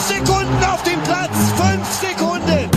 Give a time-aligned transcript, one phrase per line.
[0.00, 1.52] Fünf Sekunden auf dem Platz!
[1.52, 2.70] Fünf Sekunden!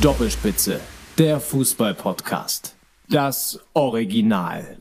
[0.00, 0.80] Doppelspitze,
[1.18, 2.76] der Fußball-Podcast.
[3.08, 4.78] Das Original.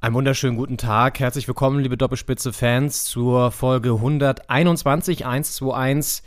[0.00, 1.18] Einen wunderschönen guten Tag.
[1.18, 6.22] Herzlich willkommen, liebe Doppelspitze-Fans, zur Folge 121 121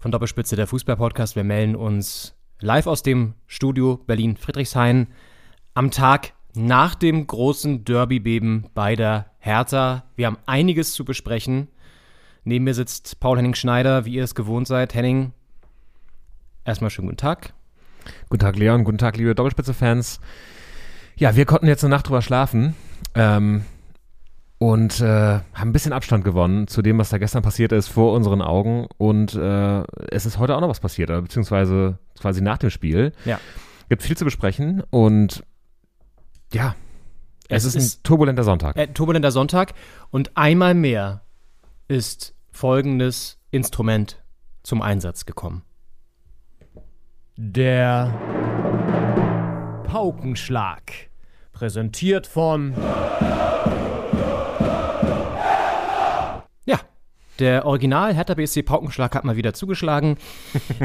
[0.00, 1.36] von Doppelspitze, der Fußball-Podcast.
[1.36, 5.08] Wir melden uns live aus dem Studio Berlin-Friedrichshain
[5.74, 10.04] am Tag nach dem großen Derby-Beben bei der Hertha.
[10.16, 11.68] Wir haben einiges zu besprechen.
[12.44, 14.94] Neben mir sitzt Paul-Henning Schneider, wie ihr es gewohnt seid.
[14.94, 15.32] Henning,
[16.64, 17.52] erstmal schönen guten Tag.
[18.28, 18.82] Guten Tag, Leon.
[18.84, 20.18] Guten Tag, liebe Doppelspitze-Fans.
[21.16, 22.74] Ja, wir konnten jetzt eine Nacht drüber schlafen
[23.14, 23.64] ähm,
[24.58, 28.12] und äh, haben ein bisschen Abstand gewonnen zu dem, was da gestern passiert ist, vor
[28.12, 28.88] unseren Augen.
[28.98, 33.12] Und äh, es ist heute auch noch was passiert, beziehungsweise quasi nach dem Spiel.
[33.24, 33.38] Ja.
[33.88, 35.44] Gibt viel zu besprechen und
[36.52, 36.74] ja,
[37.48, 38.76] es, Es ist, ist- ein turbulenter Sonntag.
[38.76, 39.74] Äh, turbulenter Sonntag.
[40.10, 41.21] Und einmal mehr
[41.92, 44.24] ist folgendes Instrument
[44.62, 45.62] zum Einsatz gekommen.
[47.36, 48.18] Der
[49.84, 51.10] Paukenschlag.
[51.52, 52.74] Präsentiert von.
[57.38, 60.16] Der Original Hertha BSC Paukenschlag hat mal wieder zugeschlagen.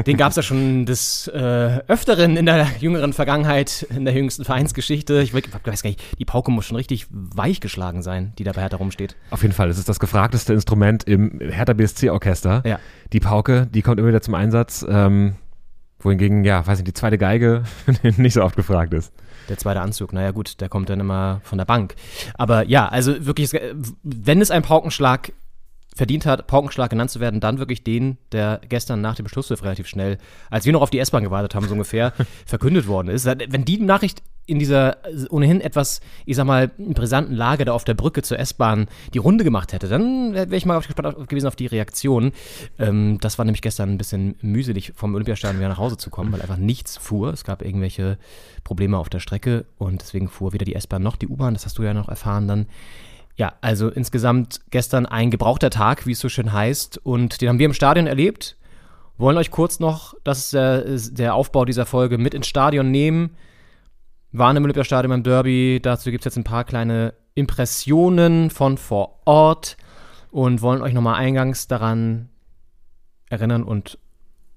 [0.06, 4.44] Den gab es ja schon des äh, Öfteren in der jüngeren Vergangenheit, in der jüngsten
[4.44, 5.20] Vereinsgeschichte.
[5.20, 8.62] Ich weiß gar nicht, die Pauke muss schon richtig weich geschlagen sein, die da bei
[8.62, 9.14] Hertha rumsteht.
[9.30, 12.62] Auf jeden Fall, es ist das gefragteste Instrument im Hertha BSC-Orchester.
[12.64, 12.78] Ja.
[13.12, 14.84] Die Pauke, die kommt immer wieder zum Einsatz.
[14.88, 15.34] Ähm,
[16.00, 17.64] wohingegen, ja, weiß nicht, die zweite Geige
[18.16, 19.12] nicht so oft gefragt ist.
[19.48, 21.94] Der zweite Anzug, naja gut, der kommt dann immer von der Bank.
[22.34, 23.60] Aber ja, also wirklich, es-
[24.02, 25.32] wenn es ein Paukenschlag
[25.98, 29.88] verdient hat, Paukenschlag genannt zu werden, dann wirklich den, der gestern nach dem Schlusspfiff relativ
[29.88, 30.16] schnell,
[30.48, 32.12] als wir noch auf die S-Bahn gewartet haben, so ungefähr,
[32.46, 33.26] verkündet worden ist.
[33.26, 34.96] Wenn die Nachricht in dieser
[35.28, 39.44] ohnehin etwas, ich sag mal, brisanten Lage da auf der Brücke zur S-Bahn die Runde
[39.44, 42.32] gemacht hätte, dann wäre ich mal gespannt gewesen auf die Reaktion.
[42.78, 46.32] Ähm, das war nämlich gestern ein bisschen mühselig, vom Olympiastadion wieder nach Hause zu kommen,
[46.32, 47.32] weil einfach nichts fuhr.
[47.32, 48.18] Es gab irgendwelche
[48.64, 51.52] Probleme auf der Strecke und deswegen fuhr weder die S-Bahn noch die U-Bahn.
[51.54, 52.66] Das hast du ja noch erfahren dann.
[53.38, 56.98] Ja, also insgesamt gestern ein gebrauchter Tag, wie es so schön heißt.
[56.98, 58.56] Und den haben wir im Stadion erlebt.
[59.16, 62.90] Wollen euch kurz noch, das ist der, ist der Aufbau dieser Folge, mit ins Stadion
[62.90, 63.36] nehmen.
[64.32, 65.78] Waren im Olympiastadion beim Derby.
[65.80, 69.76] Dazu gibt es jetzt ein paar kleine Impressionen von vor Ort
[70.32, 72.30] und wollen euch nochmal eingangs daran
[73.30, 73.98] erinnern und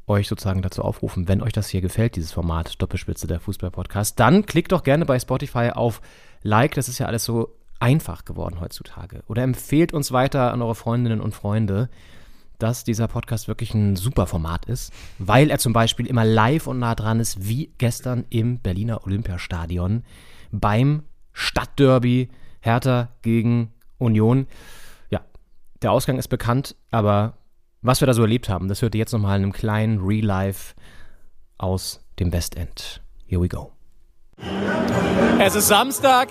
[0.07, 4.45] euch sozusagen dazu aufrufen, wenn euch das hier gefällt, dieses Format Doppelspitze der Fußball-Podcast, dann
[4.47, 6.01] klickt doch gerne bei Spotify auf
[6.41, 6.73] Like.
[6.73, 9.23] Das ist ja alles so einfach geworden heutzutage.
[9.27, 11.89] Oder empfehlt uns weiter an eure Freundinnen und Freunde,
[12.59, 16.79] dass dieser Podcast wirklich ein super Format ist, weil er zum Beispiel immer live und
[16.79, 20.03] nah dran ist, wie gestern im Berliner Olympiastadion
[20.51, 21.03] beim
[21.33, 24.45] Stadtderby Hertha gegen Union.
[25.09, 25.21] Ja,
[25.81, 27.37] der Ausgang ist bekannt, aber
[27.81, 30.75] was wir da so erlebt haben, das hört ihr jetzt nochmal in einem kleinen Real-Life
[31.57, 33.01] aus dem Westend.
[33.25, 33.71] Here we go.
[35.39, 36.29] Es ist Samstag,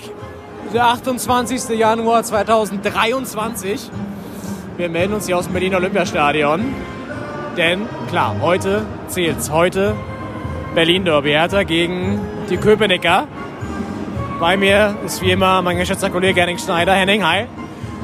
[0.72, 1.76] der 28.
[1.76, 3.90] Januar 2023.
[4.76, 6.74] Wir melden uns hier aus dem Berliner Olympiastadion.
[7.56, 9.50] Denn klar, heute zählt's.
[9.50, 9.96] Heute
[10.74, 13.26] Berlin Derby Hertha gegen die Köpenicker.
[14.38, 16.92] Bei mir ist wie immer mein geschätzter Kollege Henning Schneider.
[16.92, 17.46] Henning, hi.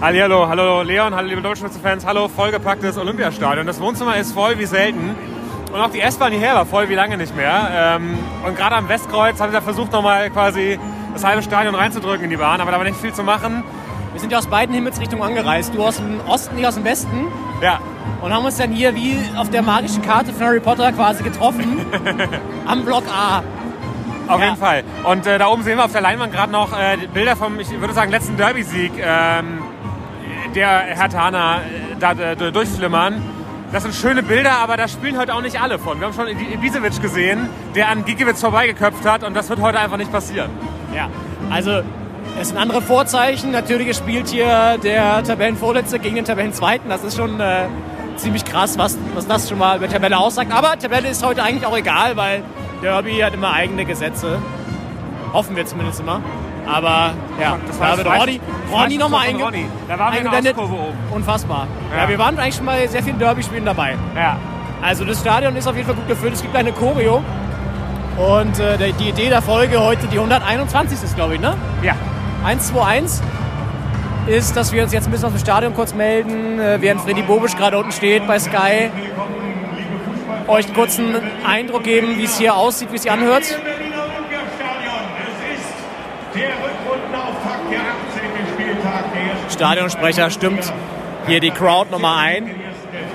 [0.00, 3.66] Hallihallo, hallo Leon, hallo liebe Deutschspitze-Fans, hallo, vollgepacktes Olympiastadion.
[3.66, 5.14] Das Wohnzimmer ist voll wie selten.
[5.72, 7.68] Und auch die S-Bahn hierher war voll wie lange nicht mehr.
[7.72, 10.78] Ähm, und gerade am Westkreuz haben sie versucht, nochmal quasi
[11.16, 13.62] das halbe Stadion reinzudrücken in die Bahn, aber da war nicht viel zu machen.
[14.12, 15.74] Wir sind ja aus beiden Himmelsrichtungen angereist.
[15.74, 17.26] Du aus dem Osten, ich aus dem Westen.
[17.60, 17.80] Ja,
[18.22, 21.84] Und haben uns dann hier wie auf der magischen Karte von Harry Potter quasi getroffen.
[22.66, 23.42] am Block A.
[24.32, 24.44] auf Ja.
[24.46, 24.84] jeden Fall.
[25.04, 27.70] Und äh, da oben sehen wir auf der Leinwand gerade noch äh, Bilder vom, ich
[27.80, 29.58] würde sagen, letzten Derby-Sieg, ähm,
[30.54, 33.22] der Herthaner äh, da äh, durchflimmern.
[33.72, 35.98] Das sind schöne Bilder, aber da spielen heute auch nicht alle von.
[36.00, 39.96] Wir haben schon Ibisevic gesehen, der an Gikiewicz vorbeigeköpft hat und das wird heute einfach
[39.96, 40.50] nicht passieren.
[40.96, 41.08] Ja,
[41.50, 41.82] also
[42.40, 43.50] es sind andere Vorzeichen.
[43.50, 46.88] Natürlich spielt hier der Tabellenvorletzte gegen den Tabellenzweiten.
[46.88, 47.66] Das ist schon äh,
[48.16, 50.52] ziemlich krass, was, was das schon mal über Tabelle aussagt.
[50.52, 52.42] Aber Tabelle ist heute eigentlich auch egal, weil
[52.82, 54.38] Derby hat immer eigene Gesetze.
[55.32, 56.20] Hoffen wir zumindest immer.
[56.66, 58.40] Aber ja, Das da war wird Ronny,
[58.72, 59.66] Ronny nochmal einge Ronny.
[59.86, 60.58] Da waren wir in eingeblendet.
[60.58, 60.98] Ostkurve oben.
[61.14, 61.66] Unfassbar.
[61.94, 62.02] Ja.
[62.02, 62.08] Ja.
[62.08, 63.96] wir waren eigentlich schon bei sehr vielen Derby-Spielen dabei.
[64.16, 64.36] Ja.
[64.82, 66.34] Also das Stadion ist auf jeden Fall gut gefüllt.
[66.34, 67.22] Es gibt eine Choreo.
[68.16, 71.02] Und äh, die Idee der Folge heute, die 121.
[71.02, 71.54] ist, glaube ich, ne?
[71.82, 71.94] Ja.
[72.44, 73.20] 121
[74.26, 77.22] ist, dass wir uns jetzt ein bisschen aus dem Stadion kurz melden, äh, während Freddy
[77.22, 78.90] Bobisch gerade unten steht bei Sky.
[80.48, 81.14] Euch einen kurzen
[81.46, 83.42] Eindruck geben, wie es hier aussieht, wie es sich anhört.
[83.42, 85.02] Berliner Olympiastadion.
[85.18, 85.74] Es ist
[86.34, 88.54] der Rückrundenauftakt der 18.
[88.54, 90.72] Spieltag der ersten Stadionsprecher stimmt
[91.26, 92.50] hier die Crowd nochmal ein.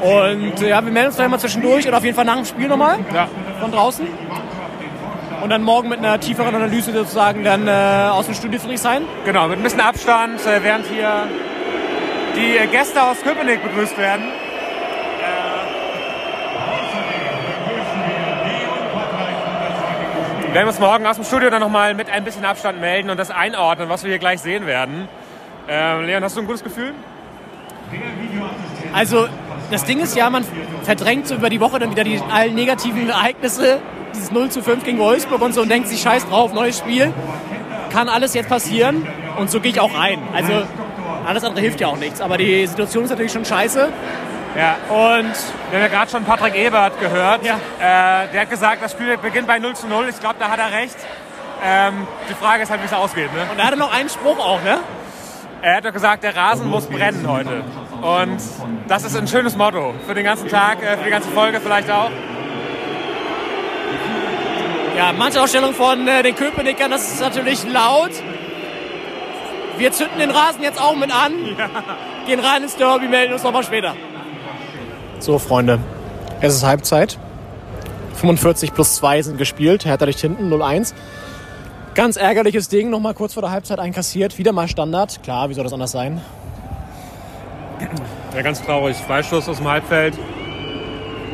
[0.01, 2.45] Und äh, ja, wir melden uns gleich mal zwischendurch oder auf jeden Fall nach dem
[2.45, 3.27] Spiel nochmal Ja.
[3.59, 4.05] von draußen.
[5.41, 7.71] Und dann morgen mit einer tieferen Analyse sozusagen dann äh,
[8.11, 9.03] aus dem Studio Friedrichshain.
[9.25, 11.27] Genau, mit ein bisschen Abstand, äh, während hier
[12.35, 14.25] die äh, Gäste aus Köpenick begrüßt werden.
[20.51, 23.17] Wir werden uns morgen aus dem Studio dann nochmal mit ein bisschen Abstand melden und
[23.17, 25.07] das einordnen, was wir hier gleich sehen werden.
[25.69, 26.93] Ähm, Leon, hast du ein gutes Gefühl?
[28.93, 29.29] Also
[29.71, 30.45] das Ding ist ja, man
[30.83, 33.79] verdrängt so über die Woche dann wieder die allen negativen Ereignisse,
[34.13, 37.13] dieses 0 zu 5 gegen Wolfsburg und so und denkt sich, scheiß drauf, neues Spiel.
[37.91, 39.07] Kann alles jetzt passieren
[39.37, 40.19] und so gehe ich auch rein.
[40.33, 40.63] Also
[41.25, 43.89] alles andere hilft ja auch nichts, aber die Situation ist natürlich schon scheiße.
[44.55, 44.75] Ja.
[44.89, 45.33] Und
[45.71, 47.45] Wir haben ja gerade schon Patrick Ebert gehört.
[47.45, 47.55] Ja.
[47.79, 50.07] Äh, der hat gesagt, das Spiel beginnt bei 0 zu 0.
[50.09, 50.97] Ich glaube, da hat er recht.
[51.63, 53.33] Ähm, die Frage ist halt, wie es ausgeht.
[53.33, 53.45] Ne?
[53.51, 54.79] Und er hatte noch einen Spruch auch, ne?
[55.61, 57.63] Er hat doch gesagt, der Rasen muss brennen heute.
[58.01, 58.39] Und
[58.87, 61.89] das ist ein schönes Motto für den ganzen Tag, äh, für die ganze Folge vielleicht
[61.89, 62.09] auch.
[64.97, 68.11] Ja, manche Ausstellung von äh, den Köpenickern, das ist natürlich laut.
[69.77, 71.31] Wir zünden den Rasen jetzt auch mit an,
[72.25, 73.95] gehen rein ins Derby, melden uns nochmal später.
[75.19, 75.79] So, Freunde,
[76.41, 77.17] es ist Halbzeit.
[78.15, 80.93] 45 plus 2 sind gespielt, Hertha durch hinten, 0-1.
[81.95, 84.37] Ganz ärgerliches Ding, nochmal kurz vor der Halbzeit einkassiert.
[84.37, 85.23] Wieder mal Standard.
[85.23, 86.21] Klar, wie soll das anders sein?
[88.35, 88.95] Ja, ganz traurig.
[88.97, 90.17] Freistoß aus dem Halbfeld.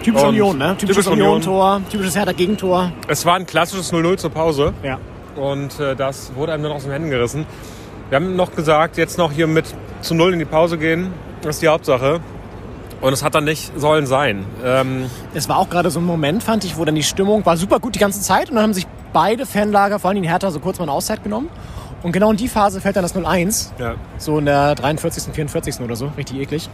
[0.04, 0.76] Typisch Und Union, ne?
[0.78, 1.28] Typisches typisch Union.
[1.36, 2.92] Union-Tor, typisches Hertha-Gegentor.
[3.08, 4.74] Es war ein klassisches 0-0 zur Pause.
[4.84, 5.00] Ja.
[5.36, 7.46] Und äh, das wurde einem dann aus den Händen gerissen.
[8.10, 9.66] Wir haben noch gesagt, jetzt noch hier mit
[10.02, 11.12] zu Null in die Pause gehen.
[11.42, 12.20] Das ist die Hauptsache.
[13.02, 14.46] Und es hat dann nicht sollen sein.
[14.64, 17.56] Ähm, Es war auch gerade so ein Moment, fand ich, wo dann die Stimmung war
[17.58, 20.50] super gut die ganze Zeit und dann haben sich beide Fanlager, vor allem die Hertha,
[20.50, 21.50] so kurz mal eine Auszeit genommen.
[22.08, 23.96] Und genau in die Phase fällt dann das 0-1, ja.
[24.18, 25.82] so in der 43., 44.
[25.82, 26.70] oder so, richtig eklig.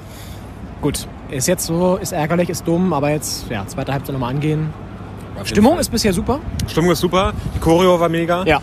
[0.79, 4.71] Gut, ist jetzt so, ist ärgerlich, ist dumm, aber jetzt, ja, zweite Halbzeit nochmal angehen.
[5.43, 6.39] Stimmung ist bisher super.
[6.67, 7.33] Stimmung ist super.
[7.55, 8.43] Die Choreo war mega.
[8.43, 8.61] Ja.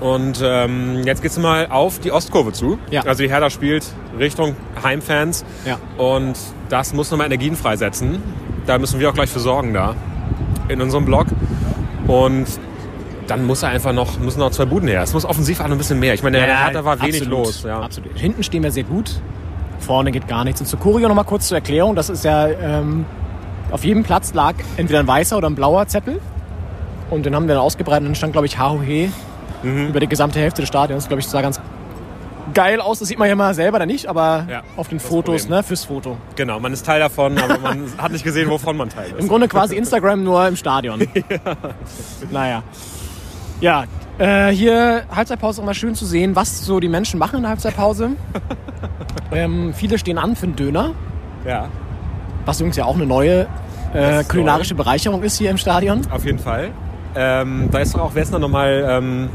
[0.00, 2.80] Und ähm, jetzt geht's mal auf die Ostkurve zu.
[2.90, 3.02] Ja.
[3.02, 3.86] Also die Hertha spielt
[4.18, 5.44] Richtung Heimfans.
[5.64, 5.78] Ja.
[5.98, 6.36] Und
[6.68, 8.20] das muss nochmal Energien freisetzen.
[8.66, 9.94] Da müssen wir auch gleich für sorgen da
[10.66, 11.26] in unserem Blog.
[12.08, 12.48] Und
[13.28, 15.02] dann muss er einfach noch, müssen noch zwei Buden her.
[15.02, 16.14] Es muss offensiv auch noch ein bisschen mehr.
[16.14, 17.62] Ich meine, der Hertha war wenig absolut, los.
[17.62, 17.80] Ja.
[17.80, 18.18] Absolut.
[18.18, 19.20] Hinten stehen wir sehr gut.
[19.80, 20.60] Vorne geht gar nichts.
[20.60, 21.94] Und zu Choreo nochmal kurz zur Erklärung.
[21.94, 23.04] Das ist ja, ähm,
[23.70, 26.20] auf jedem Platz lag entweder ein weißer oder ein blauer Zettel.
[27.10, 29.10] Und den haben wir dann ausgebreitet und dann stand, glaube ich, Hahohe
[29.62, 29.88] Mhm.
[29.88, 31.08] über die gesamte Hälfte des Stadions.
[31.08, 31.60] Glaube ich, sah ganz
[32.54, 32.98] geil aus.
[33.00, 35.58] Das sieht man ja mal selber dann nicht, aber Ja, auf den Fotos, Problem.
[35.58, 36.16] ne, fürs Foto.
[36.36, 39.28] Genau, man ist Teil davon, aber man hat nicht gesehen, wovon man Teil Im ist.
[39.28, 41.00] Grunde quasi Instagram nur im Stadion.
[42.30, 42.62] Naja.
[43.60, 43.84] Ja,
[44.18, 48.10] äh, hier Halbzeitpause immer schön zu sehen, was so die Menschen machen in der Halbzeitpause.
[49.32, 50.92] ähm, viele stehen an für einen Döner,
[51.46, 51.68] Ja,
[52.44, 53.46] was übrigens ja auch eine neue
[53.94, 56.02] äh, kulinarische Bereicherung ist hier im Stadion.
[56.10, 56.70] auf jeden Fall.
[57.16, 59.28] Ähm, da ist doch auch, wer ist da nochmal, ähm,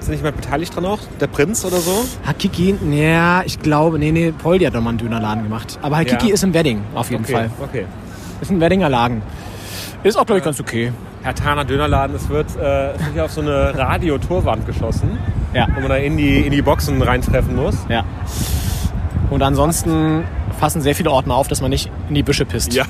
[0.00, 0.98] ist nicht jemand beteiligt dran auch?
[1.20, 2.04] Der Prinz oder so?
[2.26, 5.78] Hakiki, ja, ich glaube, nee, nee, Poldi hat doch mal einen Dönerladen gemacht.
[5.82, 6.34] Aber Hakiki Ja.
[6.34, 7.50] ist im Wedding, auf jeden okay, Fall.
[7.62, 7.84] Okay.
[8.40, 9.22] Ist ein Weddinger Laden.
[10.04, 10.92] Ist auch, glaube ich, ganz okay.
[11.22, 15.18] Herr Taner Dönerladen, es wird, äh, es wird hier auf so eine Radiotorwand geschossen,
[15.54, 15.66] Ja.
[15.74, 17.74] wo man da in die, in die Boxen reintreffen muss.
[17.88, 18.04] Ja.
[19.30, 20.24] Und ansonsten
[20.60, 22.74] fassen sehr viele Ordner auf, dass man nicht in die Büsche pisst.
[22.74, 22.84] Ja,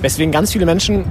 [0.00, 1.04] Weswegen ganz viele Menschen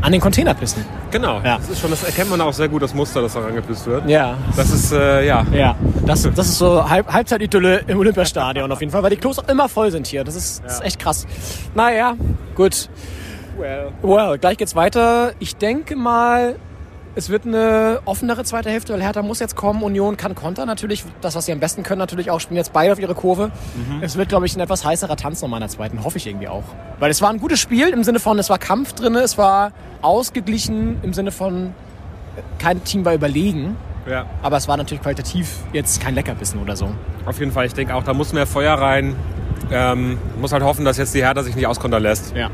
[0.00, 0.84] an den Container pissen.
[1.10, 1.40] genau.
[1.42, 1.56] Ja.
[1.56, 4.08] Das, ist schon, das erkennt man auch sehr gut, das Muster, das da rangepisst wird.
[4.08, 4.34] Ja.
[4.54, 5.74] Das ist, äh, ja, Ja,
[6.06, 9.68] das, das ist so Halb Halbzeitidylle im Olympiastadion auf jeden Fall, weil die Klos immer
[9.68, 10.22] voll sind hier.
[10.22, 11.26] Das ist, das ist echt krass.
[11.74, 12.14] Naja,
[12.54, 12.88] gut.
[13.58, 13.92] Well.
[14.02, 15.32] Well, gleich geht's weiter.
[15.38, 16.56] Ich denke mal,
[17.14, 19.82] es wird eine offenere zweite Hälfte, weil Hertha muss jetzt kommen.
[19.82, 22.92] Union kann Konter natürlich, das, was sie am besten können, natürlich auch spielen jetzt beide
[22.92, 23.50] auf ihre Kurve.
[24.00, 26.48] Es wird, glaube ich, ein etwas heißerer Tanz nochmal in der zweiten, hoffe ich irgendwie
[26.48, 26.62] auch.
[27.00, 29.72] Weil es war ein gutes Spiel im Sinne von, es war Kampf drin, es war
[30.02, 31.74] ausgeglichen im Sinne von,
[32.58, 33.76] kein Team war überlegen.
[34.08, 36.88] Ja, Aber es war natürlich qualitativ jetzt kein Leckerbissen oder so.
[37.26, 37.66] auf jeden Fall.
[37.66, 39.16] Ich denke auch, da muss mehr Feuer rein.
[39.70, 42.34] Ähm, muss halt hoffen, dass jetzt die Hertha sich nicht auskontern lässt.
[42.34, 42.48] Ja.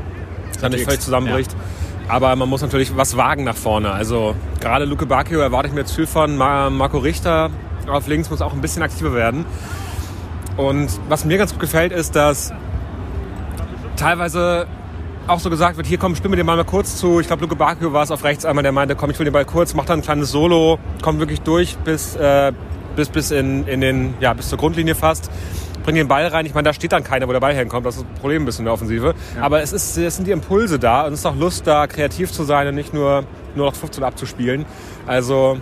[0.57, 1.55] Dann nicht völlig zusammenbricht.
[2.07, 3.91] Aber man muss natürlich was wagen nach vorne.
[3.91, 6.37] Also gerade Luke Bacchio erwarte ich mir jetzt viel von.
[6.37, 7.49] Ma- Marco Richter
[7.87, 9.45] Auf links muss auch ein bisschen aktiver werden.
[10.57, 12.53] Und was mir ganz gut gefällt, ist, dass
[13.95, 14.67] teilweise
[15.27, 17.19] auch so gesagt wird, hier komm, spiel mir den Ball mal kurz zu.
[17.19, 19.33] Ich glaube, Luke Bakio war es auf rechts einmal, der meinte, komm, ich will den
[19.33, 22.51] Ball kurz, mach dann ein kleines Solo, komm wirklich durch bis, äh,
[22.95, 25.31] bis, bis, in, in den, ja, bis zur Grundlinie fast.
[25.85, 26.47] Bring den Ball rein.
[26.47, 27.85] Ich meine, da steht dann keiner, wo der Ball hinkommt.
[27.85, 29.13] Das ist ein Problem ein bisschen in der Offensive.
[29.39, 32.31] Aber es, ist, es sind die Impulse da und es ist auch Lust da, kreativ
[32.31, 33.23] zu sein und nicht nur,
[33.53, 34.65] nur noch 15 abzuspielen.
[35.05, 35.59] Also,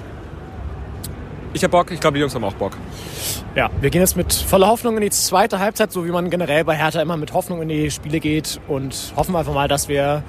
[1.54, 1.92] ich hab Bock.
[1.92, 2.72] Ich glaube, die Jungs haben auch Bock.
[3.56, 6.64] Ja, wir gehen jetzt mit voller Hoffnung in die zweite Halbzeit, so wie man generell
[6.64, 10.24] bei Hertha immer mit Hoffnung in die Spiele geht und hoffen einfach mal, dass wir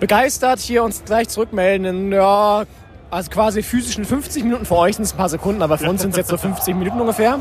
[0.00, 2.64] begeistert hier uns gleich zurückmelden in, ja,
[3.10, 4.64] also quasi physischen 50 Minuten.
[4.64, 6.74] Für euch sind es ein paar Sekunden, aber für uns sind es jetzt so 50
[6.74, 7.38] Minuten ungefähr.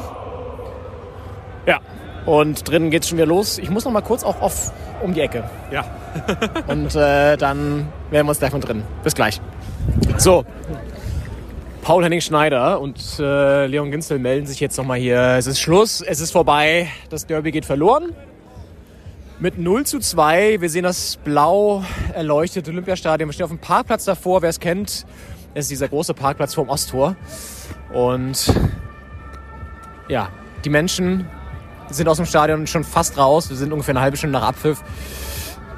[1.65, 1.80] Ja,
[2.25, 3.58] und drinnen geht's schon wieder los.
[3.58, 5.44] Ich muss noch mal kurz auch auf um die Ecke.
[5.72, 5.86] Ja.
[6.68, 8.84] Und äh, dann werden wir uns gleich von drin.
[9.03, 9.41] Bis gleich.
[10.18, 10.46] So.
[11.82, 15.20] Paul Henning Schneider und äh, Leon Ginzel melden sich jetzt nochmal hier.
[15.39, 16.88] Es ist Schluss, es ist vorbei.
[17.10, 18.13] Das Derby geht verloren.
[19.39, 20.62] Mit 0 zu 2.
[20.62, 23.30] Wir sehen das blau erleuchtete Olympiastadion.
[23.30, 24.44] Wir stehen auf dem Parkplatz davor.
[24.44, 25.08] Wer es kennt,
[25.56, 27.15] es ist dieser große Parkplatz vorm Osttor.
[27.91, 28.53] Und
[30.08, 30.30] ja,
[30.63, 31.27] die Menschen
[31.91, 33.50] sind aus dem Stadion schon fast raus.
[33.50, 34.83] Wir sind ungefähr eine halbe Stunde nach Abpfiff.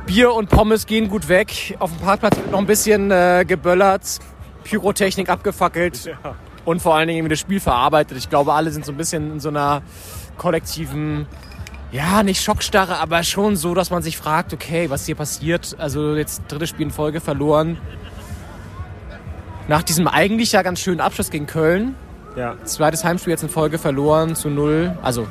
[0.06, 1.76] Bier und Pommes gehen gut weg.
[1.80, 4.20] Auf dem Parkplatz wird noch ein bisschen äh, geböllert,
[4.64, 6.14] Pyrotechnik abgefackelt
[6.66, 8.18] und vor allen Dingen irgendwie das Spiel verarbeitet.
[8.18, 9.82] Ich glaube, alle sind so ein bisschen in so einer
[10.38, 11.26] kollektiven,
[11.92, 15.76] ja, nicht Schockstarre, aber schon so, dass man sich fragt, okay, was hier passiert.
[15.80, 17.78] Also jetzt drittes Spiel in Folge verloren.
[19.70, 21.96] Nach diesem eigentlich ja ganz schönen Abschluss gegen Köln.
[22.36, 22.56] Ja.
[22.66, 24.98] Zweites Heimspiel jetzt in Folge verloren zu null.
[25.02, 25.28] Also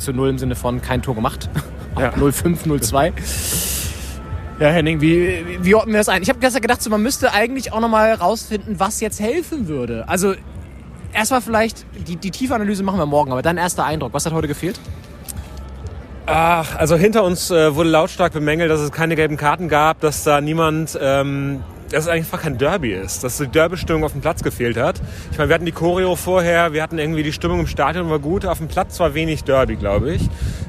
[0.00, 1.48] zu null im Sinne von kein Tor gemacht.
[1.98, 2.10] Ja.
[2.10, 3.12] 0-5, 0-2.
[4.60, 6.22] Ja, Henning, wie, wie, wie ordnen wir das ein?
[6.22, 10.08] Ich habe gestern gedacht, so, man müsste eigentlich auch nochmal rausfinden, was jetzt helfen würde.
[10.08, 10.34] Also
[11.12, 14.32] erstmal vielleicht, die, die tiefe Analyse machen wir morgen, aber dein erster Eindruck, was hat
[14.32, 14.78] heute gefehlt?
[16.26, 20.22] Ach, also hinter uns äh, wurde lautstark bemängelt, dass es keine gelben Karten gab, dass
[20.22, 24.42] da niemand, ähm, dass es einfach kein Derby ist, dass die Derby-Stimmung auf dem Platz
[24.42, 25.00] gefehlt hat.
[25.32, 28.18] Ich meine, wir hatten die Choreo vorher, wir hatten irgendwie die Stimmung im Stadion war
[28.18, 30.22] gut, auf dem Platz war wenig Derby, glaube ich.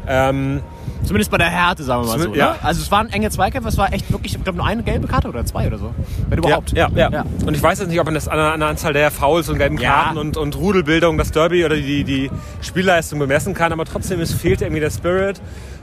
[0.07, 0.61] Ähm,
[1.03, 2.25] Zumindest bei der Härte, sagen wir mal so.
[2.25, 2.51] Zumindest- ja.
[2.53, 2.57] Ne?
[2.63, 5.27] Also es waren enge Zweikämpfe, es war echt wirklich, ich glaube, nur eine gelbe Karte
[5.29, 5.93] oder zwei oder so.
[6.29, 6.73] Wenn überhaupt.
[6.73, 7.25] Ja, ja, ja.
[7.45, 9.49] Und ich weiß jetzt nicht, ob man das an der, an der Anzahl der Fouls
[9.49, 9.77] und gelben.
[9.77, 12.29] Karten und, und Rudelbildung das Derby oder die, die
[12.61, 15.41] Spielleistung bemessen kann, aber trotzdem, es fehlt irgendwie der Spirit.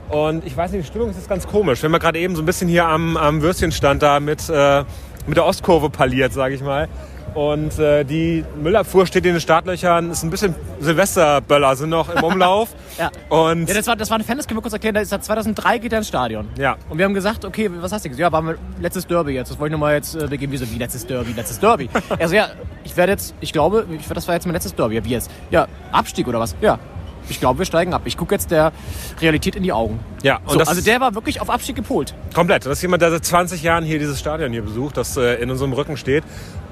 [0.09, 1.83] Und ich weiß nicht, die Stimmung ist jetzt ganz komisch.
[1.83, 4.85] Wenn man gerade eben so ein bisschen hier am, am Würstchenstand da mit, äh,
[5.29, 6.89] mit der Ostkurve parliert, sage ich mal.
[7.35, 12.25] Und äh, die Müllabfuhr steht in den Startlöchern, ist ein bisschen Silvesterböller sind noch im
[12.25, 12.71] Umlauf.
[12.99, 13.13] Ja.
[13.29, 14.97] Und Ja, das war, das war ein Fan, das können wir kurz erklären.
[14.97, 16.49] Da ist seit 2003 geht er ins Stadion.
[16.59, 16.77] Ja.
[16.89, 18.21] Und wir haben gesagt, okay, was hast du gesagt?
[18.21, 19.53] Ja, war mal letztes Derby jetzt.
[19.53, 20.51] Das wollte ich nochmal jetzt äh, begeben.
[20.51, 21.89] Wie so, wie letztes Derby, letztes Derby.
[22.19, 22.49] also ja,
[22.83, 24.97] ich werde jetzt, ich glaube, ich, das war jetzt mein letztes Derby.
[24.97, 25.31] Ja, wie jetzt?
[25.53, 26.57] Ja, Abstieg oder was?
[26.61, 26.81] Ja.
[27.29, 28.03] Ich glaube, wir steigen ab.
[28.05, 28.73] Ich gucke jetzt der
[29.21, 30.01] Realität in die Augen.
[30.23, 32.15] ja, So, also der war wirklich auf Abstieg gepolt.
[32.35, 32.67] Komplett.
[32.67, 35.51] Das ist jemand, der seit 20 Jahren hier dieses Stadion hier besucht, das äh, in
[35.51, 36.25] unserem Rücken steht.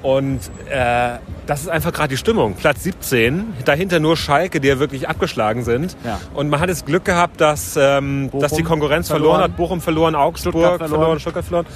[0.02, 2.54] Und äh, das ist einfach gerade die Stimmung.
[2.54, 5.96] Platz 17, dahinter nur Schalke, die ja wirklich abgeschlagen sind.
[6.04, 6.20] Ja.
[6.34, 9.36] Und man hat das Glück gehabt, dass, ähm, dass die Konkurrenz verloren.
[9.36, 9.50] verloren.
[9.50, 9.56] hat.
[9.56, 11.18] Bochum verloren, Augsburg Stuttgart verloren.
[11.18, 11.20] verloren.
[11.20, 11.66] Stuttgart verloren.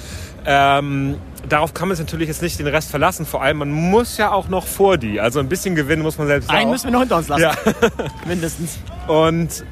[0.45, 1.15] Ähm,
[1.47, 3.25] darauf kann man sich natürlich jetzt nicht den Rest verlassen.
[3.25, 5.19] Vor allem, man muss ja auch noch vor die.
[5.19, 6.71] Also ein bisschen gewinnen muss man selbst Einen auch.
[6.71, 7.41] müssen wir noch hinter uns lassen.
[7.41, 7.53] Ja.
[8.27, 8.79] Mindestens.
[9.07, 9.63] Und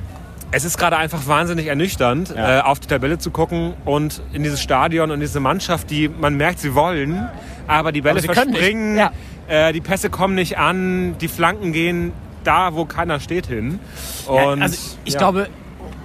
[0.52, 2.60] es ist gerade einfach wahnsinnig ernüchternd, Ja.
[2.60, 6.36] äh, auf die Tabelle zu gucken und in dieses Stadion und diese Mannschaft, die man
[6.36, 7.30] merkt, sie wollen,
[7.68, 9.12] aber die Bälle Aber verspringen, Ja.
[9.48, 13.80] äh, die Pässe kommen nicht an, die Flanken gehen da, wo keiner steht, hin.
[14.26, 15.20] Ja, Und, also ich ja.
[15.20, 15.50] glaube,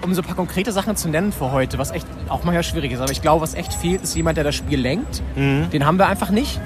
[0.04, 2.92] um so ein paar konkrete Sachen zu nennen für heute, was echt auch manchmal schwierig
[2.92, 5.22] ist, aber ich glaube, was echt fehlt, ist jemand, der das Spiel lenkt.
[5.34, 5.70] Mhm.
[5.70, 6.60] Den haben wir einfach nicht.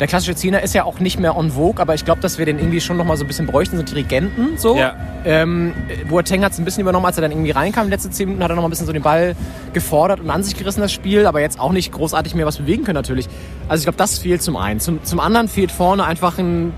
[0.00, 2.44] Der klassische Zehner ist ja auch nicht mehr on vogue, aber ich glaube, dass wir
[2.44, 4.76] den irgendwie schon noch mal so ein bisschen bräuchten, so Dirigenten so.
[4.76, 4.96] Ja.
[5.24, 5.74] Ähm,
[6.08, 7.84] Boateng hat es ein bisschen übernommen, als er dann irgendwie reinkam.
[7.84, 9.36] In den letzten zehn Minuten hat er noch mal ein bisschen so den Ball
[9.72, 12.82] gefordert und an sich gerissen, das Spiel, aber jetzt auch nicht großartig mehr was bewegen
[12.82, 13.28] können natürlich.
[13.68, 14.80] Also ich glaube, das fehlt zum einen.
[14.80, 16.72] Zum, zum anderen fehlt vorne einfach ein,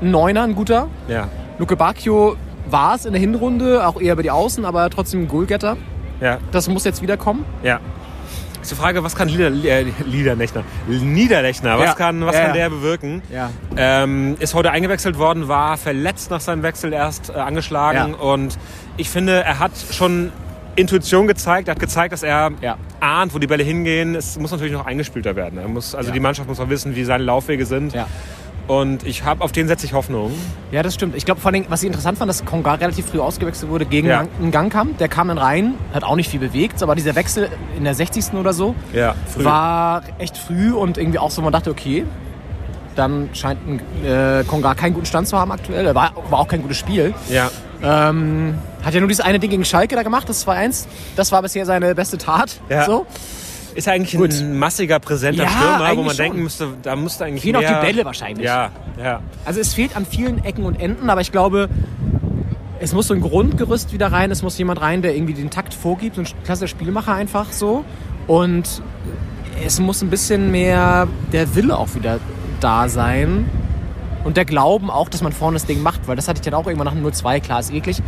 [0.00, 0.88] ein Neuner, ein guter.
[1.06, 2.36] Ja, Luke Bacchio
[2.66, 5.76] war es in der Hinrunde, auch eher über die Außen, aber trotzdem ein Goalgetter.
[6.20, 7.44] ja, Das muss jetzt wiederkommen.
[7.62, 7.80] ja.
[8.62, 11.94] Ist die Frage, was kann Lieder, äh, Liederlechner, Niederlechner, was Ja.
[11.94, 13.20] kann, was Ja, kann der bewirken?
[13.30, 13.50] Ja.
[13.76, 18.14] Ähm, ist heute eingewechselt worden, war verletzt nach seinem Wechsel erst äh, angeschlagen.
[18.14, 18.58] Und
[18.96, 20.32] ich finde, er hat schon
[20.76, 21.68] Intuition gezeigt.
[21.68, 22.76] Er hat gezeigt, dass er Ja.
[23.00, 24.14] ahnt, wo die Bälle hingehen.
[24.14, 25.58] Es muss natürlich noch eingespielter werden.
[25.58, 26.14] Er muss, also Ja.
[26.14, 27.92] die Mannschaft muss auch wissen, wie seine Laufwege sind.
[27.92, 28.06] Ja.
[28.66, 30.32] Und ich habe auf den setze ich Hoffnung.
[30.72, 31.14] Ja, das stimmt.
[31.16, 34.08] Ich glaube vor allem, was ich interessant fand, dass Kongar relativ früh ausgewechselt wurde gegen
[34.08, 34.24] Ja.
[34.40, 34.96] einen Gangkamp.
[34.98, 38.32] Der kam dann rein, hat auch nicht viel bewegt, aber dieser Wechsel in der 60.
[38.34, 42.06] oder so Ja, war echt früh und irgendwie auch so, man dachte, okay,
[42.96, 45.94] dann scheint ein, äh, Konga keinen guten Stand zu haben aktuell.
[45.94, 47.12] War, war auch kein gutes Spiel.
[47.28, 47.50] Ja.
[47.82, 50.86] Ähm, hat ja nur dieses eine Ding gegen Schalke da gemacht, das 2-1.
[51.16, 52.60] Das war bisher seine beste Tat.
[52.70, 52.86] Ja.
[52.86, 53.04] So.
[53.74, 54.32] Ist eigentlich Gut.
[54.32, 56.16] ein massiger, präsenter Ja, Stürmer, wo man schon.
[56.16, 57.80] denken müsste, da müsste eigentlich Fehlen auch mehr...
[57.80, 58.46] die Bälle wahrscheinlich.
[58.46, 58.70] Ja,
[59.02, 59.20] ja.
[59.44, 61.68] Also es fehlt an vielen Ecken und Enden, aber ich glaube,
[62.78, 64.30] es muss so ein Grundgerüst wieder rein.
[64.30, 67.84] Es muss jemand rein, der irgendwie den Takt vorgibt, so ein klassischer Spielmacher einfach so.
[68.26, 68.82] Und
[69.64, 72.20] es muss ein bisschen mehr der Wille auch wieder
[72.60, 73.50] da sein.
[74.22, 76.54] Und der Glauben auch, dass man vorne das Ding macht, weil das hatte ich dann
[76.54, 78.02] auch irgendwann nach dem 0-2, klar, ist eklig.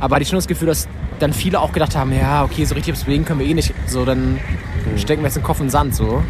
[0.00, 0.88] Aber hatte ich schon das Gefühl, dass
[1.20, 3.72] dann viele auch gedacht haben, ja, okay, so richtig aufs Bewegen können wir eh nicht.
[3.86, 4.38] So, dann
[4.96, 6.22] stecken wir jetzt den Kopf in den Sand so.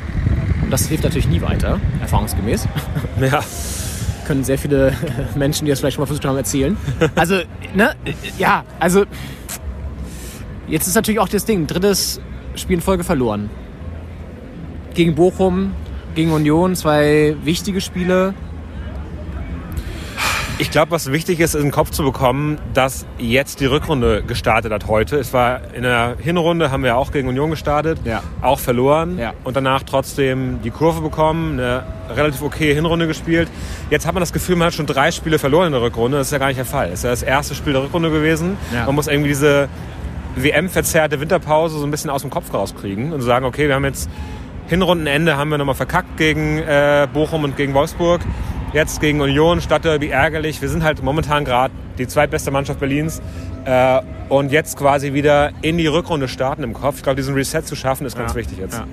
[0.63, 2.67] Und das hilft natürlich nie weiter, erfahrungsgemäß
[3.21, 3.41] ja.
[4.25, 4.95] können sehr viele
[5.35, 6.77] Menschen, die das vielleicht schon mal versucht haben, erzählen.
[7.15, 7.41] Also,
[7.75, 7.95] ne,
[8.39, 9.05] ja, also
[10.67, 12.21] jetzt ist natürlich auch das Ding, drittes
[12.55, 13.51] Spiel in Folge verloren.
[14.95, 15.73] Gegen Bochum,
[16.15, 18.35] gegen Union, zwei wichtige Spiele.
[20.59, 24.73] Ich glaube, was wichtig ist, in den Kopf zu bekommen, dass jetzt die Rückrunde gestartet
[24.73, 25.17] hat heute.
[25.17, 28.23] Es war in der Hinrunde, haben wir auch gegen Union gestartet, Ja.
[28.41, 29.33] auch verloren Ja.
[29.43, 31.83] und danach trotzdem die Kurve bekommen, eine
[32.15, 33.49] relativ okay Hinrunde gespielt.
[33.91, 36.19] Jetzt hat man das Gefühl, man hat schon drei Spiele verloren in der Rückrunde.
[36.19, 36.87] Das ist ja gar nicht der Fall.
[36.87, 38.57] Es ist ja das erste Spiel der Rückrunde gewesen.
[38.73, 38.87] Ja.
[38.87, 39.69] Man muss irgendwie diese
[40.37, 44.09] WM-verzerrte Winterpause so ein bisschen aus dem Kopf rauskriegen und sagen, okay, wir haben jetzt
[44.67, 48.23] Hinrundenende haben wir nochmal verkackt gegen äh, Bochum und gegen Wolfsburg.
[48.75, 50.61] Jetzt gegen Union, Stadtderby ärgerlich.
[50.61, 53.23] Wir sind halt momentan gerade die zweitbeste Mannschaft Berlins.
[53.65, 56.97] Äh, und jetzt quasi wieder in die Rückrunde starten im Kopf.
[56.97, 58.37] Ich glaube, diesen Reset zu schaffen, ist ganz Ja.
[58.37, 58.75] wichtig jetzt.
[58.79, 58.87] Ja.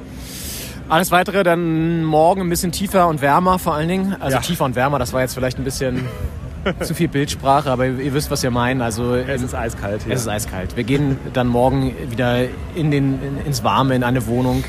[0.87, 4.15] Alles weitere dann morgen ein bisschen tiefer und wärmer vor allen Dingen.
[4.19, 4.41] Also Ja.
[4.41, 6.05] tiefer und wärmer, das war jetzt vielleicht ein bisschen
[6.81, 8.81] zu viel Bildsprache, aber ihr wisst, was wir meinen.
[8.81, 10.13] Also Es ist eiskalt hier.
[10.13, 10.75] Es ist eiskalt.
[10.77, 12.43] Wir gehen dann morgen wieder
[12.75, 14.63] in den, in, ins Warme, in eine Wohnung.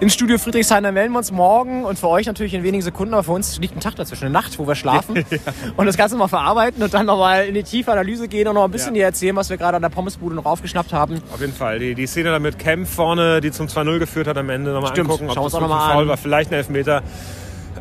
[0.00, 3.12] Ins Studio Friedrichshain, dann melden wir uns morgen und für euch natürlich in wenigen Sekunden,
[3.12, 5.22] aber für uns liegt ein Tag dazwischen, eine Nacht, wo wir schlafen
[5.76, 8.64] und das Ganze mal verarbeiten und dann nochmal in die tiefe Analyse gehen und noch
[8.64, 9.00] ein bisschen Ja.
[9.00, 11.20] dir erzählen, was wir gerade an der Pommesbude noch aufgeschnappt haben.
[11.34, 11.78] Auf jeden Fall.
[11.80, 14.98] Die, die Szene da mit Kemp vorne, die zum 2-0 geführt hat am Ende, nochmal
[14.98, 16.08] angucken, ob Schauen wir das uns auch noch wirklich mal faul an.
[16.08, 16.16] war.
[16.16, 17.02] Vielleicht ein Elfmeter.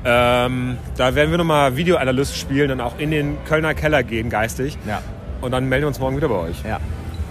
[0.04, 4.78] Ähm, da werden wir nochmal Videoanalyst spielen und auch in den Kölner Keller gehen, geistig.
[4.86, 5.02] Ja.
[5.42, 6.58] Und dann melden wir uns morgen wieder bei euch.
[6.68, 6.80] Ja,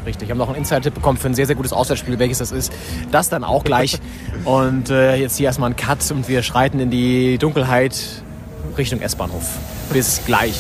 [0.07, 0.31] richtig.
[0.31, 2.19] Haben noch einen Insider-Tipp bekommen für ein sehr, sehr gutes Auswärtsspiel.
[2.19, 2.73] Welches das ist,
[3.11, 3.99] das dann auch gleich.
[4.45, 8.23] und äh, jetzt hier erstmal ein Cut und wir schreiten in die Dunkelheit
[8.77, 9.59] Richtung S-Bahnhof.
[9.93, 10.55] Bis gleich.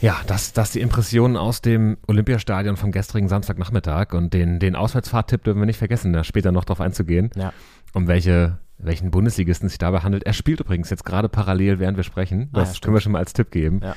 [0.00, 5.44] Ja, das, das die Impressionen aus dem Olympiastadion vom gestrigen Samstagnachmittag und den, den Auswärtsfahrttipp
[5.44, 7.52] dürfen wir nicht vergessen, da später noch drauf einzugehen, Ja.
[7.92, 10.24] um welche, welchen Bundesligisten es sich dabei handelt.
[10.24, 12.48] Er spielt übrigens jetzt gerade parallel, während wir sprechen.
[12.52, 12.84] Ah, ja, Das stimmt.
[12.84, 13.80] können wir schon mal als Tipp geben.
[13.82, 13.94] Ja.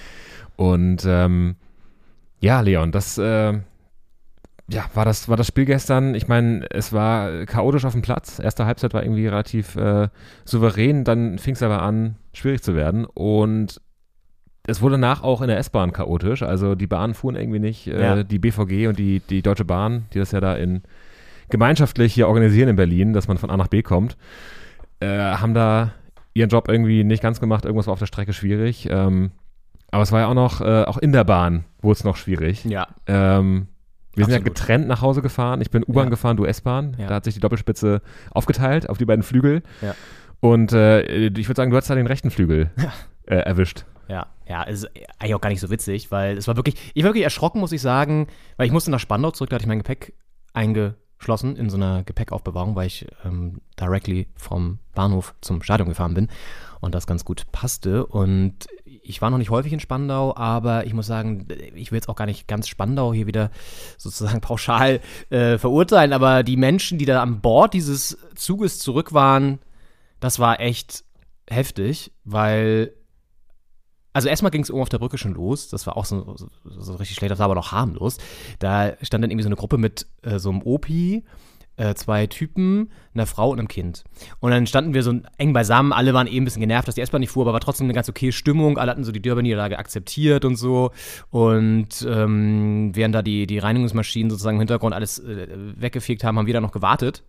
[0.55, 1.55] Und ähm,
[2.39, 3.53] ja, Leon, das äh,
[4.69, 6.15] ja, war das, war das Spiel gestern.
[6.15, 8.39] Ich meine, es war chaotisch auf dem Platz.
[8.39, 10.07] Erste Halbzeit war irgendwie relativ äh,
[10.45, 13.05] souverän, dann fing es aber an, schwierig zu werden.
[13.05, 13.81] Und
[14.65, 16.43] es wurde danach auch in der S-Bahn chaotisch.
[16.43, 17.87] Also die Bahnen fuhren irgendwie nicht.
[17.87, 18.23] Äh, Ja.
[18.23, 20.83] Die BVG und die, die Deutsche Bahn, die das ja da in
[21.49, 24.15] gemeinschaftlich hier organisieren in Berlin, dass man von A nach B kommt,
[25.03, 25.91] äh, haben da
[26.33, 27.65] ihren Job irgendwie nicht ganz gemacht.
[27.65, 28.87] Irgendwas war auf der Strecke schwierig.
[28.89, 29.31] Ähm,
[29.91, 32.65] aber es war ja auch noch, äh, auch in der Bahn wurde es noch schwierig.
[32.65, 32.87] Ja.
[33.07, 33.67] Ähm,
[34.15, 34.55] wir sind ja Absolut.
[34.57, 35.61] getrennt nach Hause gefahren.
[35.61, 36.09] Ich bin U-Bahn Ja.
[36.11, 36.95] gefahren, du S-Bahn.
[36.99, 37.07] Ja.
[37.07, 39.61] Da hat sich die Doppelspitze aufgeteilt auf die beiden Flügel.
[39.81, 39.93] Ja.
[40.39, 42.71] Und äh, ich würde sagen, du hast da den rechten Flügel
[43.27, 43.85] äh, erwischt.
[44.09, 44.87] Ja, ja, ist
[45.19, 47.71] eigentlich auch gar nicht so witzig, weil es war wirklich, ich war wirklich erschrocken, muss
[47.71, 50.13] ich sagen, weil ich musste nach Spandau zurück, da hatte ich mein Gepäck
[51.23, 56.27] eingeschlossen in so einer Gepäckaufbewahrung, weil ich ähm, directly vom Bahnhof zum Stadion gefahren bin
[56.81, 58.05] und das ganz gut passte.
[58.05, 62.09] Und ich war noch nicht häufig in Spandau, aber ich muss sagen, ich will jetzt
[62.09, 63.51] auch gar nicht ganz Spandau hier wieder
[63.97, 69.59] sozusagen pauschal äh, verurteilen, aber die Menschen, die da an Bord dieses Zuges zurück waren,
[70.19, 71.03] das war echt
[71.49, 72.93] heftig, weil
[74.13, 75.69] also erstmal ging es oben auf der Brücke schon los.
[75.69, 78.17] Das war auch so, so, so richtig schlecht, das war aber noch harmlos.
[78.60, 81.23] Da stand dann irgendwie so eine Gruppe mit äh, so einem Opi,
[81.76, 84.04] äh, zwei Typen, einer Frau und einem Kind.
[84.39, 85.91] Und dann standen wir so eng beisammen.
[85.91, 87.93] Alle waren eben ein bisschen genervt, dass die S-Bahn nicht fuhr, aber war trotzdem eine
[87.93, 88.78] ganz okay Stimmung.
[88.78, 90.91] Alle hatten so die Dürber-Niederlage akzeptiert und so.
[91.32, 96.47] Und ähm, während da die, die Reinigungsmaschinen sozusagen im Hintergrund alles äh, weggefegt haben, haben
[96.47, 97.23] wir da noch gewartet.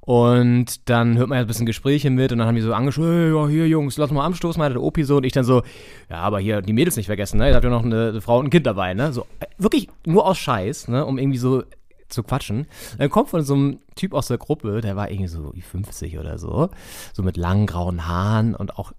[0.00, 3.04] Und dann hört man ja ein bisschen Gespräche mit und dann haben die so angeschaut,
[3.04, 5.18] ja, hier Jungs, lass mal anstoßen, meinte der Opi so.
[5.18, 5.62] Und ich dann so,
[6.08, 7.48] ja, aber hier die Mädels nicht vergessen, ne?
[7.48, 9.12] Ihr habt ja noch eine, eine Frau und ein Kind dabei, ne?
[9.12, 11.04] So, äh, wirklich nur aus Scheiß, ne?
[11.04, 11.64] Um irgendwie so
[12.08, 12.66] zu quatschen.
[12.98, 16.18] Dann kommt von so einem Typ aus der Gruppe, der war irgendwie so wie 50
[16.18, 16.70] oder so,
[17.12, 18.92] so mit langen grauen Haaren und auch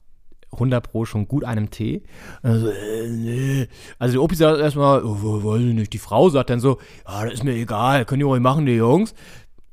[0.53, 2.03] 100 pro schon gut einem Tee.
[2.43, 3.67] Und dann so, äh, nee.
[3.99, 5.93] Also der Opi sagt erstmal, oh, weiß ich nicht.
[5.93, 8.73] Die Frau sagt dann so, ja, das ist mir egal, können die ruhig machen, die
[8.73, 9.13] Jungs.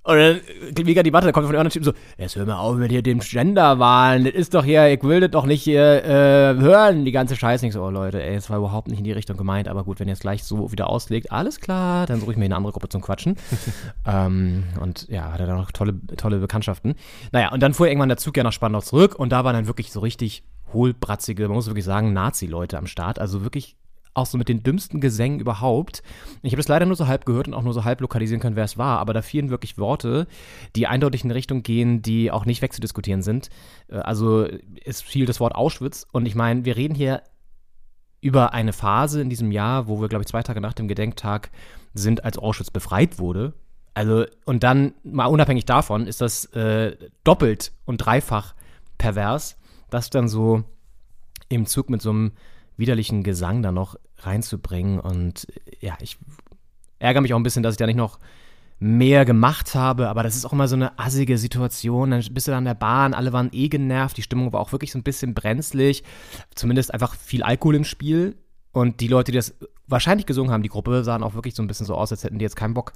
[0.09, 2.77] Und dann mega Debatte, da kommt von den anderen Typen so, jetzt hör mal auf
[2.77, 6.55] mit hier dem Genderwahlen, das ist doch hier, ich will das doch nicht hier äh,
[6.59, 7.66] hören, die ganze Scheiße.
[7.66, 10.01] Nicht so, oh Leute, ey, es war überhaupt nicht in die Richtung gemeint, aber gut,
[10.01, 12.73] wenn ihr es gleich so wieder auslegt, alles klar, dann suche ich mir eine andere
[12.73, 13.37] Gruppe zum Quatschen.
[14.07, 16.94] ähm, und ja, hat er dann noch tolle, tolle Bekanntschaften.
[17.33, 19.66] Naja, und dann fuhr irgendwann der Zug ja nach Spandau zurück und da waren dann
[19.66, 20.42] wirklich so richtig
[20.73, 23.77] hohlbratzige, man muss wirklich sagen, Nazi-Leute am Start, also wirklich
[24.14, 26.03] auch so mit den dümmsten Gesängen überhaupt.
[26.42, 28.57] Ich habe das leider nur so halb gehört und auch nur so halb lokalisieren können,
[28.57, 30.27] wer es war, aber da fielen wirklich Worte,
[30.77, 33.51] die eindeutig in eine Richtung gehen, die auch nicht wegzudiskutieren sind.
[33.88, 34.47] Äh, Also
[34.85, 37.23] es fiel das Wort Auschwitz und ich meine, wir reden hier
[38.21, 41.51] über eine Phase in diesem Jahr, wo wir, glaube ich, zwei Tage nach dem Gedenktag
[41.94, 43.55] sind, als Auschwitz befreit wurde.
[43.94, 48.55] Also, und dann, mal unabhängig davon, ist das äh, doppelt und dreifach
[48.97, 49.57] pervers,
[49.90, 50.64] das dann so
[51.49, 52.33] im Zug mit so einem
[52.78, 54.98] widerlichen Gesang da noch reinzubringen.
[55.00, 55.46] Und
[55.80, 56.16] äh, ja, ich
[56.98, 58.18] ärgere mich auch ein bisschen, dass ich da nicht noch
[58.80, 62.12] mehr gemacht habe, aber das ist auch immer so eine assige Situation.
[62.12, 64.70] Dann bist du da an der Bahn, alle waren eh genervt, die Stimmung war auch
[64.72, 66.04] wirklich so ein bisschen brenzlig,
[66.54, 68.36] zumindest einfach viel Alkohol im Spiel.
[68.70, 69.54] Und die Leute, die das
[69.88, 72.38] wahrscheinlich gesungen haben, die Gruppe, sahen auch wirklich so ein bisschen so aus, als hätten
[72.38, 72.92] die jetzt keinen Bock,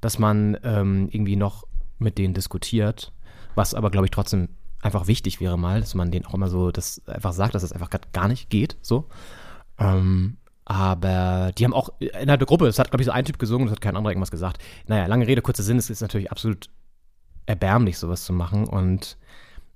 [0.00, 1.64] dass man ähm, irgendwie noch
[1.98, 3.12] mit denen diskutiert.
[3.54, 4.48] Was aber, glaube ich, trotzdem
[4.86, 7.72] einfach wichtig wäre mal, dass man denen auch immer so das einfach sagt, dass das
[7.72, 8.76] einfach grad gar nicht geht.
[8.80, 9.08] So.
[9.78, 13.38] Ähm, aber die haben auch innerhalb der Gruppe, es hat, glaube ich, so ein Typ
[13.38, 14.62] gesungen, es hat kein anderer irgendwas gesagt.
[14.88, 16.68] Naja, lange Rede, kurzer Sinn, es ist natürlich absolut
[17.46, 18.66] erbärmlich, sowas zu machen.
[18.66, 19.16] Und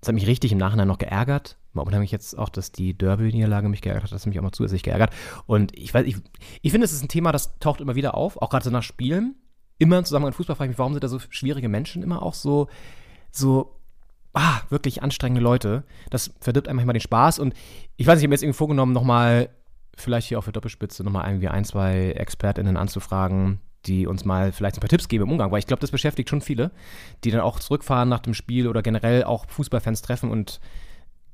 [0.01, 1.57] es hat mich richtig im Nachhinein noch geärgert.
[1.73, 4.51] Mal unheimlich jetzt auch, dass die Derby-Niederlage mich geärgert hat, das hat mich auch mal
[4.51, 5.13] zusätzlich geärgert.
[5.47, 6.17] Und ich weiß, ich,
[6.61, 8.83] ich finde, es ist ein Thema, das taucht immer wieder auf, auch gerade so nach
[8.83, 9.37] Spielen.
[9.79, 12.23] Immer im Zusammenhang mit Fußball frage ich mich, warum sind da so schwierige Menschen immer
[12.23, 12.69] auch so,
[13.31, 13.80] so
[14.33, 15.85] ah, wirklich anstrengende Leute.
[16.11, 17.39] Das verdirbt einem manchmal den Spaß.
[17.39, 17.55] Und
[17.97, 19.51] ich weiß nicht, ich habe mir jetzt irgendwie vorgenommen, nochmal,
[19.97, 24.77] vielleicht hier auf der Doppelspitze, nochmal irgendwie ein, zwei ExpertInnen anzufragen, die uns mal vielleicht
[24.77, 26.71] ein paar Tipps geben im Umgang, weil ich glaube, das beschäftigt schon viele,
[27.25, 30.61] die dann auch zurückfahren nach dem Spiel oder generell auch Fußballfans treffen und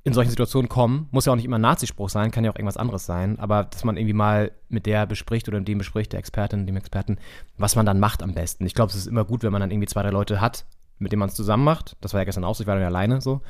[0.05, 1.09] in solchen Situationen kommen.
[1.11, 3.65] Muss ja auch nicht immer ein Nazispruch sein, kann ja auch irgendwas anderes sein, aber
[3.65, 7.19] dass man irgendwie mal mit der bespricht oder mit dem bespricht, der Expertin, dem Experten,
[7.59, 8.65] was man dann macht am besten.
[8.67, 10.65] Ich glaube, es ist immer gut, wenn man dann irgendwie zwei, drei Leute hat,
[10.99, 11.97] mit denen man es zusammen macht.
[12.01, 13.41] Das war ja gestern auch so, ich war dann ja alleine so.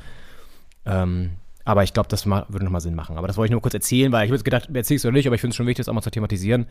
[0.85, 1.33] Ähm,
[1.65, 3.19] aber ich glaube, das würde nochmal Sinn machen.
[3.19, 5.17] Aber das wollte ich nur kurz erzählen, weil ich habe jetzt gedacht, erzählst du oder
[5.17, 6.67] nicht, aber ich finde es schon wichtig, das auch mal zu thematisieren,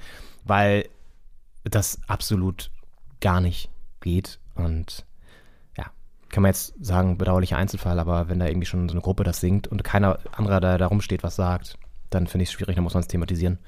[0.46, 0.88] weil
[1.66, 2.72] das absolut
[3.20, 4.40] gar nicht geht.
[4.56, 5.06] Und
[5.78, 5.86] ja,
[6.30, 9.42] kann man jetzt sagen, bedauerlicher Einzelfall, aber wenn da irgendwie schon so eine Gruppe das
[9.42, 11.78] singt und keiner anderer da, da rumsteht, was sagt,
[12.10, 13.60] dann finde ich es schwierig, dann muss man es thematisieren.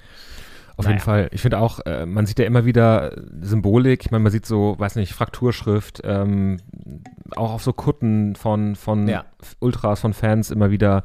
[0.78, 0.96] Auf Naja.
[0.96, 1.28] jeden Fall.
[1.32, 3.12] Ich finde auch, äh, man sieht ja immer wieder
[3.42, 4.06] Symbolik.
[4.06, 6.58] Ich meine, man sieht so, weiß nicht, Frakturschrift, ähm,
[7.36, 9.26] auch auf so Kutten von, von Ja.
[9.60, 11.04] Ultras, von Fans immer wieder.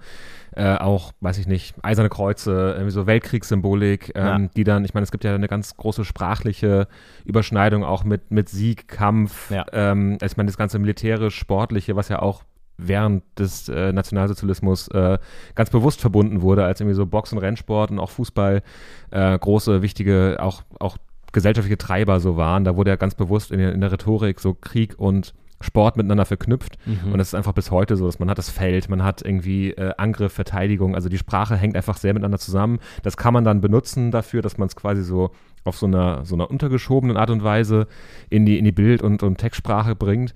[0.54, 4.48] Äh, auch, weiß ich nicht, eiserne Kreuze, irgendwie so Weltkriegssymbolik, ähm, Ja.
[4.54, 6.88] die dann, ich meine, es gibt ja eine ganz große sprachliche
[7.24, 9.64] Überschneidung auch mit, mit Sieg, Kampf, Ja.
[9.72, 12.42] ähm, ich meine, das ganze militärisch-sportliche, was ja auch
[12.88, 15.18] während des äh, Nationalsozialismus äh,
[15.54, 18.62] ganz bewusst verbunden wurde, als irgendwie so Box- und Rennsport und auch Fußball
[19.10, 20.96] äh, große, wichtige, auch, auch
[21.32, 22.64] gesellschaftliche Treiber so waren.
[22.64, 26.24] Da wurde ja ganz bewusst in der, in der Rhetorik so Krieg und Sport miteinander
[26.24, 26.76] verknüpft.
[27.12, 29.70] Und das ist einfach bis heute so, dass man hat das Feld, man hat irgendwie
[29.70, 30.94] äh, Angriff, Verteidigung.
[30.94, 32.78] Also die Sprache hängt einfach sehr miteinander zusammen.
[33.02, 35.30] Das kann man dann benutzen dafür, dass man es quasi so
[35.64, 37.86] auf so einer, so einer untergeschobenen Art und Weise
[38.28, 40.34] in die, in die Bild- und, und Textsprache bringt.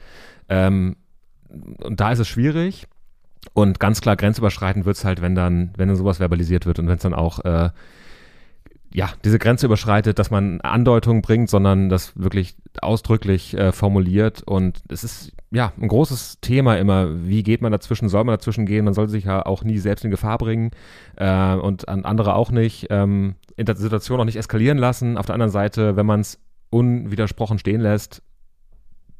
[0.48, 0.96] Ähm,
[1.82, 2.86] und da ist es schwierig.
[3.54, 6.88] Und ganz klar grenzüberschreitend wird es halt, wenn dann, wenn dann sowas verbalisiert wird und
[6.88, 7.70] wenn es dann auch äh,
[8.92, 14.42] ja, diese Grenze überschreitet, dass man Andeutungen bringt, sondern das wirklich ausdrücklich äh, formuliert.
[14.42, 18.66] Und es ist ja ein großes Thema immer, wie geht man dazwischen, soll man dazwischen
[18.66, 20.70] gehen, man soll sich ja auch nie selbst in Gefahr bringen
[21.16, 25.18] äh, und an andere auch nicht, ähm, in der Situation auch nicht eskalieren lassen.
[25.18, 26.38] Auf der anderen Seite, wenn man es
[26.70, 28.22] unwidersprochen stehen lässt,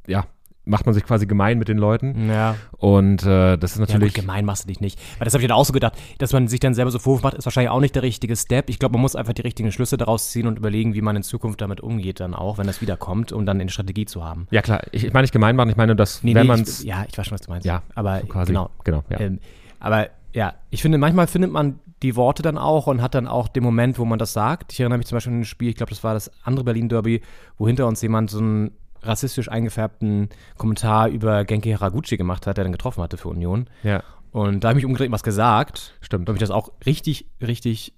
[0.07, 0.27] ja,
[0.69, 2.29] macht man sich quasi gemein mit den Leuten.
[2.29, 2.57] Ja.
[2.77, 4.15] Und äh, das ist Ja, gut, natürlich.
[4.15, 4.99] gemein machst du dich nicht.
[5.19, 7.23] Weil das habe ich dann auch so gedacht, dass man sich dann selber so Vorwurf
[7.23, 8.69] macht, ist wahrscheinlich auch nicht der richtige Step.
[8.69, 11.23] Ich glaube, man muss einfach die richtigen Schlüsse daraus ziehen und überlegen, wie man in
[11.23, 14.49] Zukunft damit umgeht, dann auch, wenn das wiederkommt, um dann eine Strategie zu haben.
[14.51, 16.61] ja, klar, ich, ich meine nicht gemein machen, ich meine, dass Nee, wenn nee, man
[16.63, 16.83] es.
[16.85, 17.65] ja, ich weiß schon, was du meinst.
[17.67, 18.49] Ja, aber so quasi.
[18.53, 18.71] genau.
[18.85, 19.21] Genau, ja.
[19.21, 19.39] Ähm,
[19.79, 23.49] aber ja, ich finde, manchmal findet man die Worte dann auch und hat dann auch
[23.49, 24.73] den Moment, wo man das sagt.
[24.73, 27.23] Ich erinnere mich zum Beispiel an ein Spiel, ich glaube, das war das andere Berlin-Derby,
[27.57, 32.65] wo hinter uns jemand so einen rassistisch eingefärbten Kommentar über Genki Haraguchi gemacht hat, der
[32.65, 33.69] dann getroffen hatte für Union.
[33.83, 34.03] ja.
[34.33, 35.95] Und da habe ich mich umgedreht was gesagt.
[36.03, 36.29] Stimmt.
[36.29, 37.95] Und mich das auch richtig, richtig,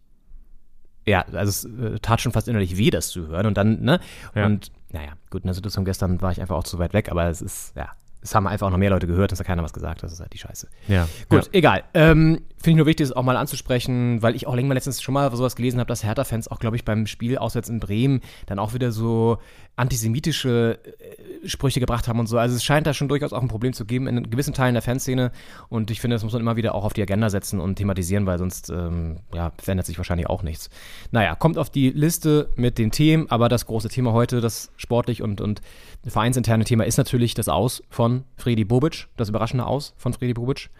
[1.05, 3.47] ja, also es äh, tat schon fast innerlich weh, das zu hören.
[3.47, 3.99] Und dann, ne?
[4.37, 4.47] Ja.
[4.47, 7.27] Und naja, gut, in der Situation gestern war ich einfach auch zu weit weg, aber
[7.29, 7.89] es ist, ja,
[8.21, 10.03] es haben einfach auch noch mehr Leute gehört, dass da keiner was gesagt hat.
[10.05, 10.69] Das ist halt die Scheiße.
[10.87, 11.09] Ja.
[11.29, 11.51] Gut, Ja.
[11.53, 11.83] egal.
[11.95, 15.15] Ähm, Finde ich nur wichtig, das auch mal anzusprechen, weil ich auch länger letztens schon
[15.15, 18.59] mal sowas gelesen habe, dass Hertha-Fans auch, glaube ich, beim Spiel auswärts in Bremen dann
[18.61, 19.39] auch wieder so
[19.79, 22.39] antisemitische äh, Sprüche gebracht haben und so.
[22.39, 24.83] Also es scheint da schon durchaus auch ein Problem zu geben in gewissen Teilen der
[24.83, 25.31] Fanszene
[25.69, 28.27] und ich finde, das muss man immer wieder auch auf die Agenda setzen und thematisieren,
[28.27, 30.69] weil sonst ähm, ja, verändert sich wahrscheinlich auch nichts.
[31.11, 35.23] Naja, kommt auf die Liste mit den Themen, aber das große Thema heute, das sportlich
[35.23, 35.63] und, und
[36.07, 40.71] vereinsinterne Thema ist natürlich das Aus von Fredi Bobic, das überraschende Aus von Fredi Bobic.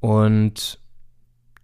[0.00, 0.78] Und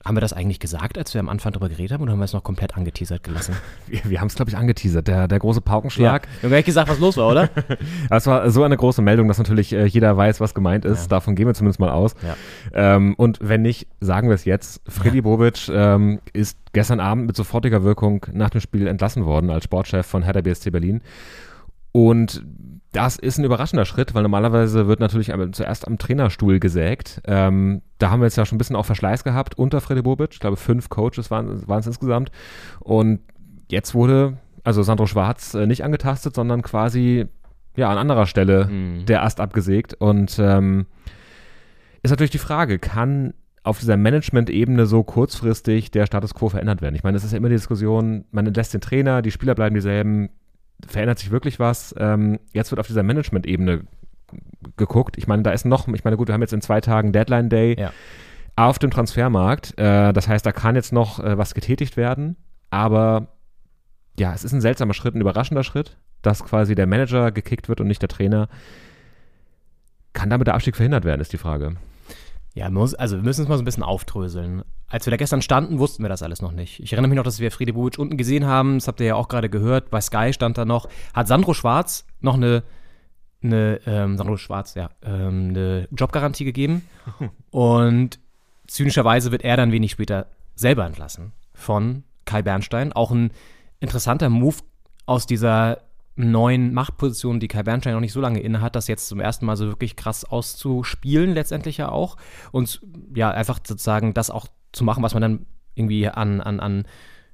[0.04, 2.24] haben wir das eigentlich gesagt, als wir am Anfang darüber geredet haben, oder haben wir
[2.24, 3.54] es noch komplett angeteasert gelassen?
[3.86, 5.06] Wir, wir haben es, glaube ich, angeteasert.
[5.06, 6.26] Der, der große Paukenschlag.
[6.40, 7.50] Wir haben gar nicht gesagt, was los war, oder?
[8.08, 11.02] Das war so eine große Meldung, dass natürlich äh, jeder weiß, was gemeint ist.
[11.02, 11.08] Ja.
[11.08, 12.14] Davon gehen wir zumindest mal aus.
[12.22, 12.36] Ja.
[12.72, 14.80] Ähm, und wenn nicht, sagen wir es jetzt.
[14.88, 19.64] Freddy Bobic ähm, ist gestern Abend mit sofortiger Wirkung nach dem Spiel entlassen worden als
[19.64, 21.02] Sportchef von Hertha BSC Berlin.
[21.92, 22.42] Und
[22.92, 27.22] das ist ein überraschender Schritt, weil normalerweise wird natürlich zuerst am Trainerstuhl gesägt.
[27.26, 30.30] Ähm, da haben wir jetzt ja schon ein bisschen auch Verschleiß gehabt unter Freddy Bobic.
[30.32, 32.30] Ich glaube, fünf Coaches waren, waren es insgesamt.
[32.80, 33.20] Und
[33.70, 37.26] jetzt wurde also Sandro Schwarz äh, nicht angetastet, sondern quasi
[37.76, 39.06] ja an anderer Stelle Mhm.
[39.06, 39.94] der Ast abgesägt.
[39.94, 40.86] Und ähm,
[42.02, 43.32] ist natürlich die Frage, kann
[43.64, 46.94] auf dieser Management-Ebene so kurzfristig der Status quo verändert werden?
[46.94, 49.74] Ich meine, es ist ja immer die Diskussion, man entlässt den Trainer, die Spieler bleiben
[49.74, 50.28] dieselben,
[50.86, 51.94] verändert sich wirklich was?
[51.98, 53.82] Ähm, jetzt wird auf dieser Management-Ebene
[54.76, 55.18] geguckt.
[55.18, 57.48] Ich meine, da ist noch, ich meine, gut, wir haben jetzt in zwei Tagen Deadline
[57.48, 57.92] Day Ja.
[58.56, 59.78] auf dem Transfermarkt.
[59.78, 62.36] Äh, das heißt, da kann jetzt noch äh, was getätigt werden,
[62.70, 63.28] aber
[64.18, 67.80] ja, es ist ein seltsamer Schritt, ein überraschender Schritt, dass quasi der Manager gekickt wird
[67.80, 68.48] und nicht der Trainer.
[70.12, 71.76] Kann damit der Abstieg verhindert werden, ist die Frage.
[72.54, 74.62] Ja, muss, also wir müssen es mal so ein bisschen aufdröseln.
[74.88, 76.80] Als wir da gestern standen, wussten wir das alles noch nicht.
[76.80, 79.14] Ich erinnere mich noch, dass wir Friede Bubic unten gesehen haben, das habt ihr ja
[79.14, 82.62] auch gerade gehört, bei Sky stand da noch, hat Sandro Schwarz noch eine,
[83.42, 86.82] eine ähm, Sandro Schwarz, ja, ähm, eine Jobgarantie gegeben
[87.50, 88.18] und
[88.66, 92.92] zynischerweise wird er dann wenig später selber entlassen von Kai Bernstein.
[92.92, 93.30] Auch ein
[93.80, 94.56] interessanter Move
[95.06, 95.78] aus dieser
[96.14, 99.46] neuen Machtposition, die Kai Bernstein noch nicht so lange inne hat, das jetzt zum ersten
[99.46, 102.16] Mal so wirklich krass auszuspielen, letztendlich ja auch.
[102.50, 102.82] Und
[103.14, 106.84] ja, einfach sozusagen das auch zu machen, was man dann irgendwie an, an, an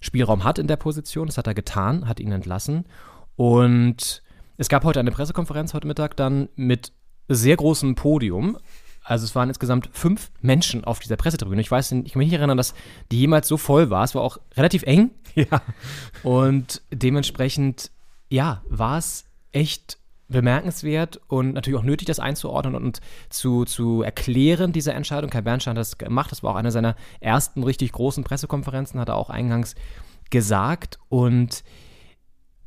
[0.01, 1.27] Spielraum hat in der Position.
[1.27, 2.85] Das hat er getan, hat ihn entlassen.
[3.37, 4.23] Und
[4.57, 6.93] es gab heute eine Pressekonferenz heute Mittag dann mit
[7.29, 8.59] sehr großem Podium.
[9.05, 11.61] Also es waren insgesamt fünf Menschen auf dieser Pressetribüne.
[11.61, 12.75] Ich weiß, nicht- ich kann mich nicht erinnern, dass
[13.11, 14.05] die jemals so voll war.
[14.05, 15.11] Es war auch relativ eng.
[15.35, 15.63] Ja.
[16.25, 17.93] Und dementsprechend,
[18.29, 24.73] ja, war es echt bemerkenswert und natürlich auch nötig, das einzuordnen und zu, zu erklären,
[24.73, 25.31] diese Entscheidung.
[25.31, 26.31] Kai Bernstein hat das gemacht.
[26.31, 29.75] Das war auch eine seiner ersten richtig großen Pressekonferenzen, hat er auch eingangs
[30.31, 30.99] gesagt.
[31.09, 31.65] Und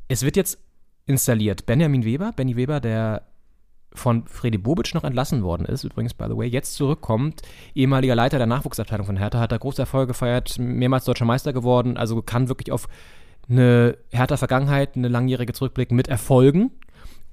[0.08, 0.58] es wird jetzt
[1.06, 1.66] installiert.
[1.66, 3.22] Benjamin Weber, Benny Weber, der
[3.94, 7.42] von Fredi Bobic noch entlassen worden ist, übrigens, by the way, jetzt zurückkommt,
[7.74, 11.98] ehemaliger Leiter der Nachwuchsabteilung von Hertha, hat da große Erfolge gefeiert, mehrmals deutscher Meister geworden,
[11.98, 12.88] also kann wirklich auf
[13.48, 16.70] eine Hertha-Vergangenheit, eine langjährige Zurückblick mit Erfolgen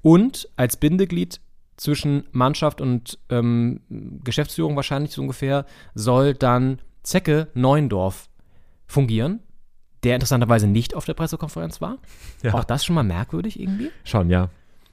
[0.01, 1.41] und als Bindeglied
[1.77, 3.81] zwischen Mannschaft und ähm,
[4.23, 8.29] Geschäftsführung wahrscheinlich so ungefähr, soll dann Zecke Neuendorf
[8.85, 9.39] fungieren,
[10.03, 11.97] der interessanterweise nicht auf der Pressekonferenz war.
[12.43, 12.53] Ja.
[12.53, 13.91] Auch das schon mal merkwürdig irgendwie.
[14.03, 14.49] Schon, ja.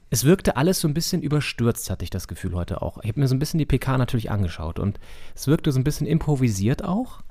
[0.09, 2.99] Es wirkte alles so ein bisschen überstürzt, hatte ich das Gefühl heute auch.
[3.03, 4.99] Ich habe mir so ein bisschen die PK natürlich angeschaut und
[5.35, 7.21] es wirkte so ein bisschen improvisiert auch.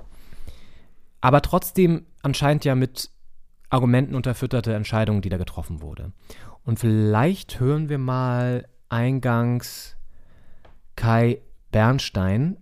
[1.19, 3.09] Aber trotzdem anscheinend ja mit
[3.69, 6.13] Argumenten unterfütterte Entscheidung, die da getroffen wurde.
[6.63, 9.95] Und vielleicht hören wir mal eingangs
[10.95, 12.57] Kai Bernstein,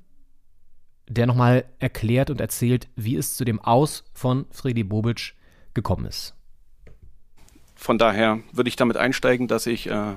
[1.08, 5.36] der nochmal erklärt und erzählt, wie es zu dem Aus von Fredi Bobic
[5.74, 6.36] gekommen ist.
[7.76, 10.16] Von daher würde ich damit einsteigen, dass ich äh,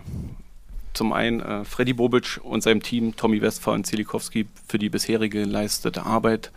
[0.95, 5.43] zum einen äh, Freddy Bobic und seinem Team, Tommy Westphal und Zielikowski, für die bisherige
[5.43, 6.51] geleistete Arbeit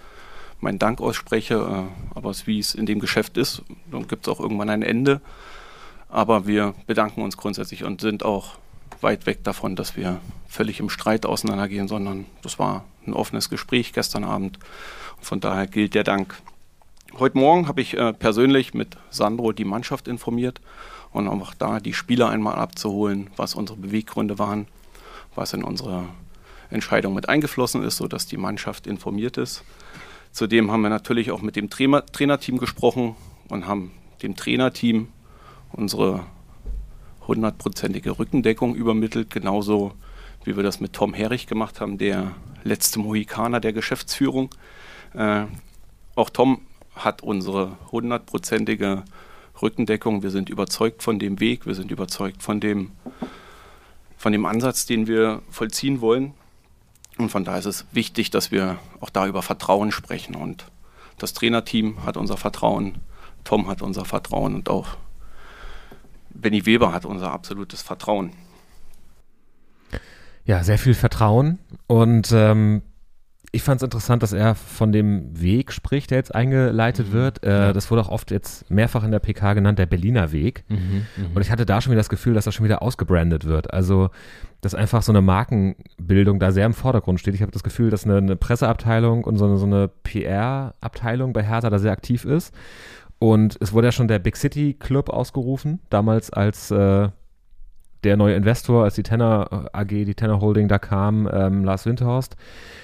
[0.62, 1.56] meinen Dank ausspreche.
[1.56, 5.22] Äh, aber wie es in dem Geschäft ist, dann gibt es auch irgendwann ein Ende.
[6.10, 8.58] Aber wir bedanken uns grundsätzlich und sind auch
[9.02, 13.94] weit weg davon, dass wir völlig im Streit auseinandergehen, sondern das war ein offenes Gespräch
[13.94, 14.60] gestern Abend.
[15.20, 16.36] Von daher gilt der Dank.
[17.18, 20.62] Heute Morgen habe ich äh, persönlich mit Sandro die Mannschaft informiert
[21.12, 24.68] und auch da die Spieler einmal abzuholen, was unsere Beweggründe waren,
[25.36, 26.06] was in unsere
[26.70, 29.64] Entscheidung mit eingeflossen ist, sodass die Mannschaft informiert ist.
[30.32, 33.16] Zudem haben wir natürlich auch mit dem Trainer, Trainerteam gesprochen
[33.50, 33.92] und haben
[34.24, 35.08] dem Trainerteam
[35.74, 36.26] unsere
[37.28, 39.94] hundertprozentige Rückendeckung übermittelt, genauso
[40.44, 42.32] wie wir das mit Tom Herrich gemacht haben, der
[42.64, 44.50] letzte Mohikaner der Geschäftsführung.
[45.14, 45.46] Äh,
[46.16, 46.62] auch Tom
[46.96, 49.04] hat unsere hundertprozentige
[49.62, 50.24] Rückendeckung.
[50.24, 52.92] Wir sind überzeugt von dem Weg, wir sind überzeugt von dem,
[54.18, 56.34] von dem Ansatz, den wir vollziehen wollen.
[57.18, 60.36] Und von daher ist es wichtig, dass wir auch da über Vertrauen sprechen.
[60.36, 60.66] Und
[61.18, 63.00] das Trainerteam hat unser Vertrauen,
[63.44, 64.98] Tom hat unser Vertrauen und auch
[66.30, 68.32] Benny Weber hat unser absolutes Vertrauen.
[70.46, 72.82] ja, sehr viel Vertrauen und ähm,
[73.54, 77.14] ich fand es interessant, dass er von dem Weg spricht, der jetzt eingeleitet Mhm.
[77.14, 77.44] wird.
[77.44, 80.64] Äh, Das wurde auch oft jetzt mehrfach in der PK genannt, der Berliner Weg.
[80.70, 83.74] Mhm, Und ich hatte da schon wieder das Gefühl, dass das schon wieder ausgebrandet wird.
[83.74, 84.10] Also,
[84.62, 87.36] dass einfach so eine Markenbildung da sehr im Vordergrund steht.
[87.36, 91.44] Ich habe das Gefühl, dass eine, eine Presseabteilung und so eine, so eine PR-Abteilung bei
[91.44, 92.54] Hertha da sehr aktiv ist.
[93.20, 97.10] Und es wurde ja schon der Big City Club ausgerufen, damals als äh,
[98.04, 102.36] der neue Investor, als die Tenor AG, die Tenor Holding da kam, ähm, Lars Winterhorst.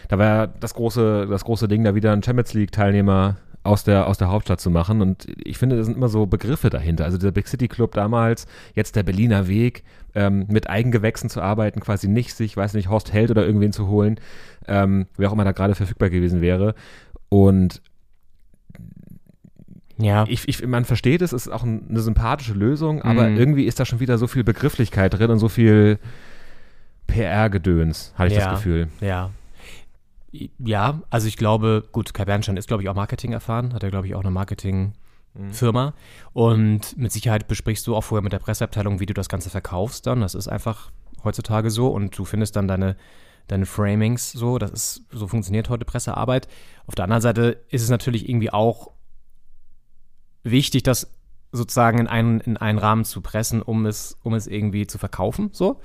[0.10, 4.18] Da war das große, das große Ding, da wieder einen Champions League-Teilnehmer aus der, aus
[4.18, 5.02] der Hauptstadt zu machen.
[5.02, 7.06] Und ich finde, da sind immer so Begriffe dahinter.
[7.06, 9.84] Also der Big City Club damals, jetzt der Berliner Weg,
[10.16, 13.88] ähm, mit Eigengewächsen zu arbeiten, quasi nicht sich, weiß nicht, Horst Held oder irgendwen zu
[13.88, 14.20] holen,
[14.68, 16.76] ähm, wer auch immer da gerade verfügbar gewesen wäre.
[17.30, 17.82] Und
[20.00, 20.26] Ja.
[20.28, 23.38] ich, ich, man versteht es, es ist auch ein, eine sympathische Lösung, aber Mhm.
[23.38, 25.98] irgendwie ist da schon wieder so viel Begrifflichkeit drin und so viel
[27.08, 28.46] PR-Gedöns, hatte ich Ja.
[28.52, 28.90] das Gefühl.
[29.02, 29.32] Ja.
[30.60, 33.90] Ja, also ich glaube, gut, Kai Bernstein ist, glaube ich, auch Marketing erfahren, hat er,
[33.90, 35.94] glaube ich, auch eine Marketingfirma.
[36.34, 40.06] Und mit Sicherheit besprichst du auch vorher mit der Presseabteilung, wie du das Ganze verkaufst
[40.06, 40.22] dann.
[40.22, 40.92] Das ist einfach
[41.24, 42.98] heutzutage so und du findest dann deine,
[43.48, 44.58] deine Framings so.
[44.60, 46.48] Das ist, so funktioniert heute Pressearbeit.
[46.86, 48.92] Auf der anderen Seite ist es natürlich irgendwie auch
[50.52, 51.12] wichtig, das
[51.52, 55.50] sozusagen in einen, in einen Rahmen zu pressen, um es, um es irgendwie zu verkaufen,
[55.54, 55.80] so.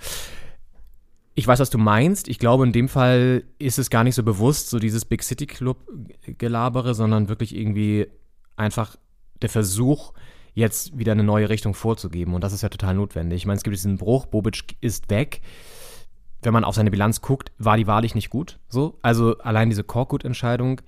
[1.34, 2.28] Ich weiß, was du meinst.
[2.28, 5.46] Ich glaube, in dem Fall ist es gar nicht so bewusst, so dieses Big City
[5.46, 5.78] Club
[6.26, 8.06] Gelabere, sondern wirklich irgendwie
[8.54, 8.96] einfach
[9.40, 10.12] der Versuch,
[10.54, 12.34] jetzt wieder eine neue Richtung vorzugeben.
[12.34, 13.38] Und das ist ja total notwendig.
[13.38, 15.40] Ich meine, es gibt diesen Bruch, Bobic ist weg.
[16.42, 18.58] Wenn man auf seine Bilanz guckt, war die wahrlich nicht gut.
[18.68, 20.80] So, also allein diese Korkut-Entscheidung.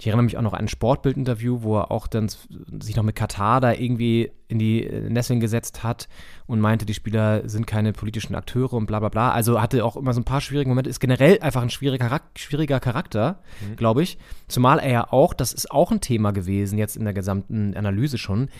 [0.00, 3.16] Ich erinnere mich auch noch an ein Sportbild-Interview, wo er auch dann sich noch mit
[3.16, 6.08] Katar da irgendwie in die äh, Nesseln gesetzt hat
[6.46, 9.32] und meinte, die Spieler sind keine politischen Akteure und bla bla bla.
[9.32, 10.88] Also hatte auch immer so ein paar schwierige Momente.
[10.88, 13.40] Ist generell einfach ein schwieriger, Charak- schwieriger Charakter,
[13.76, 14.18] glaube ich.
[14.46, 18.18] Zumal er ja auch, das ist auch ein Thema gewesen jetzt in der gesamten Analyse
[18.18, 18.50] schon,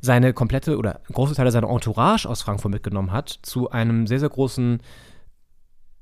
[0.00, 4.28] seine komplette oder große Teile seiner Entourage aus Frankfurt mitgenommen hat zu einem sehr, sehr
[4.28, 4.80] großen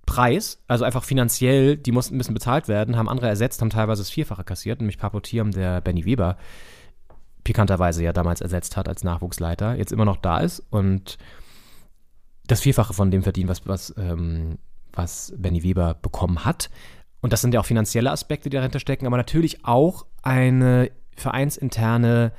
[0.07, 4.03] Preis, also einfach finanziell, die mussten ein bisschen bezahlt werden, haben andere ersetzt, haben teilweise
[4.03, 6.37] das Vierfache kassiert, nämlich Papo Thiam, der Benny Weber
[7.43, 11.19] pikanterweise ja damals ersetzt hat als Nachwuchsleiter, jetzt immer noch da ist und
[12.47, 14.59] das Vierfache von dem verdient, was, was, ähm,
[14.93, 16.71] was Benny Weber bekommen hat.
[17.21, 22.33] Und das sind ja auch finanzielle Aspekte, die dahinter stecken, aber natürlich auch eine vereinsinterne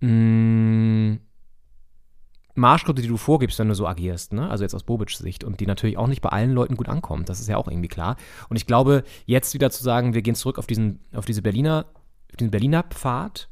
[0.00, 1.18] mh,
[2.56, 4.48] Marschroute, die du vorgibst, wenn du so agierst, ne?
[4.48, 7.28] also jetzt aus Bobic's Sicht und die natürlich auch nicht bei allen Leuten gut ankommt,
[7.28, 8.16] das ist ja auch irgendwie klar.
[8.48, 11.86] Und ich glaube, jetzt wieder zu sagen, wir gehen zurück auf diesen, auf diese Berliner,
[12.30, 13.48] auf diesen Berliner Pfad,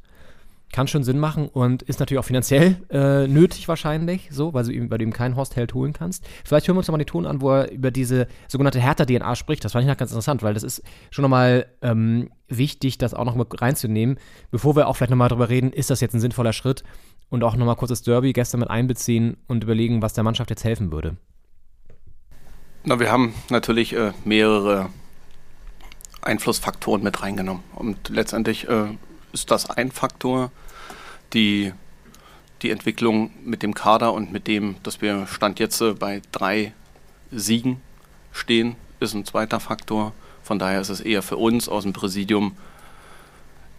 [0.71, 4.71] kann schon Sinn machen und ist natürlich auch finanziell äh, nötig wahrscheinlich, so, weil du,
[4.71, 6.27] ihm, weil du ihm keinen Horst Held holen kannst.
[6.43, 9.63] Vielleicht hören wir uns nochmal den Ton an, wo er über diese sogenannte Hertha-DNA spricht.
[9.63, 13.23] Das fand ich noch ganz interessant, weil das ist schon nochmal ähm, wichtig, das auch
[13.23, 14.17] noch mal reinzunehmen,
[14.51, 16.83] bevor wir auch vielleicht nochmal drüber reden, ist das jetzt ein sinnvoller Schritt
[17.29, 20.63] und auch nochmal kurz das Derby gestern mit einbeziehen und überlegen, was der Mannschaft jetzt
[20.63, 21.17] helfen würde.
[22.83, 24.89] Na, wir haben natürlich äh, mehrere
[26.21, 27.63] Einflussfaktoren mit reingenommen.
[27.73, 28.87] Und letztendlich äh,
[29.33, 30.51] ist das ein Faktor,
[31.33, 31.73] die,
[32.61, 36.73] die Entwicklung mit dem Kader und mit dem, dass wir Stand jetzt äh, bei drei
[37.31, 37.81] Siegen
[38.31, 40.13] stehen, ist ein zweiter Faktor.
[40.43, 42.55] Von daher ist es eher für uns aus dem Präsidium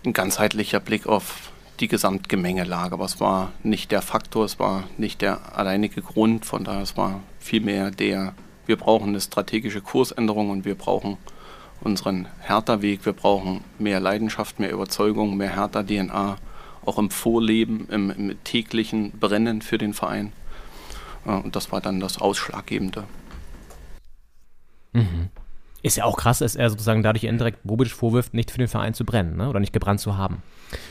[0.05, 2.95] ein ganzheitlicher Blick auf die Gesamtgemengelage.
[2.95, 6.45] Aber es war nicht der Faktor, es war nicht der alleinige Grund.
[6.45, 8.35] Von daher es war vielmehr der,
[8.67, 11.17] wir brauchen eine strategische Kursänderung und wir brauchen
[11.81, 13.05] unseren Hertha-Weg.
[13.05, 16.37] Wir brauchen mehr Leidenschaft, mehr Überzeugung, mehr Hertha-DNA,
[16.85, 20.33] auch im Vorleben, im, im täglichen Brennen für den Verein.
[21.25, 23.05] Und das war dann das Ausschlaggebende.
[25.83, 28.95] Ist ja auch krass, dass er sozusagen dadurch indirekt Bobic vorwirft, nicht für den Verein
[28.95, 29.49] zu brennen ne?
[29.49, 30.43] oder nicht gebrannt zu haben.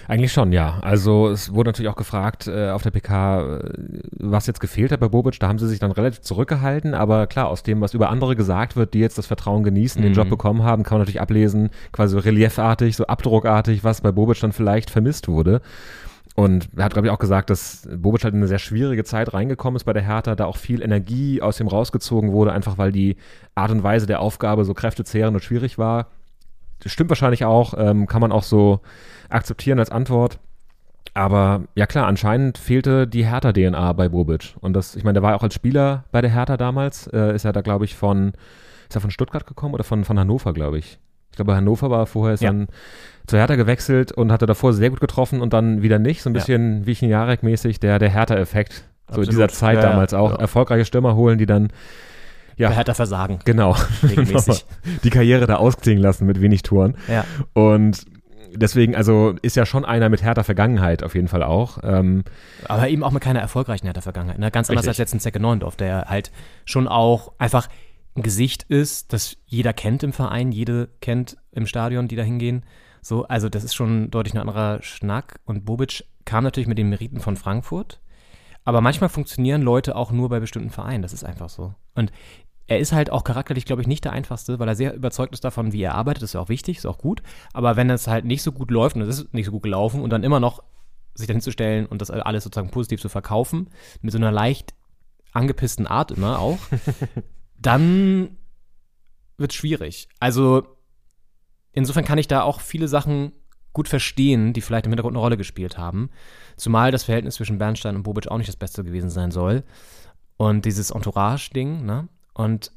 [0.07, 0.79] Eigentlich schon, ja.
[0.81, 3.69] Also es wurde natürlich auch gefragt äh, auf der PK, äh,
[4.11, 5.37] was jetzt gefehlt hat bei Bobic.
[5.39, 8.77] Da haben sie sich dann relativ zurückgehalten, aber klar, aus dem, was über andere gesagt
[8.77, 10.17] wird, die jetzt das Vertrauen genießen, den Mhm.
[10.17, 14.53] Job bekommen haben, kann man natürlich ablesen, quasi reliefartig, so abdruckartig, was bei Bobic dann
[14.53, 15.61] vielleicht vermisst wurde.
[16.35, 19.33] Und er hat, glaube ich, auch gesagt, dass Bobic halt in eine sehr schwierige Zeit
[19.33, 22.91] reingekommen ist bei der Hertha, da auch viel Energie aus ihm rausgezogen wurde, einfach weil
[22.91, 23.15] die
[23.55, 26.07] Art und Weise der Aufgabe so kräftezehrend und schwierig war.
[26.83, 28.81] Das stimmt wahrscheinlich auch, ähm, kann man auch so
[29.29, 30.39] akzeptieren als Antwort.
[31.13, 34.55] Aber ja klar, anscheinend fehlte die Hertha-DNA bei Bobic.
[34.59, 37.45] Und das, ich meine, der war auch als Spieler bei der Hertha damals, äh, ist
[37.45, 38.33] er da, glaube ich, von,
[38.89, 40.99] ist er von Stuttgart gekommen oder von, von Hannover, glaube ich.
[41.31, 42.49] Ich glaube, Hannover war vorher, ist Ja.
[42.49, 42.67] dann
[43.27, 46.21] zur Hertha gewechselt und hatte davor sehr gut getroffen und dann wieder nicht.
[46.21, 46.39] So ein Ja.
[46.39, 48.85] bisschen wie ich Jarek-mäßig, der, der Hertha-Effekt.
[49.11, 49.89] So in dieser Zeit Ja, ja.
[49.91, 50.31] damals auch.
[50.31, 50.37] Ja.
[50.37, 51.69] Erfolgreiche Stürmer holen, die dann
[52.57, 53.39] ja, Bei Hertha versagen.
[53.43, 53.75] Genau.
[54.01, 54.65] Regelmäßig.
[55.03, 56.95] Die Karriere da ausklingen lassen mit wenig Toren.
[57.09, 57.25] Ja.
[57.51, 58.05] Und
[58.55, 61.79] deswegen, also ist ja schon einer mit härter Vergangenheit auf jeden Fall auch.
[61.83, 62.23] Ähm,
[62.65, 64.39] Aber eben auch mit keiner erfolgreichen Hertha-Vergangenheit.
[64.39, 64.51] Ne?
[64.51, 64.89] Ganz anders Richtig.
[64.89, 66.31] als jetzt ein Zecke Neuendorf, der halt
[66.63, 67.67] schon auch einfach
[68.15, 72.63] ein Gesicht ist, das jeder kennt im Verein, jede kennt im Stadion, die da hingehen.
[73.05, 75.39] So, also das ist schon deutlich ein anderer Schnack.
[75.45, 78.01] Und Bobic kam natürlich mit den Meriten von Frankfurt.
[78.63, 81.03] Aber manchmal funktionieren Leute auch nur bei bestimmten Vereinen.
[81.03, 81.75] Das ist einfach so.
[81.93, 82.11] Und
[82.65, 85.43] er ist halt auch charakterlich, glaube ich, nicht der einfachste, weil er sehr überzeugt ist
[85.43, 86.23] davon, wie er arbeitet.
[86.23, 87.21] Das ist ja auch wichtig, ist auch gut.
[87.53, 90.01] Aber wenn es halt nicht so gut läuft, und es ist nicht so gut gelaufen,
[90.01, 90.63] und dann immer noch
[91.13, 93.69] sich dahin zu stellen und das alles sozusagen positiv zu verkaufen,
[94.01, 94.73] mit so einer leicht
[95.31, 96.57] angepissten Art immer auch,
[97.59, 98.35] dann
[99.37, 100.09] wird es schwierig.
[100.19, 100.74] Also
[101.75, 103.33] insofern kann ich da auch viele Sachen
[103.73, 106.09] gut verstehen, die vielleicht im Hintergrund eine Rolle gespielt haben.
[106.57, 109.63] Zumal das Verhältnis zwischen Bernstein und Bobic auch nicht das Beste gewesen sein soll.
[110.37, 112.07] Und dieses Entourage-Ding, ne?
[112.33, 112.71] Und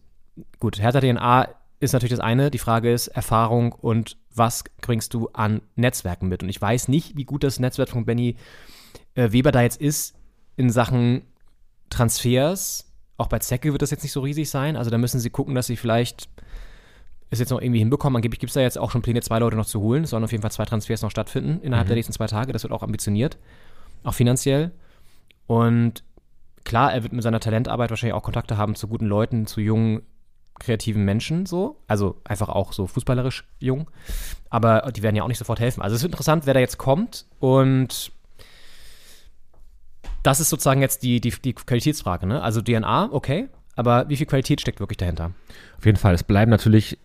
[0.61, 1.49] gut, Hertha DNA
[1.81, 2.51] ist natürlich das eine.
[2.51, 6.43] Die Frage ist Erfahrung und was bringst du an Netzwerken mit?
[6.43, 8.37] Und ich weiß nicht, wie gut das Netzwerk von Benny
[9.15, 10.17] äh, Weber da jetzt ist
[10.57, 11.23] in Sachen
[11.91, 12.93] Transfers.
[13.17, 14.77] Auch bei Zecke wird das jetzt nicht so riesig sein.
[14.77, 16.29] Also da müssen sie gucken, dass sie vielleicht
[17.31, 18.17] es jetzt noch irgendwie hinbekommen.
[18.17, 20.05] Angeblich gibt es da jetzt auch schon Pläne, zwei Leute noch zu holen.
[20.05, 22.53] Es sollen auf jeden Fall zwei Transfers noch stattfinden innerhalb der nächsten zwei Tage.
[22.53, 23.39] Das wird auch ambitioniert,
[24.05, 24.73] auch finanziell.
[25.47, 26.05] Und
[26.65, 30.03] klar, er wird mit seiner Talentarbeit wahrscheinlich auch Kontakte haben zu guten Leuten, zu jungen,
[30.59, 31.81] kreativen Menschen so.
[31.87, 33.91] Also einfach auch so fußballerisch jung.
[34.51, 35.83] Aber die werden ja auch nicht sofort helfen.
[35.83, 37.27] Also es wird interessant, wer da jetzt kommt.
[37.41, 38.13] Und
[40.23, 42.27] das ist sozusagen jetzt die, die, die Qualitätsfrage.
[42.27, 42.43] Ne?
[42.43, 43.49] Also DNA, okay.
[43.77, 45.33] Aber wie viel Qualität steckt wirklich dahinter?
[45.77, 46.15] Auf jeden Fall.
[46.15, 46.99] Es bleiben natürlich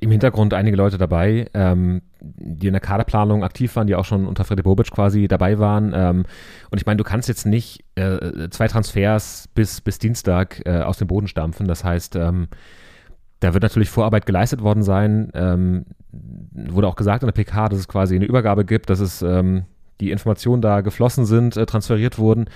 [0.00, 4.26] im Hintergrund einige Leute dabei, ähm, die in der Kaderplanung aktiv waren, die auch schon
[4.26, 5.92] unter Freddy Bobic quasi dabei waren.
[5.94, 6.24] Ähm,
[6.70, 10.98] und ich meine, du kannst jetzt nicht äh, zwei Transfers bis, bis Dienstag äh, aus
[10.98, 11.66] dem Boden stampfen.
[11.66, 12.48] Das heißt, ähm,
[13.40, 15.30] da wird natürlich Vorarbeit geleistet worden sein.
[15.34, 15.86] Ähm,
[16.52, 19.64] wurde auch gesagt in der PK, dass es quasi eine Übergabe gibt, dass es ähm,
[20.00, 22.46] die Informationen da geflossen sind, äh, transferiert wurden.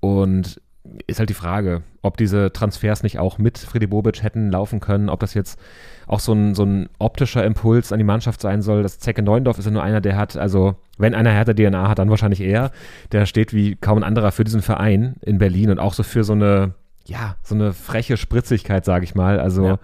[0.00, 0.60] Und
[1.06, 5.08] ist halt die Frage, ob diese Transfers nicht auch mit Freddy Bobic hätten laufen können,
[5.08, 5.58] ob das jetzt
[6.06, 8.82] auch so ein, so ein optischer Impuls an die Mannschaft sein soll.
[8.82, 11.98] Das Zecke Neuendorf ist ja nur einer, der hat, also wenn einer härter DNA hat,
[11.98, 12.70] dann wahrscheinlich er.
[13.12, 16.24] Der steht wie kaum ein anderer für diesen Verein in Berlin und auch so für
[16.24, 16.74] so eine,
[17.06, 19.40] ja, so eine freche Spritzigkeit, sage ich mal.
[19.40, 19.78] Also Ja.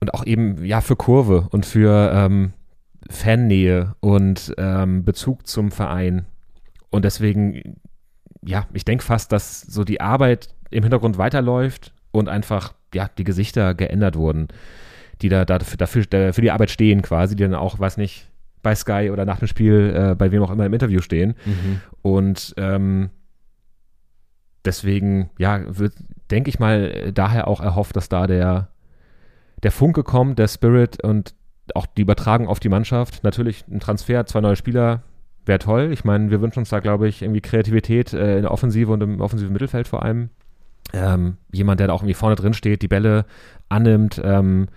[0.00, 2.52] und auch eben, ja, für Kurve und für ähm,
[3.08, 6.26] Fannähe und ähm, Bezug zum Verein.
[6.90, 7.76] Und deswegen,
[8.44, 13.24] ja, ich denke fast, dass so die Arbeit im Hintergrund weiterläuft und einfach, ja, die
[13.24, 14.48] Gesichter geändert wurden,
[15.22, 18.26] die da, dafür, dafür, da- für die Arbeit stehen quasi, die dann auch, weiß nicht,
[18.62, 21.34] bei Sky oder nach dem Spiel, äh, bei wem auch immer im Interview stehen.
[22.02, 23.10] Und ähm,
[24.64, 25.94] deswegen, ja, wird,
[26.30, 28.68] denke ich mal, äh, daher auch erhofft, dass da der,
[29.62, 31.34] der Funke kommt, der Spirit und
[31.74, 33.22] auch die Übertragung auf die Mannschaft.
[33.24, 35.02] Natürlich ein Transfer, zwei neue Spieler
[35.46, 35.90] wäre toll.
[35.92, 39.02] Ich meine, wir wünschen uns da, glaube ich, irgendwie Kreativität äh, in der Offensive und
[39.02, 40.30] im offensiven Mittelfeld vor allem.
[40.92, 43.24] Ähm, jemand, der da auch irgendwie vorne drin steht, die Bälle
[43.68, 44.20] annimmt.
[44.24, 44.68] Ähm,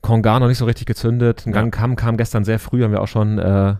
[0.00, 1.44] Kongar noch nicht so richtig gezündet.
[1.46, 1.60] Ein Ja.
[1.60, 3.78] Gang kam, kam gestern sehr früh, haben wir auch schon, äh, haben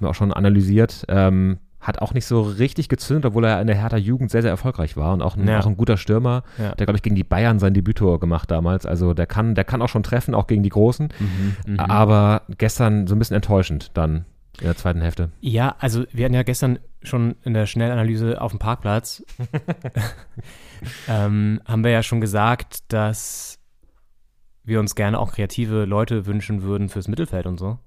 [0.00, 1.04] wir auch schon analysiert.
[1.08, 4.50] Ähm, hat auch nicht so richtig gezündet, obwohl er in der Hertha Jugend sehr, sehr
[4.50, 5.60] erfolgreich war und auch ein, Ja.
[5.60, 6.42] auch ein guter Stürmer.
[6.58, 6.74] Ja.
[6.74, 8.84] Der, glaube ich, gegen die Bayern sein Debütor gemacht damals.
[8.84, 11.08] Also der kann, der kann auch schon treffen, auch gegen die Großen.
[11.66, 11.78] Mhm.
[11.80, 14.26] Aber gestern so ein bisschen enttäuschend dann
[14.60, 15.30] in der zweiten Hälfte.
[15.40, 19.24] Ja, also wir hatten ja gestern schon in der Schnellanalyse auf dem Parkplatz,
[21.08, 23.58] ähm, haben wir ja schon gesagt, dass
[24.64, 27.78] wir uns gerne auch kreative Leute wünschen würden fürs Mittelfeld und so.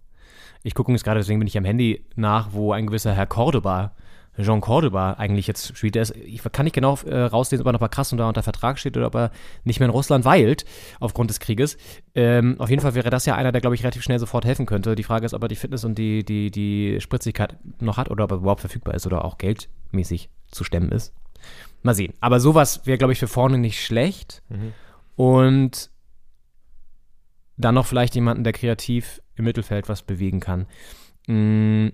[0.64, 3.94] Ich gucke jetzt gerade, deswegen bin ich am Handy nach, wo ein gewisser Herr Cordoba,
[4.40, 5.96] Jean Cordoba eigentlich jetzt spielt.
[5.96, 8.44] Der ist, ich kann nicht genau äh, rauslesen, ob er noch bei krass unter, unter
[8.44, 9.32] Vertrag steht oder ob er
[9.64, 10.66] nicht mehr in Russland weilt
[11.00, 11.78] aufgrund des Krieges.
[12.16, 14.66] Ähm, auf jeden Fall wäre das ja einer, der, glaube ich, relativ schnell sofort helfen
[14.66, 14.96] könnte.
[14.96, 18.24] Die Frage ist, ob er die Fitness und die, die, die Spritzigkeit noch hat oder
[18.24, 21.14] ob er überhaupt verfügbar ist oder auch geldmäßig zu stemmen ist.
[21.82, 22.14] Mal sehen.
[22.22, 24.44] Aber sowas wäre, glaube ich, für vorne nicht schlecht.
[25.16, 25.90] Und
[27.58, 30.68] dann noch vielleicht jemanden, der kreativ im Mittelfeld was bewegen kann.
[31.28, 31.90] Mm,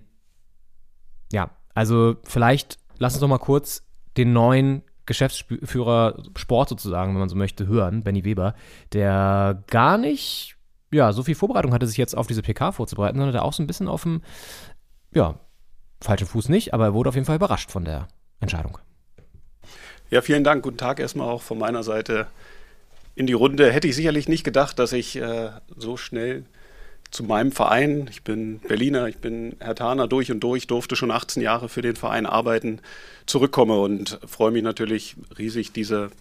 [1.31, 3.83] ja, also vielleicht lass uns doch mal kurz
[4.17, 8.55] den neuen Geschäftsführer Sport sozusagen, wenn man so möchte, hören, Benny Weber,
[8.93, 10.55] der gar nicht,
[10.91, 13.61] ja, so viel Vorbereitung hatte, sich jetzt auf diese PK vorzubereiten, sondern der auch so
[13.61, 14.23] ein bisschen auf dem,
[15.13, 15.39] ja,
[16.01, 18.07] falschen Fuß nicht, aber er wurde auf jeden Fall überrascht von der
[18.39, 18.79] Entscheidung.
[20.09, 20.63] Ja, vielen Dank.
[20.63, 22.25] Guten Tag erstmal auch von meiner Seite
[23.13, 23.71] in die Runde.
[23.71, 26.45] Hätte ich sicherlich nicht gedacht, dass ich äh, so schnell
[27.11, 31.11] zu meinem Verein, ich bin Berliner, ich bin Herr Taner durch und durch, durfte schon
[31.11, 32.79] 18 Jahre für den Verein arbeiten,
[33.25, 36.11] zurückkomme und freue mich natürlich riesig, diese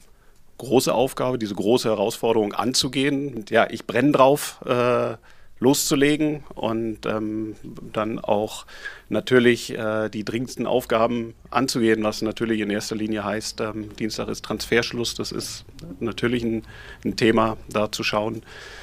[0.59, 3.34] große Aufgabe, diese große Herausforderung anzugehen.
[3.34, 5.16] Und ja, ich brenne drauf, äh,
[5.59, 7.57] loszulegen und ähm,
[7.93, 8.66] dann auch
[9.09, 14.45] natürlich äh, die dringendsten Aufgaben anzugehen, was natürlich in erster Linie heißt, ähm, Dienstag ist
[14.45, 15.14] Transferschluss.
[15.14, 15.64] Das ist
[15.99, 16.62] natürlich ein,
[17.05, 18.43] ein Thema, da zu schauen,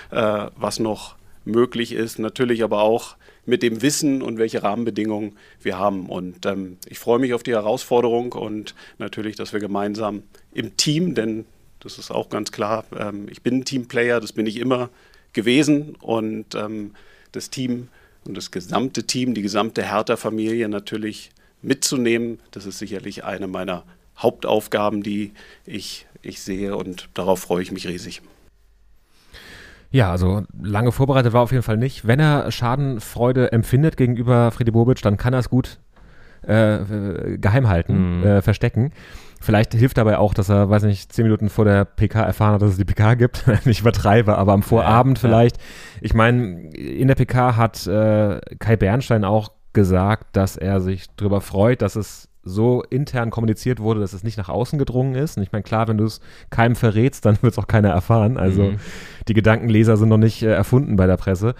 [0.10, 1.16] äh, was noch
[1.46, 2.20] möglich ist.
[2.20, 3.16] Natürlich aber auch
[3.46, 6.08] mit dem Wissen und welche Rahmenbedingungen wir haben.
[6.08, 10.24] Und ähm, ich freue mich auf die Herausforderung und natürlich, dass wir gemeinsam
[10.54, 11.46] im Team, denn
[11.80, 14.89] das ist auch ganz klar, ähm, ich bin ein Teamplayer, das bin ich immer
[15.34, 16.91] gewesen und ähm,
[17.34, 17.89] das Team
[18.26, 21.32] und das gesamte Team, die gesamte Hertha-Familie natürlich
[21.62, 23.84] mitzunehmen, das ist sicherlich eine meiner
[24.18, 25.34] Hauptaufgaben, die
[25.66, 28.22] ich, ich sehe und darauf freue ich mich riesig.
[29.94, 32.08] Ja, also lange vorbereitet war auf jeden Fall nicht.
[32.08, 35.78] Wenn er Schadenfreude empfindet gegenüber Freddy Bobic, dann kann er es gut
[36.41, 38.26] äh, geheim halten, mhm.
[38.26, 38.91] äh, verstecken.
[39.39, 42.64] Vielleicht hilft dabei auch, dass er, weiß nicht, zehn Minuten vor der PK erfahren hat,
[42.64, 43.46] dass es die PK gibt.
[43.66, 45.58] ich übertreibe, aber am Vorabend ja, vielleicht.
[45.58, 45.64] Ja.
[46.02, 51.39] Ich meine, in der PK hat äh, Kai Bernstein auch gesagt, dass er sich darüber
[51.39, 55.38] freut, dass es so intern kommuniziert wurde, dass es nicht nach außen gedrungen ist.
[55.38, 56.20] Und ich meine, klar, wenn du es
[56.50, 58.38] keinem verrätst, dann wird es auch keiner erfahren.
[58.38, 58.80] Also mhm.
[59.28, 61.56] die Gedankenleser sind noch nicht äh, erfunden bei der Presse.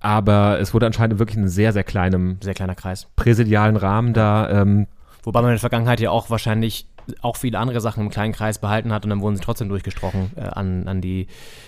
[0.00, 4.48] Aber es wurde anscheinend wirklich in sehr, sehr kleinem, sehr kleiner Kreis, präsidialen Rahmen da.
[4.50, 4.86] Ähm,
[5.22, 6.87] Wobei man in der Vergangenheit ja auch wahrscheinlich
[7.22, 10.30] auch viele andere Sachen im kleinen Kreis behalten hat und dann wurden sie trotzdem durchgesprochen
[10.36, 11.26] äh, an, an die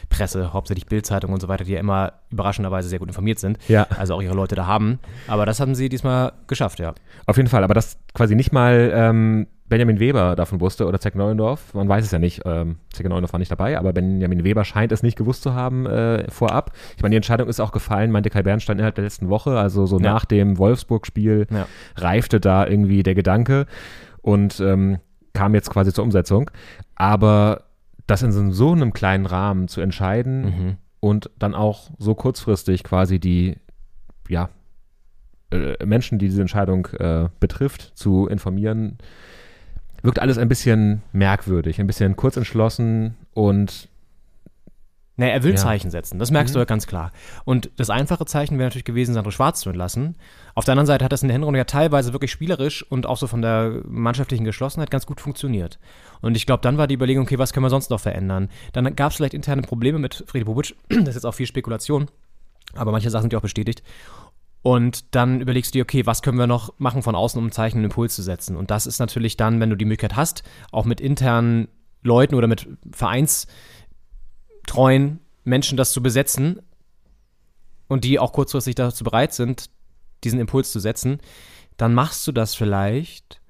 [0.08, 3.58] Presse, hauptsächlich Bildzeitung und so weiter, die ja immer überraschenderweise sehr gut informiert sind.
[3.68, 3.86] Ja.
[3.98, 4.98] Also auch ihre Leute da haben.
[5.26, 6.94] Aber das haben sie diesmal geschafft, ja.
[7.26, 11.14] Auf jeden Fall, aber das quasi nicht mal ähm, Benjamin Weber davon wusste oder Zeck
[11.14, 14.64] Neuendorf, man weiß es ja nicht, ähm, Zeck Neuendorf war nicht dabei, aber Benjamin Weber
[14.64, 16.72] scheint es nicht gewusst zu haben äh, vorab.
[16.96, 19.86] Ich meine, die Entscheidung ist auch gefallen, meinte Kai Bernstein innerhalb der letzten Woche, also
[19.86, 20.12] so ja.
[20.12, 21.66] nach dem Wolfsburg-Spiel ja.
[21.96, 23.66] reifte da irgendwie der Gedanke.
[24.22, 24.98] Und ähm,
[25.32, 26.50] kam jetzt quasi zur Umsetzung.
[26.94, 27.64] Aber
[28.06, 30.76] das in so einem kleinen Rahmen zu entscheiden mhm.
[30.98, 33.56] und dann auch so kurzfristig quasi die,
[34.28, 34.48] ja,
[35.50, 38.98] äh, Menschen, die diese Entscheidung äh, betrifft, zu informieren,
[40.02, 43.88] wirkt alles ein bisschen merkwürdig, ein bisschen kurzentschlossen und
[45.20, 45.56] naja, er will ja.
[45.58, 46.54] Zeichen setzen, das merkst mhm.
[46.54, 47.12] du ja ganz klar.
[47.44, 50.16] Und das einfache Zeichen wäre natürlich gewesen, Sandro Schwarz zu entlassen.
[50.54, 53.18] Auf der anderen Seite hat das in der Hinrunde ja teilweise wirklich spielerisch und auch
[53.18, 55.78] so von der mannschaftlichen Geschlossenheit ganz gut funktioniert.
[56.22, 58.48] Und ich glaube, dann war die Überlegung, okay, was können wir sonst noch verändern?
[58.72, 62.06] Dann gab es vielleicht interne Probleme mit Friede Bobic, das ist jetzt auch viel Spekulation,
[62.74, 63.82] aber manche Sachen sind ja auch bestätigt.
[64.62, 67.52] Und dann überlegst du dir, okay, was können wir noch machen von außen, um ein
[67.52, 68.56] Zeichen, einen Impuls zu setzen?
[68.56, 71.68] Und das ist natürlich dann, wenn du die Möglichkeit hast, auch mit internen
[72.02, 73.46] Leuten oder mit Vereins-
[74.66, 76.60] treuen Menschen das zu besetzen
[77.88, 79.70] und die auch kurzfristig dazu bereit sind,
[80.24, 81.18] diesen Impuls zu setzen,
[81.76, 83.40] dann machst du das vielleicht.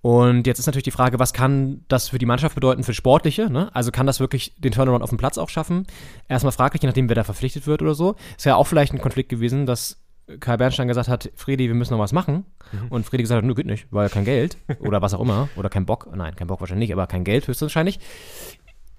[0.00, 3.50] Und jetzt ist natürlich die Frage, was kann das für die Mannschaft bedeuten, für Sportliche?
[3.50, 3.74] Ne?
[3.74, 5.86] Also kann das wirklich den Turnaround auf dem Platz auch schaffen?
[6.28, 8.14] Erstmal fraglich, je nachdem, wer da verpflichtet wird oder so.
[8.36, 10.00] Ist ja auch vielleicht ein Konflikt gewesen, dass
[10.40, 12.44] Kai Bernstein gesagt hat, Fredi, wir müssen noch was machen.
[12.72, 12.88] Mhm.
[12.90, 15.48] Und Fredi gesagt hat, nö, geht nicht, weil kein Geld oder was auch immer.
[15.56, 16.08] Oder kein Bock.
[16.14, 17.98] Nein, kein Bock wahrscheinlich nicht, aber kein Geld höchstwahrscheinlich.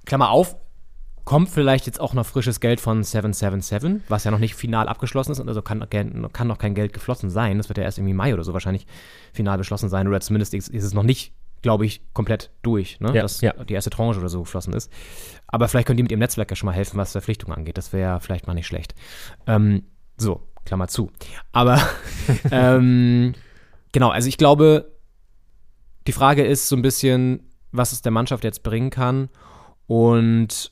[0.05, 0.57] Klammer auf,
[1.29, 5.31] kommt vielleicht jetzt auch noch frisches Geld von 777, was ja noch nicht final abgeschlossen
[5.33, 7.59] ist, also kann, kann noch kein Geld geflossen sein.
[7.59, 8.87] Das wird ja erst irgendwie Mai oder so wahrscheinlich
[9.31, 10.07] final beschlossen sein.
[10.07, 13.13] Oder zumindest ist, ist es noch nicht, glaube ich, komplett durch, ne?
[13.13, 13.53] ja, dass ja.
[13.63, 14.91] die erste Tranche oder so geflossen ist.
[15.45, 17.77] Aber vielleicht können die mit ihrem Netzwerk ja schon mal helfen, was Verpflichtungen angeht.
[17.77, 18.95] Das wäre vielleicht mal nicht schlecht.
[19.45, 19.83] Ähm,
[20.17, 21.11] so, Klammer zu.
[21.51, 21.79] Aber
[22.51, 23.35] ähm,
[23.91, 24.93] genau, also ich glaube,
[26.07, 29.29] die Frage ist so ein bisschen, was es der Mannschaft jetzt bringen kann.
[29.85, 30.71] Und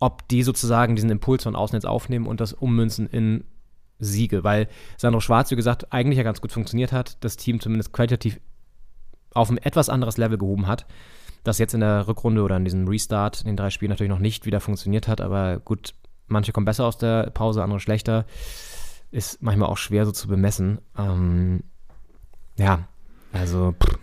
[0.00, 3.44] ob die sozusagen diesen Impuls von außen jetzt aufnehmen und das ummünzen in
[3.98, 4.68] Siege, weil
[4.98, 8.40] Sandro Schwarz, wie gesagt, eigentlich ja ganz gut funktioniert hat, das Team zumindest qualitativ
[9.32, 10.86] auf ein etwas anderes Level gehoben hat,
[11.44, 14.18] das jetzt in der Rückrunde oder in diesem Restart in den drei Spielen natürlich noch
[14.18, 15.94] nicht wieder funktioniert hat, aber gut,
[16.26, 18.26] manche kommen besser aus der Pause, andere schlechter,
[19.10, 20.78] ist manchmal auch schwer so zu bemessen.
[20.98, 21.62] Ähm,
[22.58, 22.88] ja,
[23.32, 23.98] also pff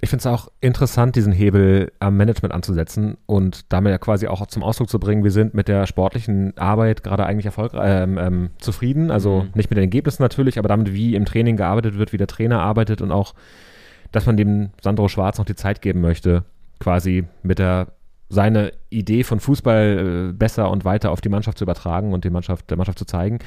[0.00, 4.46] ich finde es auch interessant, diesen Hebel am Management anzusetzen und damit ja quasi auch
[4.46, 8.50] zum Ausdruck zu bringen, wir sind mit der sportlichen Arbeit gerade eigentlich erfolgreich ähm, ähm,
[8.58, 9.10] zufrieden.
[9.10, 9.50] Also mhm.
[9.54, 12.60] nicht mit den Ergebnissen natürlich, aber damit, wie im Training gearbeitet wird, wie der Trainer
[12.60, 13.34] arbeitet und auch,
[14.12, 16.44] dass man dem Sandro Schwarz noch die Zeit geben möchte,
[16.78, 17.88] quasi mit der
[18.30, 22.30] seine Idee von Fußball äh, besser und weiter auf die Mannschaft zu übertragen und die
[22.30, 23.38] Mannschaft, der Mannschaft zu zeigen.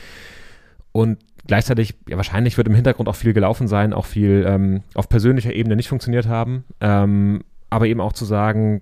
[0.92, 5.10] Und gleichzeitig, ja, wahrscheinlich wird im Hintergrund auch viel gelaufen sein, auch viel ähm, auf
[5.10, 6.66] persönlicher Ebene nicht funktioniert haben.
[6.80, 8.82] Ähm, aber eben auch zu sagen,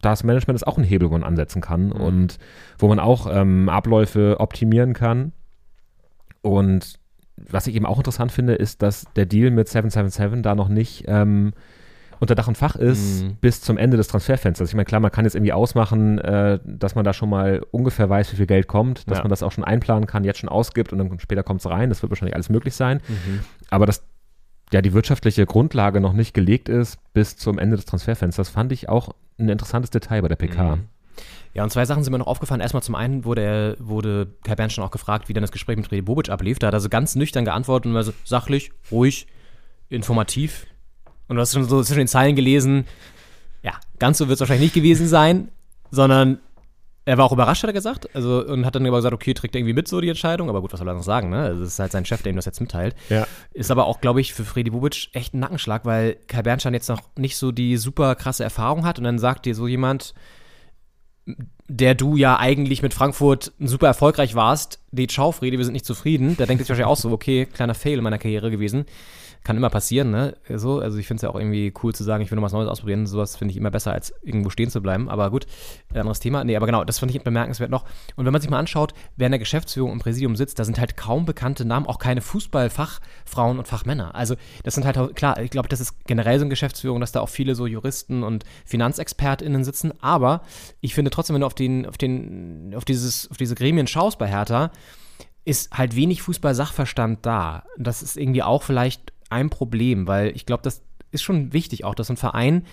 [0.00, 1.92] das Management ist auch ein Hebel, wo man ansetzen kann mhm.
[1.92, 2.38] und
[2.78, 5.32] wo man auch ähm, Abläufe optimieren kann.
[6.42, 6.98] Und
[7.36, 11.04] was ich eben auch interessant finde, ist, dass der Deal mit 777 da noch nicht
[11.06, 11.52] ähm,
[12.22, 13.36] unter Dach und Fach ist Mhm.
[13.40, 14.68] bis zum Ende des Transferfensters.
[14.68, 18.08] Ich meine, klar, man kann jetzt irgendwie ausmachen, äh, dass man da schon mal ungefähr
[18.08, 19.24] weiß, wie viel Geld kommt, dass Ja.
[19.24, 21.88] man das auch schon einplanen kann, jetzt schon ausgibt und dann später kommt es rein.
[21.88, 23.00] Das wird wahrscheinlich alles möglich sein.
[23.08, 23.40] Mhm.
[23.70, 24.04] Aber dass
[24.72, 28.88] ja die wirtschaftliche Grundlage noch nicht gelegt ist bis zum Ende des Transferfensters, fand ich
[28.88, 30.76] auch ein interessantes Detail bei der PK.
[30.76, 30.82] Mhm.
[31.54, 32.60] Ja, und zwei Sachen sind mir noch aufgefallen.
[32.60, 35.90] Erstmal zum einen wurde, er, wurde Kai Bernstein auch gefragt, wie dann das Gespräch mit
[35.90, 36.60] Redi Bobic ablief.
[36.60, 39.26] Da hat er so ganz nüchtern geantwortet und war so sachlich, ruhig,
[39.88, 40.66] informativ.
[41.32, 42.86] Und du hast schon so zwischen den Zeilen gelesen,
[43.62, 45.48] ja, ganz so wird es wahrscheinlich nicht gewesen sein,
[45.90, 46.40] sondern
[47.06, 48.14] er war auch überrascht, hat er gesagt.
[48.14, 50.50] Also, und hat dann aber gesagt, okay, trägt er irgendwie mit so die Entscheidung.
[50.50, 51.38] Aber gut, was soll er noch sagen, ne?
[51.38, 52.94] Also, es ist halt sein Chef, der ihm das jetzt mitteilt.
[53.08, 53.26] Ja.
[53.54, 56.90] Ist aber auch, glaube ich, für Freddy Bubic echt ein Nackenschlag, weil Kai Bernstein jetzt
[56.90, 58.98] noch nicht so die super krasse Erfahrung hat.
[58.98, 60.12] Und dann sagt dir so jemand,
[61.66, 65.86] der du ja eigentlich mit Frankfurt super erfolgreich warst, die ciao, Friede, wir sind nicht
[65.86, 66.36] zufrieden.
[66.36, 68.84] Der denkt jetzt wahrscheinlich auch so, okay, kleiner Fail in meiner Karriere gewesen.
[69.44, 70.36] Kann immer passieren, ne?
[70.48, 72.52] So, also ich finde es ja auch irgendwie cool zu sagen, ich will noch was
[72.52, 73.06] Neues ausprobieren.
[73.06, 75.08] Sowas finde ich immer besser, als irgendwo stehen zu bleiben.
[75.08, 75.46] Aber gut,
[75.92, 76.44] anderes Thema.
[76.44, 77.84] Nee, aber genau, das fand ich bemerkenswert noch.
[78.16, 80.78] Und wenn man sich mal anschaut, wer in der Geschäftsführung im Präsidium sitzt, da sind
[80.78, 84.14] halt kaum bekannte Namen, auch keine Fußballfachfrauen und Fachmänner.
[84.14, 87.20] Also das sind halt, klar, ich glaube, das ist generell so eine Geschäftsführung, dass da
[87.20, 89.92] auch viele so Juristen und FinanzexpertInnen sitzen.
[90.00, 90.42] Aber
[90.80, 94.18] ich finde trotzdem, wenn du auf den, auf den, auf dieses, auf diese Gremien schaust
[94.18, 94.70] bei Hertha,
[95.44, 97.64] ist halt wenig Fußball-Sachverstand da.
[97.76, 101.94] Das ist irgendwie auch vielleicht ein Problem, weil ich glaube, das ist schon wichtig auch,
[101.94, 102.64] dass ein Verein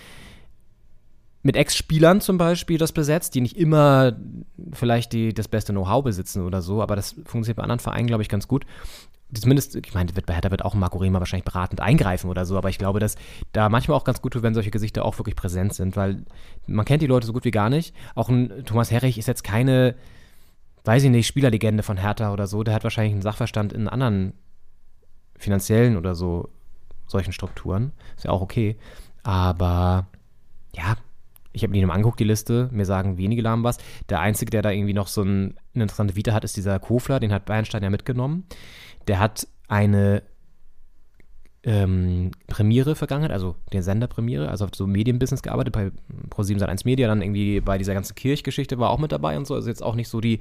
[1.41, 4.13] mit Ex-Spielern zum Beispiel das besetzt, die nicht immer
[4.73, 8.23] vielleicht die, das beste Know-how besitzen oder so, aber das funktioniert bei anderen Vereinen, glaube
[8.23, 8.65] ich, ganz gut.
[9.33, 12.57] Zumindest, ich meine, wird bei Hertha wird auch Marco Rehmer wahrscheinlich beratend eingreifen oder so,
[12.57, 13.15] aber ich glaube, dass
[13.51, 16.25] da manchmal auch ganz gut tut, wenn solche Gesichter auch wirklich präsent sind, weil
[16.65, 17.95] man kennt die Leute so gut wie gar nicht.
[18.15, 19.95] Auch ein Thomas Herrich ist jetzt keine,
[20.83, 24.33] weiß ich nicht, Spielerlegende von Hertha oder so, der hat wahrscheinlich einen Sachverstand in anderen
[25.39, 26.49] finanziellen oder so
[27.07, 27.91] solchen Strukturen.
[28.15, 28.77] Ist ja auch okay.
[29.23, 30.07] Aber
[30.75, 30.95] ja,
[31.51, 32.69] ich habe mir die nochmal angeguckt, die Liste.
[32.71, 33.77] Mir sagen wenige Namen was.
[34.09, 37.19] Der Einzige, der da irgendwie noch so ein, eine interessante Vita hat, ist dieser Kofler.
[37.19, 38.45] Den hat Bernstein ja mitgenommen.
[39.07, 40.21] Der hat eine
[41.63, 45.91] ähm, Premiere vergangen, also den Sender Premiere, also auf so Medienbusiness gearbeitet, bei
[46.29, 49.55] Pro7 Sat1 Media, dann irgendwie bei dieser ganzen Kirchgeschichte war auch mit dabei und so.
[49.55, 50.39] Also jetzt auch nicht so die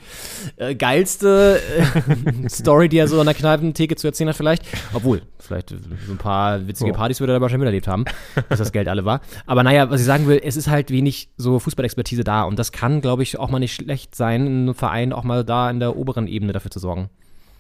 [0.57, 4.65] äh, geilste äh, Story, die er so an der Kneipentheke zu erzählen hat, vielleicht.
[4.95, 8.05] Obwohl, vielleicht so ein paar witzige Partys würde er dabei schon miterlebt haben,
[8.49, 9.21] bis das Geld alle war.
[9.47, 12.71] Aber naja, was ich sagen will, es ist halt wenig so Fußballexpertise da und das
[12.71, 15.81] kann, glaube ich, auch mal nicht schlecht sein, in einem Verein auch mal da in
[15.81, 17.11] der oberen Ebene dafür zu sorgen.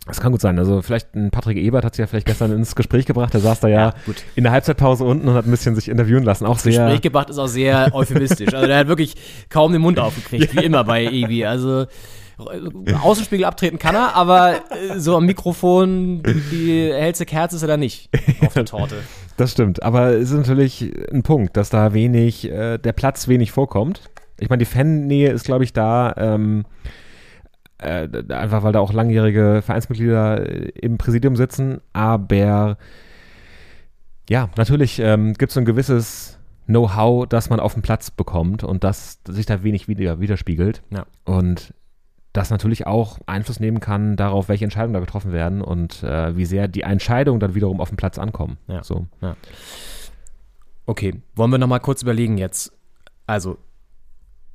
[0.08, 0.58] Das kann gut sein.
[0.58, 3.32] Also vielleicht ein Patrick Ebert hat sich ja vielleicht gestern ins Gespräch gebracht.
[3.34, 3.94] Der saß da ja, Ja,
[4.34, 6.46] in der Halbzeitpause unten und hat ein bisschen sich interviewen lassen.
[6.46, 6.84] Auch sehr.
[6.84, 8.52] Gespräch gebracht ist auch sehr euphemistisch.
[8.54, 9.14] Also der hat wirklich
[9.50, 11.44] kaum den Mund aufgekriegt, wie immer bei Ebi.
[11.44, 17.56] Also äh, Außenspiegel abtreten kann er, aber äh, so am Mikrofon die, die hellste Kerze
[17.56, 18.08] ist er da nicht
[18.40, 18.96] auf der Torte.
[19.36, 19.82] Das stimmt.
[19.82, 24.02] Aber es ist natürlich ein Punkt, dass da wenig, äh, der Platz wenig vorkommt.
[24.40, 26.14] Ich meine, die Fannähe ist, glaube ich, da.
[26.16, 26.64] Ähm,
[27.78, 32.76] äh, einfach weil da auch langjährige Vereinsmitglieder äh, im Präsidium sitzen, aber
[34.28, 38.62] ja, natürlich ähm, gibt es so ein gewisses Know-how, das man auf dem Platz bekommt
[38.62, 40.82] und das sich da wenig wieder, widerspiegelt.
[40.90, 41.06] Ja.
[41.24, 41.72] Und
[42.34, 46.44] das natürlich auch Einfluss nehmen kann darauf, welche Entscheidungen da getroffen werden und äh, wie
[46.44, 48.58] sehr die Entscheidungen dann wiederum auf dem Platz ankommen.
[48.66, 48.82] Ja.
[48.84, 49.06] So.
[49.22, 49.34] Ja.
[50.84, 52.72] Okay, wollen wir nochmal kurz überlegen jetzt.
[53.26, 53.58] Also,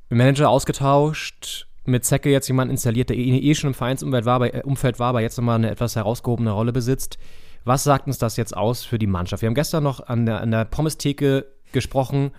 [0.08, 4.54] Manager ausgetauscht, mit Zecke jetzt jemand installiert, der eh, eh schon im Vereinsumfeld war, aber,
[4.54, 7.18] äh, Umfeld war, aber jetzt nochmal eine etwas herausgehobene Rolle besitzt.
[7.64, 9.42] Was sagt uns das jetzt aus für die Mannschaft?
[9.42, 12.30] Wir haben gestern noch an der, an der Pommes-Theke gesprochen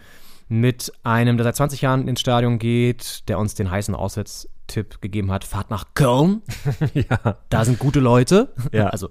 [0.47, 5.31] mit einem, der seit 20 Jahren ins Stadion geht, der uns den heißen Auswärtstipp gegeben
[5.31, 6.43] hat, fahrt nach Köln.
[6.93, 7.37] ja.
[7.49, 8.53] Da sind gute Leute.
[8.71, 8.89] Ja.
[8.95, 9.09] Also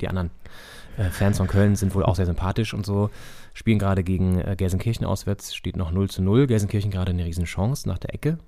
[0.00, 0.30] die anderen
[0.96, 3.10] äh, Fans von Köln sind wohl auch sehr sympathisch und so.
[3.54, 6.46] Spielen gerade gegen äh, Gelsenkirchen auswärts, steht noch 0 zu 0.
[6.46, 8.38] Gelsenkirchen gerade eine Riesenchance nach der Ecke.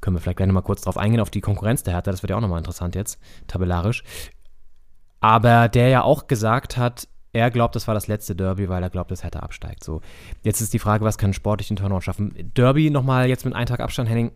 [0.00, 2.10] Können wir vielleicht gleich nochmal kurz drauf eingehen, auf die Konkurrenz der Hertha.
[2.10, 4.02] Das wird ja auch nochmal interessant jetzt, tabellarisch.
[5.20, 8.90] Aber der ja auch gesagt hat, er glaubt, das war das letzte Derby, weil er
[8.90, 9.84] glaubt, dass Hertha absteigt.
[9.84, 10.00] So,
[10.42, 12.34] jetzt ist die Frage, was kann sportlich den Turnaround schaffen?
[12.56, 14.32] Derby nochmal jetzt mit einem Tag Abstand, Henning.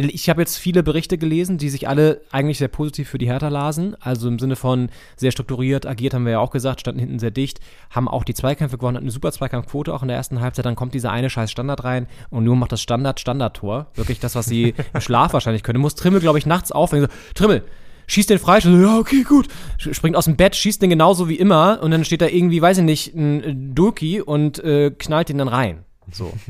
[0.00, 3.48] Ich habe jetzt viele Berichte gelesen, die sich alle eigentlich sehr positiv für die Hertha
[3.48, 3.96] lasen.
[4.00, 7.30] Also im Sinne von sehr strukturiert agiert, haben wir ja auch gesagt, standen hinten sehr
[7.30, 10.64] dicht, haben auch die Zweikämpfe gewonnen, hatten eine super Zweikampfquote auch in der ersten Halbzeit.
[10.64, 13.86] Dann kommt dieser eine scheiß Standard rein und nur macht das Standard-Standard-Tor.
[13.94, 15.80] Wirklich das, was sie im Schlaf wahrscheinlich können.
[15.80, 17.06] Muss Trimmel, glaube ich, nachts aufhängen.
[17.06, 17.64] So, Trimmel,
[18.06, 18.80] schießt den Freistoß.
[18.80, 19.48] Ja, okay, gut.
[19.78, 22.78] Springt aus dem Bett, schießt den genauso wie immer und dann steht da irgendwie, weiß
[22.78, 25.84] ich nicht, ein Durki und äh, knallt den dann rein.
[26.10, 26.32] So.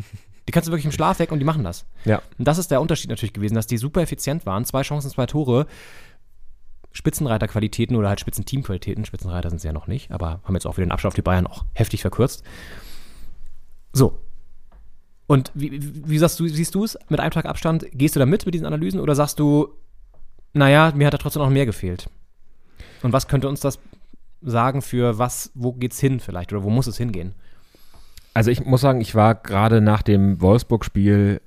[0.48, 1.86] Die kannst du wirklich im Schlaf weg und die machen das.
[2.04, 2.20] Ja.
[2.38, 4.64] Und das ist der Unterschied natürlich gewesen, dass die super effizient waren.
[4.64, 5.66] Zwei Chancen, zwei Tore.
[6.92, 9.04] Spitzenreiterqualitäten oder halt Spitzenteamqualitäten.
[9.04, 11.22] Spitzenreiter sind sie ja noch nicht, aber haben jetzt auch wieder den Abstand auf die
[11.22, 12.42] Bayern auch heftig verkürzt.
[13.92, 14.18] So.
[15.26, 17.86] Und wie, wie wie sagst du, siehst du es mit einem Tag Abstand?
[17.92, 19.68] Gehst du da mit mit diesen Analysen oder sagst du,
[20.52, 22.10] naja, mir hat da trotzdem noch mehr gefehlt?
[23.02, 23.78] Und was könnte uns das
[24.42, 27.34] sagen für was, wo geht's hin vielleicht oder wo muss es hingehen?
[28.34, 31.40] Also ich muss sagen, ich war gerade nach dem Wolfsburg-Spiel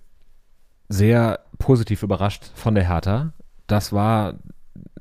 [0.88, 3.34] sehr positiv überrascht von der Hertha.
[3.68, 4.36] Das war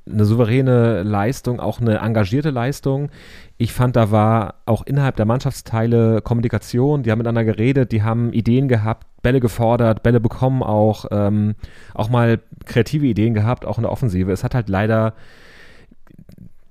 [0.06, 3.10] eine souveräne Leistung, auch eine engagierte Leistung.
[3.56, 8.32] Ich fand, da war auch innerhalb der Mannschaftsteile Kommunikation, die haben miteinander geredet, die haben
[8.32, 11.54] Ideen gehabt, Bälle gefordert, Bälle bekommen auch, ähm,
[11.94, 14.30] auch mal kreative Ideen gehabt, auch in der Offensive.
[14.30, 15.14] Es hat halt leider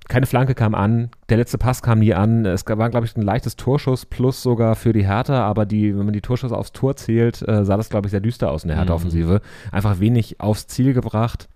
[0.08, 2.44] keine Flanke kam an, der letzte Pass kam nie an.
[2.44, 6.04] Es war, glaube ich, ein leichtes Torschuss plus sogar für die Hertha, aber die, wenn
[6.04, 8.68] man die Torschüsse aufs Tor zählt, äh, sah das, glaube ich, sehr düster aus in
[8.68, 9.40] der Hertha-Offensive.
[9.72, 11.48] Einfach wenig aufs Ziel gebracht.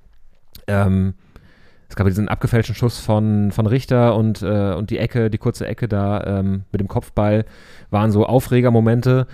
[0.67, 1.15] Ähm,
[1.91, 5.67] es gab diesen abgefälschten Schuss von, von Richter und, äh, und die Ecke, die kurze
[5.67, 7.45] Ecke da ähm, mit dem Kopfball
[7.91, 9.27] waren so Aufregermomente,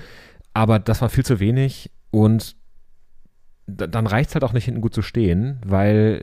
[0.54, 2.54] aber das war viel zu wenig und
[3.66, 6.22] da- dann reicht es halt auch nicht hinten gut zu stehen, weil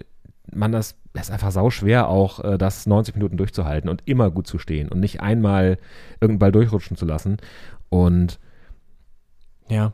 [0.53, 4.31] man das, es ist einfach sau schwer auch, äh, das 90 Minuten durchzuhalten und immer
[4.31, 5.77] gut zu stehen und nicht einmal
[6.19, 7.37] irgendeinen Ball durchrutschen zu lassen.
[7.89, 8.39] Und
[9.67, 9.93] Ja.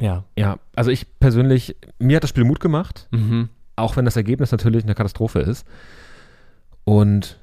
[0.00, 0.24] Ja.
[0.36, 3.48] ja, also ich persönlich, mir hat das Spiel Mut gemacht, Mhm.
[3.76, 5.64] auch wenn das Ergebnis natürlich eine Katastrophe ist.
[6.84, 7.38] Und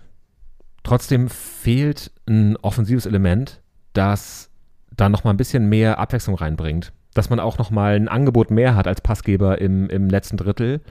[0.83, 3.61] trotzdem fehlt ein offensives Element,
[3.93, 4.49] das
[4.95, 6.91] da nochmal ein bisschen mehr Abwechslung reinbringt.
[7.13, 10.81] Dass man auch nochmal ein Angebot mehr hat als Passgeber im, im letzten Drittel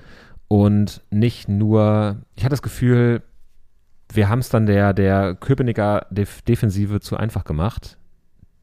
[0.53, 3.22] und nicht nur, ich hatte das Gefühl,
[4.12, 7.98] wir haben es dann der, der Köpenicker Def Defensive zu einfach gemacht,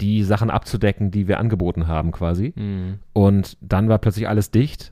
[0.01, 2.51] die Sachen abzudecken, die wir angeboten haben quasi.
[2.57, 2.99] Mhm.
[3.13, 4.91] Und dann war plötzlich alles dicht.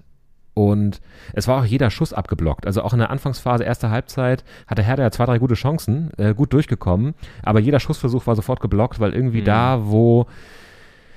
[0.54, 1.02] Und
[1.34, 2.66] es war auch jeder Schuss abgeblockt.
[2.66, 6.34] Also auch in der Anfangsphase, erster Halbzeit, hatte Hertha ja zwei, drei gute Chancen, äh,
[6.34, 7.14] gut durchgekommen.
[7.44, 9.46] Aber jeder Schussversuch war sofort geblockt, weil irgendwie Mhm.
[9.46, 10.28] da, wo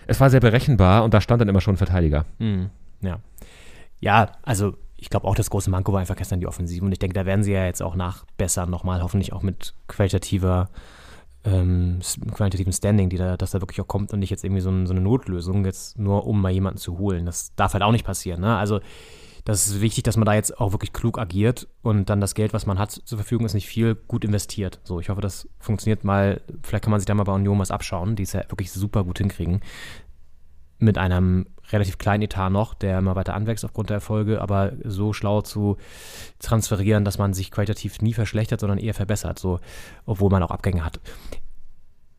[0.09, 2.25] es war sehr berechenbar und da stand dann immer schon ein Verteidiger.
[2.41, 2.71] Mhm.
[3.01, 3.21] Ja.
[4.01, 6.99] Ja, also ich glaube auch das große Manko war einfach gestern die Offensive und ich
[6.99, 10.69] denke, da werden sie ja jetzt auch nachbessern nochmal, hoffentlich auch mit qualitativer
[11.45, 12.01] ähm,
[12.33, 14.87] qualitativen Standing, die da, dass da wirklich auch kommt und nicht jetzt irgendwie so, ein,
[14.87, 17.27] so eine Notlösung, jetzt nur um mal jemanden zu holen.
[17.27, 18.41] Das darf halt auch nicht passieren.
[18.41, 18.57] Ne?
[18.57, 18.81] Also
[19.45, 22.53] das ist wichtig, dass man da jetzt auch wirklich klug agiert und dann das Geld,
[22.53, 24.81] was man hat zur Verfügung, ist nicht viel, gut investiert.
[24.85, 26.43] So, ich hoffe, das funktioniert mal.
[26.63, 29.05] Vielleicht kann man sich da mal bei Union was abschauen, die es ja wirklich super
[29.05, 29.63] gut hinkriegen.
[30.79, 35.13] Mit einem relativ kleinen Etat noch, der immer weiter anwächst aufgrund der Erfolge, aber so
[35.13, 35.77] schlau zu
[36.39, 39.61] transferieren, dass man sich qualitativ nie verschlechtert, sondern eher verbessert, so,
[40.07, 41.01] obwohl man auch Abgänge hat.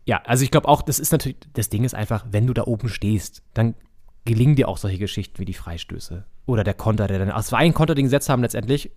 [0.05, 2.63] Ja, also ich glaube auch, das ist natürlich, das Ding ist einfach, wenn du da
[2.63, 3.75] oben stehst, dann
[4.25, 6.25] gelingen dir auch solche Geschichten wie die Freistöße.
[6.45, 8.91] Oder der Konter, der dann, es war ein Konter, den gesetzt haben letztendlich,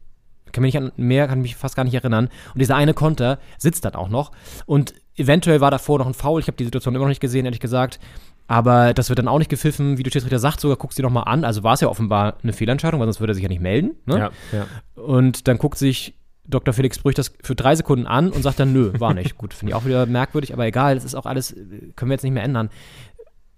[0.53, 2.29] kann mich nicht an mehr, kann mich fast gar nicht erinnern.
[2.53, 4.33] Und dieser eine Konter sitzt dann auch noch.
[4.67, 6.41] Und eventuell war davor noch ein Foul.
[6.41, 7.99] Ich habe die Situation immer noch nicht gesehen, ehrlich gesagt.
[8.47, 11.07] Aber das wird dann auch nicht gepfiffen, wie der Schiedsrichter sagt, sogar guckst du dir
[11.07, 11.45] nochmal an.
[11.45, 13.93] Also war es ja offenbar eine Fehlentscheidung, weil sonst würde er sich ja nicht melden.
[14.05, 14.19] Ne?
[14.19, 15.03] Ja, ja.
[15.03, 16.15] Und dann guckt sich
[16.45, 16.75] Dr.
[16.75, 19.39] Felix Brüch das für drei Sekunden an und sagt dann, nö, war nicht.
[19.39, 21.55] Gut, finde ich auch wieder merkwürdig, aber egal, das ist auch alles,
[21.97, 22.69] können wir jetzt nicht mehr ändern.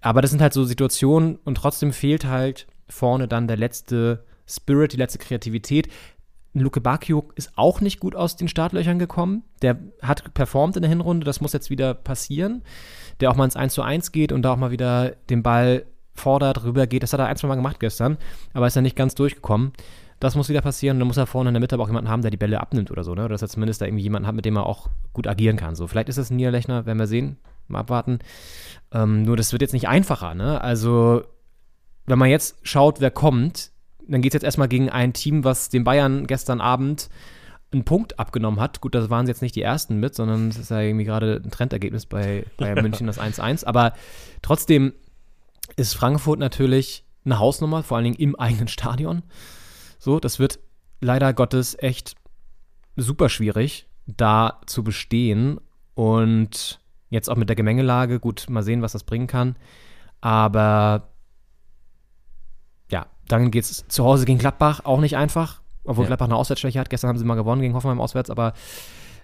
[0.01, 4.93] Aber das sind halt so Situationen und trotzdem fehlt halt vorne dann der letzte Spirit,
[4.93, 5.89] die letzte Kreativität.
[6.53, 9.43] Luke Bakio ist auch nicht gut aus den Startlöchern gekommen.
[9.61, 12.61] Der hat performt in der Hinrunde, das muss jetzt wieder passieren.
[13.19, 15.85] Der auch mal ins 1 zu 1 geht und da auch mal wieder den Ball
[16.13, 17.03] fordert, rüber geht.
[17.03, 18.17] Das hat er ein, zwei Mal gemacht gestern,
[18.53, 19.73] aber ist ja nicht ganz durchgekommen.
[20.19, 20.95] Das muss wieder passieren.
[20.95, 22.59] Und dann muss er vorne in der Mitte aber auch jemanden haben, der die Bälle
[22.59, 23.25] abnimmt oder so, ne?
[23.25, 25.75] Oder dass er zumindest da irgendwie jemanden hat, mit dem er auch gut agieren kann.
[25.75, 27.37] So, vielleicht ist es ein Niederlechner, werden wir sehen.
[27.67, 28.19] Mal abwarten.
[28.91, 30.61] Ähm, nur das wird jetzt nicht einfacher, ne?
[30.61, 31.23] Also,
[32.05, 33.71] wenn man jetzt schaut, wer kommt,
[34.07, 37.09] dann geht es jetzt erstmal gegen ein Team, was den Bayern gestern Abend
[37.71, 38.81] einen Punkt abgenommen hat.
[38.81, 41.41] Gut, das waren sie jetzt nicht die ersten mit, sondern es ist ja irgendwie gerade
[41.43, 43.65] ein Trendergebnis bei Bayern München, das 1-1.
[43.65, 43.93] Aber
[44.41, 44.93] trotzdem
[45.75, 49.23] ist Frankfurt natürlich eine Hausnummer, vor allen Dingen im eigenen Stadion.
[49.99, 50.59] So, das wird
[51.01, 52.15] leider Gottes echt
[52.95, 55.59] super schwierig, da zu bestehen.
[55.95, 59.55] Und jetzt auch mit der Gemengelage, gut, mal sehen, was das bringen kann.
[60.21, 61.09] Aber
[62.91, 65.61] ja, dann geht es zu Hause gegen Gladbach, auch nicht einfach.
[65.85, 66.07] Obwohl Ja.
[66.07, 66.89] Gladbach eine Auswärtsschwäche hat.
[66.89, 68.53] Gestern haben sie mal gewonnen gegen Hoffenheim auswärts, aber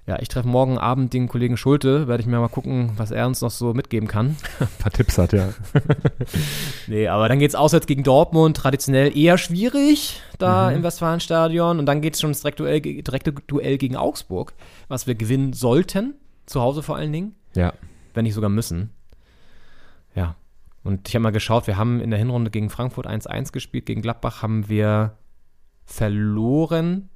[0.08, 3.28] ja, ich treffe morgen Abend den Kollegen Schulte, werde ich mir mal gucken, was er
[3.28, 4.36] uns noch so mitgeben kann.
[4.60, 5.50] Ein paar Tipps hat, ja.
[6.88, 10.78] Nee, aber dann geht's auswärts gegen Dortmund, traditionell eher schwierig da Mhm.
[10.78, 11.78] im Westfalenstadion.
[11.80, 14.54] Und dann geht's schon ins direkte Duell, direkte Duell gegen Augsburg,
[14.88, 16.16] was wir gewinnen sollten,
[16.48, 17.74] zu Hause vor allen Dingen, ja.
[18.16, 18.90] wenn nicht sogar müssen.
[20.16, 20.36] Ja.
[20.84, 24.02] Und ich habe mal geschaut, wir haben in der Hinrunde gegen Frankfurt 1-1 gespielt, gegen
[24.02, 25.14] Gladbach haben wir
[25.92, 27.10] verloren.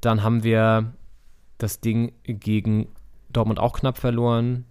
[0.00, 0.92] Dann haben wir
[1.58, 2.88] das Ding gegen
[3.30, 4.64] Dortmund auch knapp verloren.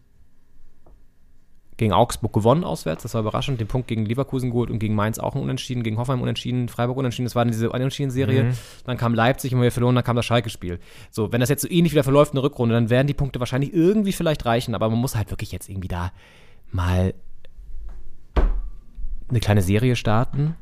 [1.78, 5.20] gegen Augsburg gewonnen auswärts, das war überraschend, den Punkt gegen Leverkusen geholt und gegen Mainz
[5.20, 8.46] auch ein Unentschieden, gegen Hoffenheim unentschieden, Freiburg unentschieden, das war dann diese Unentschieden-Serie.
[8.46, 8.54] Mhm.
[8.86, 10.80] Dann kam Leipzig und wir verloren, dann kam das Schalke-Spiel.
[11.12, 13.40] So, wenn das jetzt so ähnlich wieder verläuft in der Rückrunde, dann werden die Punkte
[13.40, 16.12] wahrscheinlich irgendwie vielleicht reichen, aber man muss halt wirklich jetzt irgendwie da
[16.72, 17.14] mal
[19.30, 20.56] eine kleine Serie starten.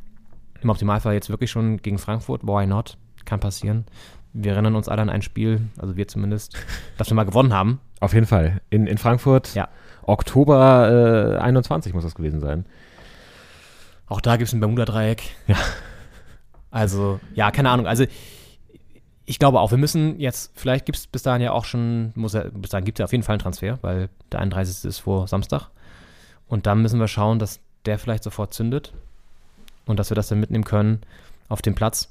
[0.65, 2.97] Im Optimalfall jetzt wirklich schon gegen Frankfurt, why not?
[3.23, 3.85] Kann passieren.
[4.33, 6.57] Wir erinnern uns alle an ein Spiel, also wir zumindest,
[6.97, 7.79] das wir mal gewonnen haben.
[7.99, 8.61] Auf jeden Fall.
[8.71, 9.67] In, in Frankfurt, Ja.
[10.01, 12.65] Oktober äh, 21 muss das gewesen sein.
[14.07, 15.21] Auch da gibt es ein Bermuda-Dreieck.
[15.47, 15.55] Ja.
[16.71, 17.87] Also, ja, keine Ahnung.
[17.87, 18.03] Also,
[19.25, 22.33] ich glaube auch, wir müssen jetzt, vielleicht gibt es bis dahin ja auch schon, muss
[22.33, 24.83] ja, bis dahin gibt es ja auf jeden Fall einen Transfer, weil der 31.
[24.83, 25.69] ist vor Samstag.
[26.47, 28.93] Und dann müssen wir schauen, dass der vielleicht sofort zündet
[29.85, 31.01] und dass wir das dann mitnehmen können
[31.47, 32.09] auf den Platz.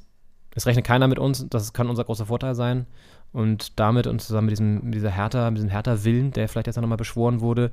[0.54, 2.86] Es rechnet keiner mit uns, das kann unser großer Vorteil sein.
[3.32, 6.76] Und damit und zusammen mit diesem, mit dieser Hertha, mit diesem Hertha-Willen, der vielleicht jetzt
[6.76, 7.72] nochmal beschworen wurde,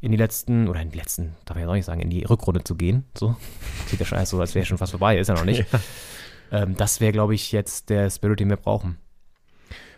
[0.00, 2.24] in die letzten, oder in die letzten, darf ich jetzt auch nicht sagen, in die
[2.24, 3.04] Rückrunde zu gehen.
[3.16, 3.36] So.
[3.86, 5.64] Sieht ja schon so, als wäre schon fast vorbei, ist ja noch nicht.
[6.52, 8.98] Ähm, das wäre, glaube ich, jetzt der Spirit, den wir brauchen.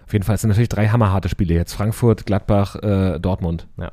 [0.06, 1.74] Auf jeden Fall es sind natürlich drei hammerharte Spiele jetzt.
[1.74, 3.66] Frankfurt, Gladbach, äh, Dortmund.
[3.76, 3.92] Ja.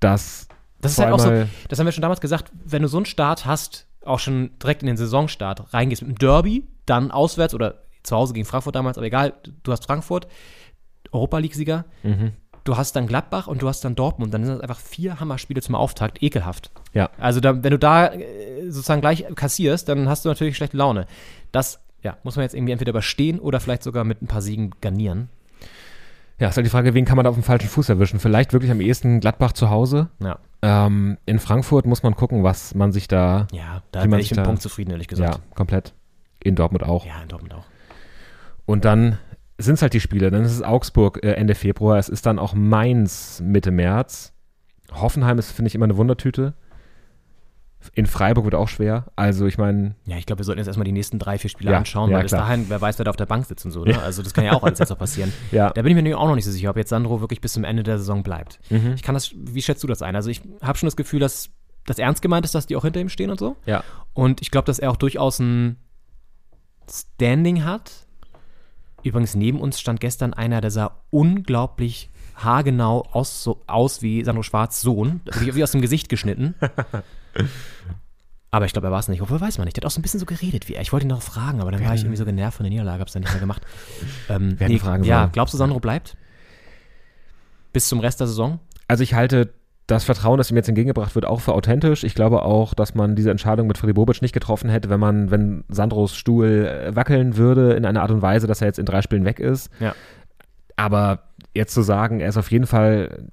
[0.00, 0.48] Das,
[0.82, 3.06] Das ist halt auch so, das haben wir schon damals gesagt, wenn du so einen
[3.06, 7.82] Start hast, auch schon direkt in den Saisonstart reingehst mit einem Derby, dann auswärts oder
[8.02, 10.28] zu Hause gegen Frankfurt damals, aber egal, du hast Frankfurt,
[11.12, 12.32] Europa League-Sieger, Mhm.
[12.64, 15.60] du hast dann Gladbach und du hast dann Dortmund, dann sind das einfach vier Hammerspiele
[15.62, 16.70] zum Auftakt, ekelhaft.
[16.92, 17.10] Ja.
[17.18, 21.06] Also da, wenn du da äh, sozusagen gleich kassierst, dann hast du natürlich schlechte Laune.
[21.52, 24.70] Das ja, muss man jetzt irgendwie entweder überstehen oder vielleicht sogar mit ein paar Siegen
[24.80, 25.28] garnieren.
[26.38, 28.20] Ja, ist halt die Frage, wen kann man da auf dem falschen Fuß erwischen?
[28.20, 30.10] Vielleicht wirklich am ehesten Gladbach zu Hause.
[30.22, 30.38] Ja.
[30.60, 33.46] Ähm, in Frankfurt muss man gucken, was man sich da.
[33.52, 35.36] Ja, da bin ich sich mit Punkt zufrieden, ehrlich gesagt.
[35.36, 35.94] Ja, komplett.
[36.42, 37.06] In Dortmund auch.
[37.06, 37.64] Ja, in Dortmund auch.
[38.66, 39.18] Und dann
[39.58, 40.30] sind es halt die Spiele.
[40.30, 41.98] Dann ist es Augsburg äh, Ende Februar.
[41.98, 44.34] Es ist dann auch Mainz Mitte März.
[44.92, 46.54] Hoffenheim ist, finde ich, immer eine Wundertüte.
[47.94, 49.06] In Freiburg wird auch schwer.
[49.16, 51.70] Also, ich meine, Ja, ich glaube, wir sollten jetzt erstmal die nächsten drei, vier Spiele
[51.72, 53.70] Ja, anschauen, ja, weil bis dahin, wer weiß, wer da auf der Bank sitzt und
[53.70, 53.84] so.
[53.84, 53.92] Ne?
[53.92, 54.00] Ja.
[54.00, 55.32] Also das kann ja auch alles jetzt noch passieren.
[55.52, 55.70] Ja.
[55.70, 57.52] Da bin ich mir nämlich auch noch nicht so sicher, ob jetzt Sandro wirklich bis
[57.52, 58.58] zum Ende der Saison bleibt.
[58.70, 58.92] Mhm.
[58.94, 60.16] Ich kann das, wie schätzt du das ein?
[60.16, 61.50] Also ich habe schon das Gefühl, dass
[61.86, 63.56] das ernst gemeint ist, dass die auch hinter ihm stehen und so.
[63.66, 63.82] ja.
[64.12, 65.76] Und ich glaube, dass er auch durchaus ein
[66.90, 67.92] Standing hat.
[69.02, 74.42] Übrigens, neben uns stand gestern einer, der sah unglaublich haargenau aus, so, aus wie Sandro
[74.42, 75.20] Schwarz Sohn.
[75.40, 76.54] Wie aus dem Gesicht geschnitten.
[78.50, 79.20] Aber ich glaube, er war es nicht.
[79.20, 79.76] Obwohl, weiß man nicht.
[79.76, 80.80] Der hat auch so ein bisschen so geredet wie er.
[80.82, 83.00] Ich wollte ihn noch fragen, aber dann war ich irgendwie so genervt von der Niederlage,
[83.00, 83.62] hab's dann nicht mehr gemacht.
[84.28, 85.32] Ähm, Wir hätten fragen ja, sollen.
[85.32, 86.16] glaubst du, Sandro bleibt?
[87.72, 88.58] Bis zum Rest der Saison?
[88.88, 89.52] Also ich halte
[89.86, 92.02] das Vertrauen, das ihm jetzt entgegengebracht wird, auch für authentisch.
[92.02, 95.30] Ich glaube auch, dass man diese Entscheidung mit Freddy Bobic nicht getroffen hätte, wenn man,
[95.30, 98.86] wenn Sandros Stuhl äh, wackeln würde in einer Art und Weise, dass er jetzt in
[98.86, 99.70] drei Spielen weg ist.
[99.78, 99.94] Ja.
[100.74, 101.20] Aber
[101.54, 103.28] jetzt zu sagen, er ist auf jeden Fall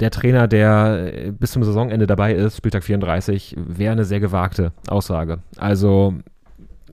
[0.00, 4.72] der Trainer, der äh, bis zum Saisonende dabei ist, Spieltag 34, wäre eine sehr gewagte
[4.88, 5.38] Aussage.
[5.56, 6.14] Also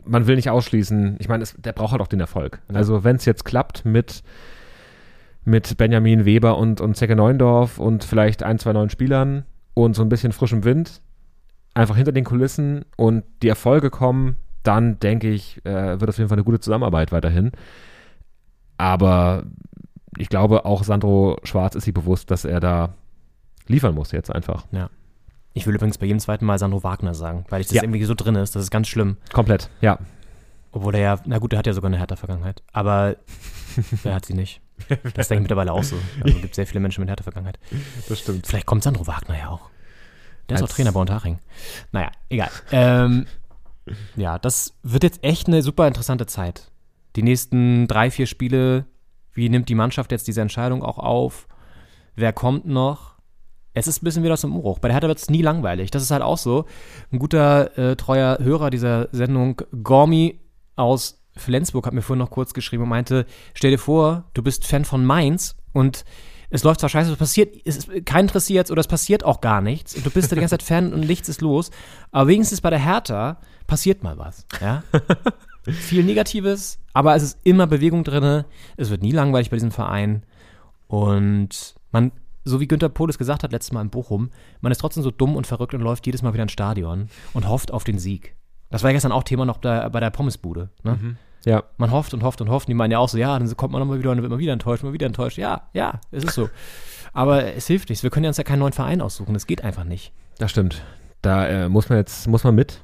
[0.06, 2.60] man will nicht ausschließen, ich meine, es- der braucht halt auch den Erfolg.
[2.70, 2.76] Ja.
[2.76, 4.24] Also wenn es jetzt klappt mit
[5.47, 9.45] mit Benjamin Weber und, und Zecke Neuendorf und vielleicht ein, zwei neuen Spielern
[9.76, 11.01] und so ein bisschen frischem Wind,
[11.76, 16.30] einfach hinter den Kulissen und die Erfolge kommen, dann denke ich, äh, wird auf jeden
[16.30, 17.51] Fall eine gute Zusammenarbeit weiterhin.
[18.78, 19.43] Aber
[20.18, 22.93] ich glaube, auch Sandro Schwarz ist sich bewusst, dass er da
[23.68, 24.66] liefern muss jetzt einfach.
[25.53, 27.84] Ich will übrigens bei jedem zweiten Mal Sandro Wagner sagen, weil ich das Ja.
[27.84, 28.55] irgendwie so drin ist.
[28.55, 29.18] Das ist ganz schlimm.
[29.34, 29.97] Komplett, ja.
[30.72, 32.61] Obwohl er ja, na gut, er hat ja sogar eine Hertha-Vergangenheit.
[32.74, 33.16] Aber
[34.03, 34.61] er hat sie nicht.
[35.13, 35.95] Das denke ich mittlerweile auch so.
[36.22, 37.57] Also es gibt sehr viele Menschen mit Hertha-Vergangenheit.
[38.09, 38.45] Das stimmt.
[38.45, 39.70] Vielleicht kommt Sandro Wagner ja auch.
[40.49, 41.39] Der ist Als- auch Trainer bei Unterhaching.
[41.93, 42.49] Naja, egal.
[42.74, 43.26] Ähm,
[44.18, 46.70] ja, das wird jetzt echt eine super interessante Zeit.
[47.16, 48.86] Die nächsten drei, vier Spiele,
[49.36, 51.48] wie nimmt die Mannschaft jetzt diese Entscheidung auch auf?
[52.16, 53.16] Wer kommt noch?
[53.74, 54.80] Es ist ein bisschen wieder zum Umbruch.
[54.80, 55.92] Bei der Hertha wird es nie langweilig.
[55.92, 56.66] Das ist halt auch so.
[57.12, 60.40] Ein guter, äh, treuer Hörer dieser Sendung, Gormi
[60.78, 64.66] aus Flensburg, hat mir vorhin noch kurz geschrieben und meinte, stell dir vor, du bist
[64.66, 66.06] Fan von Mainz und
[66.50, 69.60] es läuft zwar scheiße, es passiert, es ist kein interessiert oder es passiert auch gar
[69.60, 71.72] nichts und du bist da die ganze Zeit Fan und nichts ist los,
[72.12, 74.84] aber wenigstens bei der Hertha passiert mal was, ja.
[75.74, 78.43] Viel Negatives, aber es ist immer Bewegung drin,
[78.78, 80.24] es wird nie langweilig bei diesem Verein
[80.88, 82.11] und man,
[82.43, 84.30] so wie Günther Pohl es gesagt hat letztes Mal in Bochum,
[84.61, 87.47] man ist trotzdem so dumm und verrückt und läuft jedes Mal wieder ins Stadion und
[87.47, 88.36] hofft auf den Sieg.
[88.70, 90.70] Das war ja gestern auch Thema noch da, bei der Pommesbude.
[90.84, 91.18] Ne?
[91.45, 91.63] Ja.
[91.78, 92.68] Man hofft und hofft und hofft.
[92.68, 94.32] Und die meinen ja auch so, ja, dann kommt man nochmal wieder und dann wird
[94.32, 95.38] man wieder enttäuscht, mal wieder enttäuscht.
[95.38, 96.49] Ja, ja, es ist so.
[97.13, 98.03] Aber es hilft nichts.
[98.03, 99.34] Wir können ja uns ja keinen neuen Verein aussuchen.
[99.34, 100.11] Das geht einfach nicht.
[100.39, 100.84] Das stimmt.
[101.22, 102.84] Da äh, muss man jetzt, muss man mit.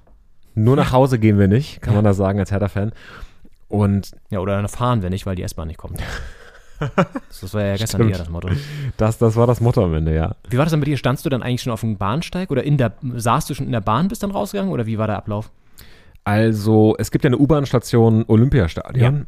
[0.56, 2.92] Nur nach Hause gehen wir nicht, kann man da sagen als Hertha-Fan.
[3.68, 6.02] Und Ja, oder dann fahren wir nicht, weil die S-Bahn nicht kommt.
[7.30, 8.50] Das war ja gestern eher das Motto.
[8.98, 10.36] Das, das war das Motto am Ende, ja.
[10.50, 10.98] Wie war das dann mit dir?
[10.98, 13.72] Standst du dann eigentlich schon auf dem Bahnsteig oder in der, saßt du schon in
[13.72, 15.52] der Bahn, bist dann rausgegangen oder wie war der Ablauf?
[16.24, 19.28] Also, es gibt ja eine U-Bahn-Station Olympiastadion.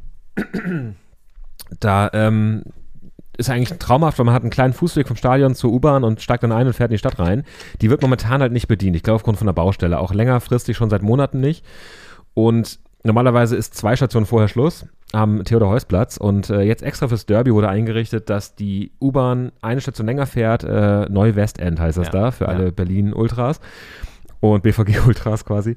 [1.79, 2.63] Da ähm,
[3.37, 6.43] ist eigentlich traumhaft, weil man hat einen kleinen Fußweg vom Stadion zur U-Bahn und steigt
[6.43, 7.43] dann ein und fährt in die Stadt rein.
[7.81, 8.95] Die wird momentan halt nicht bedient.
[8.95, 9.99] Ich glaube, aufgrund von der Baustelle.
[9.99, 11.65] Auch längerfristig schon seit Monaten nicht.
[12.35, 16.17] Und normalerweise ist zwei Stationen vorher Schluss am Theodor-Heuss-Platz.
[16.17, 20.63] Und äh, jetzt extra fürs Derby wurde eingerichtet, dass die U-Bahn eine Station länger fährt.
[20.63, 22.11] Äh, Neu-Westend heißt das Ja.
[22.11, 22.49] da, für Ja.
[22.51, 23.59] alle Berlin-Ultras
[24.39, 25.75] und BVG-Ultras quasi.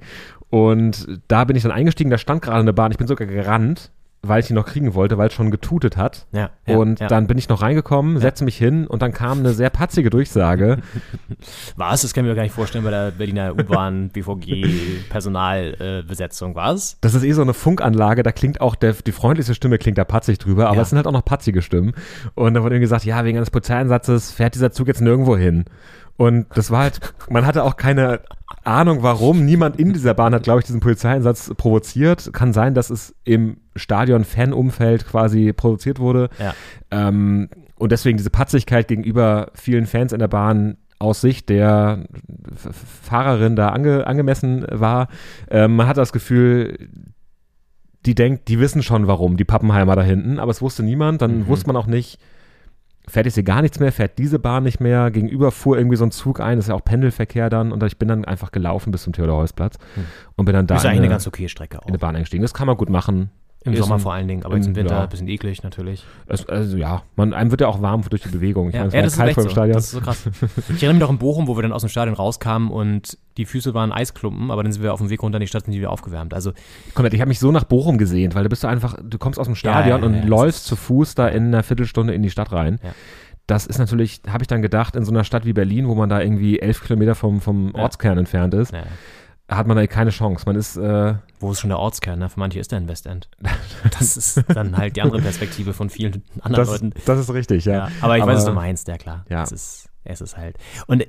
[0.50, 2.92] Und da bin ich dann eingestiegen, da stand gerade eine Bahn.
[2.92, 3.90] Ich bin sogar gerannt,
[4.28, 6.26] weil ich die noch kriegen wollte, weil es schon getutet hat.
[6.32, 7.06] Ja, ja, und ja.
[7.06, 10.78] dann bin ich noch reingekommen, setze mich hin und dann kam eine sehr patzige Durchsage.
[11.76, 12.02] Was?
[12.02, 16.54] Das kann ich mir gar nicht vorstellen bei der Berliner U-Bahn, BVG, Personalbesetzung.
[16.54, 16.98] Was?
[17.00, 20.04] Das ist eh so eine Funkanlage, da klingt auch der, die freundlichste Stimme klingt da
[20.04, 21.92] patzig drüber, aber es sind halt auch noch patzige Stimmen.
[22.34, 25.64] Und dann wurde ihm gesagt, ja, wegen eines Polizeieinsatzes fährt dieser Zug jetzt nirgendwo hin.
[26.16, 28.20] Und das war halt, man hatte auch keine
[28.64, 29.44] Ahnung, warum.
[29.44, 32.30] Niemand in dieser Bahn hat, glaube ich, diesen Polizeieinsatz provoziert.
[32.32, 36.30] Kann sein, dass es im Stadion-Fan-Umfeld quasi produziert wurde.
[36.38, 36.54] Ja.
[36.90, 42.04] Ähm, und deswegen diese Patzigkeit gegenüber vielen Fans in der Bahn aus Sicht der
[43.02, 45.08] Fahrerin da ange, angemessen war.
[45.50, 46.88] Ähm, man hat das Gefühl,
[48.06, 51.20] die denkt, die wissen schon warum, die Pappenheimer da hinten, aber es wusste niemand.
[51.20, 51.46] Dann Mhm.
[51.48, 52.18] wusste man auch nicht,
[53.08, 55.10] fährt jetzt hier gar nichts mehr, fährt diese Bahn nicht mehr.
[55.10, 57.72] Gegenüber fuhr irgendwie so ein Zug ein, das ist ja auch Pendelverkehr dann.
[57.72, 59.76] Und ich bin dann einfach gelaufen bis zum Theodor-Heuss-Platz
[60.36, 61.84] und bin dann da ist in eigentlich eine eine, ganz okay Strecke auch.
[61.84, 62.42] in eine Bahn eingestiegen.
[62.42, 63.30] Das kann man gut machen.
[63.66, 65.02] Im Ist Sommer ein- vor allen Dingen, aber im- jetzt im Winter ja.
[65.02, 66.04] ein bisschen eklig natürlich.
[66.28, 68.68] Es, also ja, man, einem wird ja auch warm durch die Bewegung.
[68.68, 69.48] Ich Ja, meine, es ja war das, ist kalt vor so.
[69.48, 69.74] dem Stadion.
[69.74, 70.30] das ist so krass.
[70.70, 73.44] Ich erinnere mich noch in Bochum, wo wir dann aus dem Stadion rauskamen und die
[73.44, 75.72] Füße waren Eisklumpen, aber dann sind wir auf dem Weg runter in die Stadt und
[75.72, 76.32] die wieder aufgewärmt.
[76.32, 76.52] Also
[76.94, 79.38] Konrad, ich habe mich so nach Bochum gesehnt, weil du bist du einfach, du kommst
[79.38, 82.52] aus dem Stadion Ja, und läufst zu Fuß da in einer Viertelstunde in die Stadt
[82.52, 82.78] rein.
[83.48, 86.08] Das ist natürlich, habe ich dann gedacht, in so einer Stadt wie Berlin, wo man
[86.08, 87.74] da irgendwie elf Kilometer vom, vom.
[87.74, 88.72] Ortskern entfernt ist,
[89.48, 90.44] hat man da keine Chance.
[90.46, 92.18] Man ist, äh, wo ist schon der Ortskern?
[92.18, 92.28] Ne?
[92.28, 93.28] Für manche ist der in Westend.
[93.98, 96.92] Das ist dann halt die andere Perspektive von vielen anderen das, Leuten.
[97.04, 97.72] das ist richtig, ja.
[97.72, 99.24] Ja, aber ich weiß, was du meinst, ja klar.
[99.28, 99.42] Ja.
[99.42, 100.56] Es ist, es ist halt.
[100.86, 101.06] Und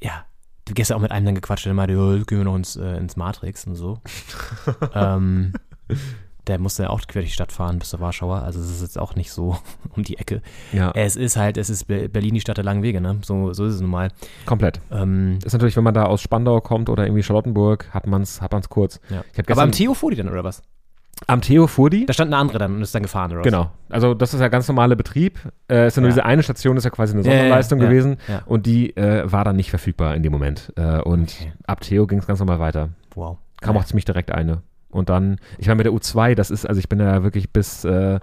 [0.00, 0.24] ja,
[0.64, 2.96] du gestern auch mit einem dann gequatscht, der meinte, ja, gehen wir noch ins, äh,
[2.96, 4.00] ins Matrix und so.
[4.94, 5.52] ähm,
[6.46, 8.42] der musste ja auch quer durch die Stadt fahren bis zur Warschauer.
[8.42, 9.56] Also es ist jetzt auch nicht so
[9.96, 10.42] um die Ecke.
[10.72, 13.18] Ja, Es ist halt, es ist Be- Berlin die Stadt der langen Wege, ne?
[13.22, 14.10] So, so ist es nun mal.
[14.46, 14.80] komplett.
[14.90, 18.40] Ähm, Ist natürlich, wenn man da aus Spandau kommt oder irgendwie Charlottenburg, hat man es
[18.40, 19.00] hat man's kurz.
[19.10, 19.22] ja.
[19.50, 20.62] Aber am Theo fuhr die dann, oder was?
[21.28, 22.04] Am Theo fuhr die.
[22.04, 23.40] Da stand eine andere dann und ist dann gefahren, oder?
[23.40, 23.70] Genau.
[23.88, 25.38] Also das ist ja ganz normaler Betrieb.
[25.66, 26.14] Äh, ist ja nur Ja.
[26.16, 28.18] diese eine Station, ist ja quasi eine Ja, ja, Sonderleistung ja, gewesen.
[28.44, 30.72] Und die äh, war dann nicht verfügbar in dem Moment.
[30.76, 31.52] Äh, und Okay.
[31.66, 32.90] ab Theo ging es ganz normal weiter.
[33.14, 33.38] Wow.
[33.62, 34.60] Kam auch ziemlich direkt eine.
[34.96, 37.84] Und dann, ich meine mit der U2, das ist, also ich bin ja wirklich bis
[37.84, 38.18] äh,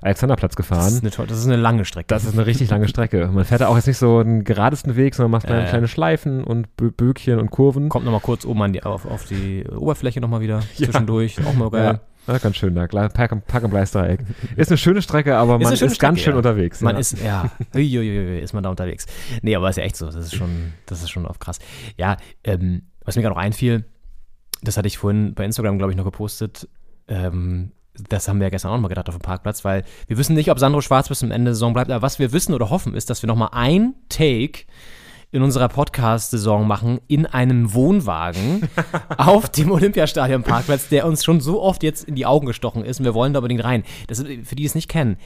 [0.00, 0.86] Alexanderplatz Das gefahren.
[0.92, 2.06] ist, eine, das ist eine lange Strecke.
[2.08, 3.28] Das ist eine richtig lange Strecke.
[3.32, 5.64] Man fährt da auch jetzt nicht so einen geradesten Weg, sondern macht Äh.
[5.68, 7.88] kleine Schleifen und Bö Böckchen und Kurven.
[7.88, 11.44] Kommt nochmal kurz oben an die, auf, auf die Oberfläche nochmal wieder zwischendurch.
[11.44, 12.00] Auch mal geil.
[12.28, 12.84] Ja, ja, ganz schön da.
[12.84, 14.20] Gle- Park, and- Park and Dreieck.
[14.54, 16.36] Ist eine schöne Strecke, aber Ist man ist schöne ganz Strecke, schön ja.
[16.36, 16.80] unterwegs.
[16.82, 17.00] Man ja.
[17.00, 19.06] ist, ja, uiuiui, ist man da unterwegs.
[19.42, 20.06] Nee, aber ist ja echt so.
[20.06, 21.58] Das ist schon, das ist schon oft krass.
[21.96, 23.84] Ja, ähm, was mir gerade noch einfiel,
[24.62, 26.68] das hatte ich vorhin bei Instagram, glaube ich, noch gepostet.
[27.08, 27.72] Ähm,
[28.08, 30.34] das haben wir ja gestern auch noch mal gedacht auf dem Parkplatz, weil wir wissen
[30.34, 32.70] nicht, ob Sandro Schwarz bis zum Ende der Saison bleibt, aber was wir wissen oder
[32.70, 34.64] hoffen, ist, dass wir noch mal ein Take
[35.30, 38.68] in unserer Podcast-Saison machen in einem Wohnwagen
[39.18, 43.04] auf dem Olympiastadion-Parkplatz, der uns schon so oft jetzt in die Augen gestochen ist und
[43.04, 43.82] wir wollen da unbedingt rein.
[44.06, 45.18] Das ist, für die, die es nicht kennen,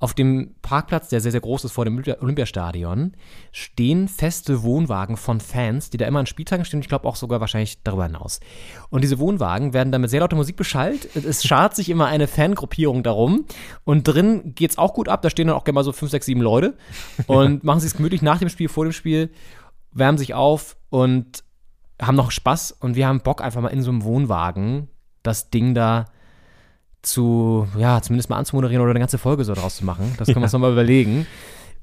[0.00, 3.12] auf dem Parkplatz, der sehr, sehr groß ist vor dem Olympi- Olympiastadion,
[3.52, 7.40] stehen feste Wohnwagen von Fans, die da immer an Spieltagen stehen ich glaube auch sogar
[7.40, 8.40] wahrscheinlich darüber hinaus.
[8.90, 11.08] Und diese Wohnwagen werden dann mit sehr lauter Musik beschallt.
[11.16, 13.46] Es schart sich immer eine Fangruppierung darum
[13.84, 15.22] und drin geht's auch gut ab.
[15.22, 16.76] Da stehen dann auch gerne mal so fünf, sechs, sieben Leute
[17.26, 19.30] und machen sich gemütlich nach dem Spiel, vor dem Spiel,
[19.92, 21.42] wärmen sich auf und
[22.00, 24.88] haben noch Spaß und wir haben Bock einfach mal in so einem Wohnwagen
[25.22, 26.06] das Ding da
[27.02, 30.14] zu, ja, zumindest mal anzumoderieren oder eine ganze Folge so draus zu machen.
[30.18, 31.26] Das können wir uns nochmal überlegen.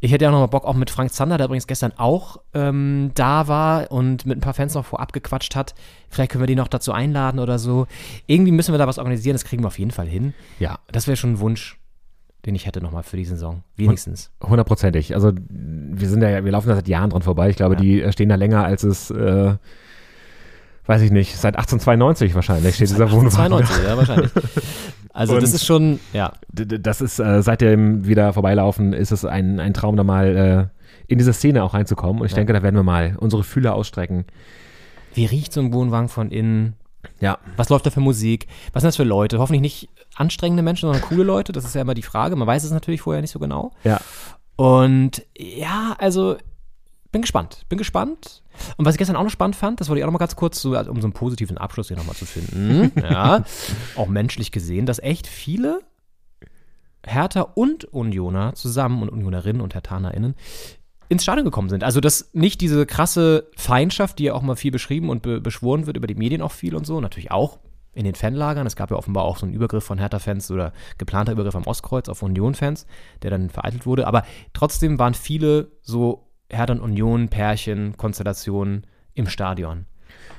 [0.02, 3.12] Ich hätte ja auch nochmal Bock, auch mit Frank Zander, der übrigens gestern auch ähm,
[3.16, 5.74] da war und mit ein paar Fans noch vorab gequatscht hat.
[6.10, 7.88] Vielleicht können wir die noch dazu einladen oder so.
[8.28, 10.34] Irgendwie müssen wir da was organisieren, das kriegen wir auf jeden Fall hin.
[10.60, 10.80] Ja.
[10.92, 11.80] Das wäre schon ein Wunsch,
[12.46, 13.64] den ich hätte nochmal für die Saison.
[13.78, 14.32] Wenigstens.
[14.44, 15.16] Hundertprozentig.
[15.16, 17.50] Also wir sind ja, wir laufen da seit Jahren dran vorbei.
[17.50, 17.80] Ich glaube, Ja.
[17.82, 19.56] die stehen da länger als es, äh,
[20.86, 23.32] weiß ich nicht, seit 1892 wahrscheinlich steht dieser Wohnwagen.
[23.32, 24.32] 92, ja, wahrscheinlich.
[25.16, 29.24] Also das Und- ist schon, ja, Das ist, äh, seit dem wieder vorbeilaufen, ist es
[29.26, 32.20] ein, ein Traum, da mal äh, in diese Szene auch reinzukommen.
[32.22, 32.38] Und ich Ja.
[32.38, 34.26] denke, da werden wir mal unsere Fühler ausstrecken.
[35.14, 36.74] wie riecht so ein Wohnwagen von innen?
[37.22, 37.38] Ja.
[37.56, 38.48] Was läuft da für Musik?
[38.74, 39.40] Was sind das für Leute?
[39.40, 41.54] Hoffentlich nicht anstrengende Menschen, sondern coole Leute.
[41.54, 42.36] Das ist ja immer die Frage.
[42.36, 43.72] Man weiß es natürlich vorher nicht so genau.
[43.86, 44.02] Ja.
[44.58, 46.36] Und ja, also
[47.16, 47.66] bin gespannt.
[47.70, 48.44] Bin gespannt.
[48.76, 50.36] Und was ich gestern auch noch spannend fand, das wollte ich auch noch mal ganz
[50.36, 52.92] kurz, so, um so einen positiven Abschluss hier nochmal zu finden.
[53.02, 53.46] ja,
[53.96, 55.80] auch menschlich gesehen, dass echt viele
[57.06, 60.36] Hertha und Unioner zusammen und Unionerinnen und HertanerInnen
[61.08, 61.86] ins Stadion gekommen sind.
[61.86, 65.86] Also, dass nicht diese krasse Feindschaft, die ja auch mal viel beschrieben und be beschworen
[65.86, 67.60] wird, über die Medien auch viel und so, natürlich auch
[67.94, 68.68] in den Fanlagern.
[68.68, 72.10] Es gab ja offenbar auch so einen Übergriff von Hertha-Fans oder geplanter Übergriff am Ostkreuz
[72.10, 72.86] auf Union-Fans,
[73.22, 74.06] der dann vereitelt wurde.
[74.06, 79.86] Aber trotzdem waren viele so Und Union, Pärchen, Konstellationen im Stadion.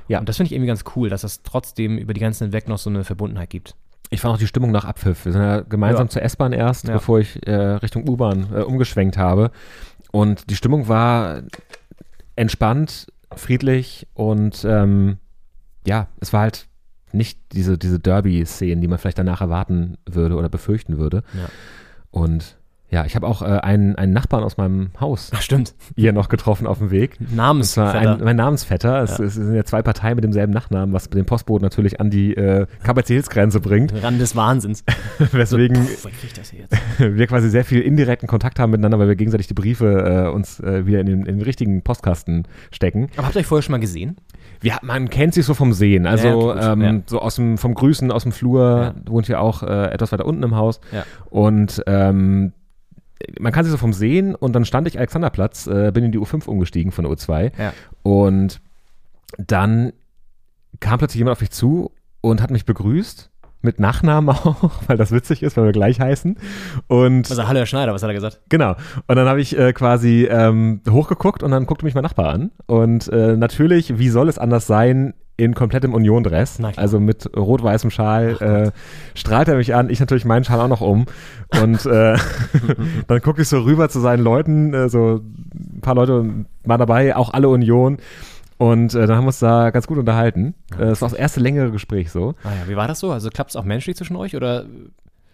[0.09, 0.21] Ja.
[0.21, 2.79] Und das finde ich irgendwie ganz cool, dass es trotzdem über die ganzen hinweg noch
[2.79, 3.75] so eine Verbundenheit gibt.
[4.11, 5.25] Ich fand auch die Stimmung nach Abpfiff.
[5.25, 6.11] Wir sind ja gemeinsam Ja.
[6.11, 6.95] zur S-Bahn erst, Ja.
[6.95, 9.51] bevor ich äh, Richtung U-Bahn äh, umgeschwenkt habe.
[10.13, 11.43] Und die Stimmung war
[12.37, 15.19] entspannt, friedlich und ähm,
[15.87, 16.69] ja, es war halt
[17.13, 21.23] nicht diese, diese Derby-Szenen, die man vielleicht danach erwarten würde oder befürchten würde.
[21.35, 21.49] Ja.
[22.11, 22.57] Und
[22.89, 25.75] ja, ich habe auch äh, einen, einen Nachbarn aus meinem Haus Ach, stimmt.
[25.97, 27.19] hier noch getroffen auf dem Weg.
[27.35, 27.95] Namensvetter.
[28.15, 29.03] ein, mein Namensvetter.
[29.03, 29.25] Es, Ja.
[29.25, 32.67] es sind ja zwei Parteien mit demselben Nachnamen, was den Postboten natürlich an die äh,
[32.85, 33.93] Kapazitätsgrenze bringt.
[34.03, 34.85] Rand des Wahnsinns.
[35.33, 36.77] Weswegen Puh, wer kriegt das hier jetzt?
[36.99, 40.61] wir quasi sehr viel indirekten Kontakt haben miteinander, weil wir gegenseitig die Briefe äh, uns
[40.61, 43.09] äh, wieder in den, in den richtigen Postkasten stecken.
[43.17, 44.17] Aber habt ihr euch vorher schon mal gesehen?
[44.61, 46.63] Wir, man kennt sich so vom Sehen, also Ja, gut.
[46.65, 47.03] ähm, Ja.
[47.07, 49.11] so aus dem, vom Grüßen aus dem Flur, Ja.
[49.11, 50.81] wohnt ja auch äh, etwas weiter unten im Haus.
[50.93, 51.05] Ja.
[51.31, 52.53] Und ähm,
[53.41, 56.19] man kann sich so vom Sehen und dann stand ich Alexanderplatz, äh, bin in die
[56.19, 57.73] U5 umgestiegen von der U2 Ja.
[58.03, 58.61] und
[59.39, 59.93] dann
[60.81, 63.31] kam plötzlich jemand auf mich zu und hat mich begrüßt.
[63.63, 66.37] Mit Nachnamen auch, weil das witzig ist, weil wir gleich heißen.
[66.87, 68.41] Und Also, hallo Herr Schneider, was hat er gesagt?
[68.49, 68.77] Genau.
[69.09, 72.53] Und dann habe ich äh, quasi ähm, hochgeguckt und dann guckte mich mein Nachbar an.
[72.67, 78.73] Und äh, natürlich, wie soll es anders sein, in komplettem Union-Dress, also mit rot-weißem Schal,
[78.75, 81.05] äh, strahlt er mich an, ich natürlich meinen Schal auch noch um.
[81.63, 82.17] Und äh,
[83.09, 85.21] dann gucke ich so rüber zu seinen Leuten, äh, so
[85.55, 86.25] ein paar Leute
[86.65, 87.99] mal dabei, auch alle Union.
[88.59, 90.55] Und äh, dann haben wir uns da ganz gut unterhalten.
[90.73, 92.35] Äh, Das war das erste längere Gespräch so.
[92.43, 93.11] Ah ja, wie war das so?
[93.13, 94.65] Also klappt es auch menschlich zwischen euch oder?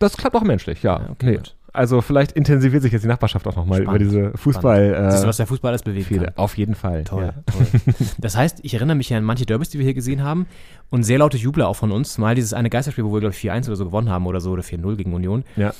[0.00, 0.98] Das klappt auch menschlich, ja.
[0.98, 1.38] Ja, okay, nee.
[1.74, 5.08] Also vielleicht intensiviert sich jetzt die Nachbarschaft auch nochmal über diese Fußball.
[5.10, 6.24] Siehst du, Äh, was der Fußball alles bewegen Fehde.
[6.26, 6.34] kann?
[6.36, 7.04] Auf jeden Fall.
[7.04, 7.34] Toll, Ja.
[7.50, 7.66] toll.
[8.18, 10.46] Das heißt, ich erinnere mich ja an manche Derbys, die wir hier gesehen haben
[10.90, 12.18] und sehr laute Jubler auch von uns.
[12.18, 14.50] Mal dieses eine Geisterspiel, wo wir, glaube ich, 4-1 oder so gewonnen haben oder so
[14.50, 15.44] oder 4-0 gegen Union.
[15.56, 15.72] Ja.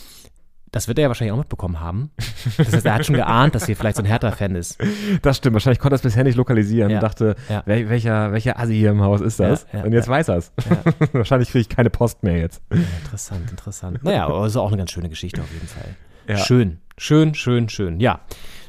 [0.73, 2.11] Das wird er ja wahrscheinlich auch mitbekommen haben.
[2.57, 4.79] Das heißt, er hat schon geahnt, dass hier vielleicht so ein Hertha-Fan ist.
[5.21, 5.53] Das stimmt.
[5.55, 6.97] Wahrscheinlich konnte er es bisher nicht lokalisieren Ja.
[6.97, 7.63] und dachte, Ja.
[7.67, 9.67] wel, welcher, welcher Assi hier im Haus ist das?
[9.73, 10.51] Ja, und jetzt weiß er es.
[11.13, 12.63] Wahrscheinlich kriege ich keine Post mehr jetzt.
[12.71, 14.03] Interessant, interessant.
[14.03, 15.95] Naja, aber es ist auch eine ganz schöne Geschichte auf jeden Fall.
[16.27, 16.39] Ja.
[16.39, 18.01] Schön, schön, schön, schön.
[18.01, 18.21] Ja.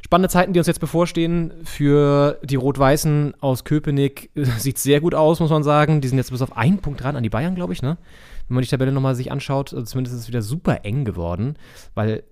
[0.06, 4.30] Spannende Zeiten, die uns jetzt bevorstehen für die Rot-Weißen aus Köpenick.
[4.58, 6.01] Sieht sehr gut aus, muss man sagen.
[6.01, 7.97] Die sind jetzt bis auf einen Punkt dran an die Bayern, glaube ich, ne?
[8.54, 11.56] Wenn man die Tabelle nochmal sich anschaut, also zumindest ist es wieder super eng geworden,
[11.95, 12.24] weil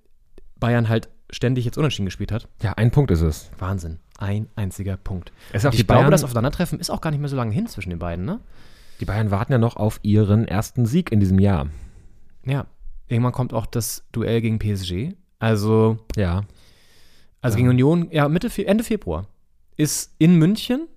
[0.59, 2.47] Bayern halt ständig jetzt unentschieden gespielt hat.
[2.61, 3.49] Ja, ein Punkt ist es.
[3.57, 3.97] Wahnsinn.
[4.19, 5.31] Ein einziger Punkt.
[5.51, 7.97] Ich glaube, Bayern- das Aufeinandertreffen ist auch gar nicht mehr so lange hin zwischen den
[7.97, 8.39] beiden, ne?
[8.99, 11.69] Die Bayern warten ja noch auf ihren ersten Sieg in diesem Jahr.
[12.45, 12.67] Ja.
[13.07, 15.15] Irgendwann kommt auch das Duell gegen PSG.
[15.39, 16.43] Also Ja.
[17.41, 17.61] Also Ja.
[17.61, 19.25] gegen Union, ja, Mitte, Ende Februar.
[19.75, 20.87] Ist in München.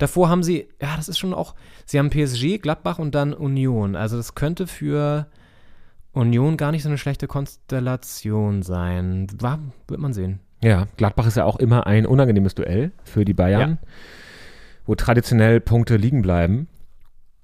[0.00, 3.94] Davor haben sie, ja, das ist schon auch, sie haben PSG, Gladbach und dann Union.
[3.96, 5.26] Also das könnte für
[6.12, 9.26] Union gar nicht so eine schlechte Konstellation sein.
[9.38, 10.40] War, wird man sehen.
[10.62, 13.78] Ja, Gladbach ist ja auch immer ein unangenehmes Duell für die Bayern,
[14.86, 16.66] wo traditionell Punkte liegen bleiben.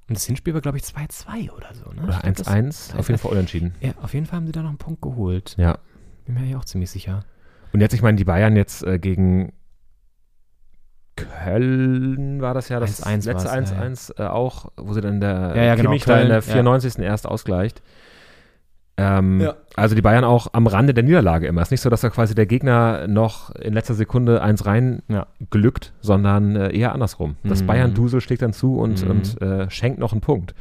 [0.09, 2.03] Und das Hinspiel war, glaube ich, 2-2 oder so, ne?
[2.05, 3.75] Oder Ich glaub, das- 1-1, auf jeden Fall unentschieden.
[3.81, 5.55] Ja, auf jeden Fall haben sie da noch einen Punkt geholt.
[5.59, 5.79] Ja.
[6.25, 7.21] Bin mir ja auch ziemlich sicher.
[7.73, 9.53] Und jetzt, ich meine, die Bayern jetzt äh, gegen
[11.17, 15.21] Köln war das ja das 1-1 letzte war's, ja, 1-1 äh, auch, wo sie dann
[15.21, 16.43] der Ja, ja, genau, Kimmich da in Köln, der ja.
[16.43, 16.99] 94.
[17.03, 17.83] erst ausgleicht.
[18.99, 19.55] Ähm, Ja.
[19.77, 21.61] Also die Bayern auch am Rande der Niederlage immer.
[21.61, 25.03] Es ist nicht so, dass da quasi der Gegner noch in letzter Sekunde eins rein
[25.09, 25.27] Ja.
[25.51, 27.37] glückt, sondern äh, eher andersrum.
[27.45, 27.67] Das Mhm.
[27.67, 29.11] Bayern-Dusel schlägt dann zu und, Mhm.
[29.11, 30.55] und äh, schenkt noch einen Punkt.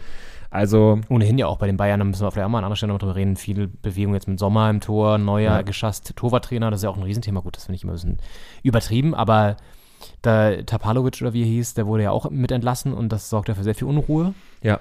[0.52, 2.78] Also Ohnehin ja auch bei den Bayern, da müssen wir vielleicht auch mal an anderer
[2.78, 3.36] Stelle noch drüber reden.
[3.36, 5.62] Viel Bewegung jetzt mit Sommer im Tor, neuer Ja.
[5.64, 7.42] geschasst Torwarttrainer, das ist ja auch ein Riesenthema.
[7.42, 8.18] Gut, das finde ich immer ein bisschen
[8.64, 9.58] übertrieben, aber
[10.26, 13.50] da Tapalovic oder wie er hieß, der wurde ja auch mit entlassen und das sorgt
[13.50, 14.34] ja für sehr viel Unruhe.
[14.62, 14.80] ja,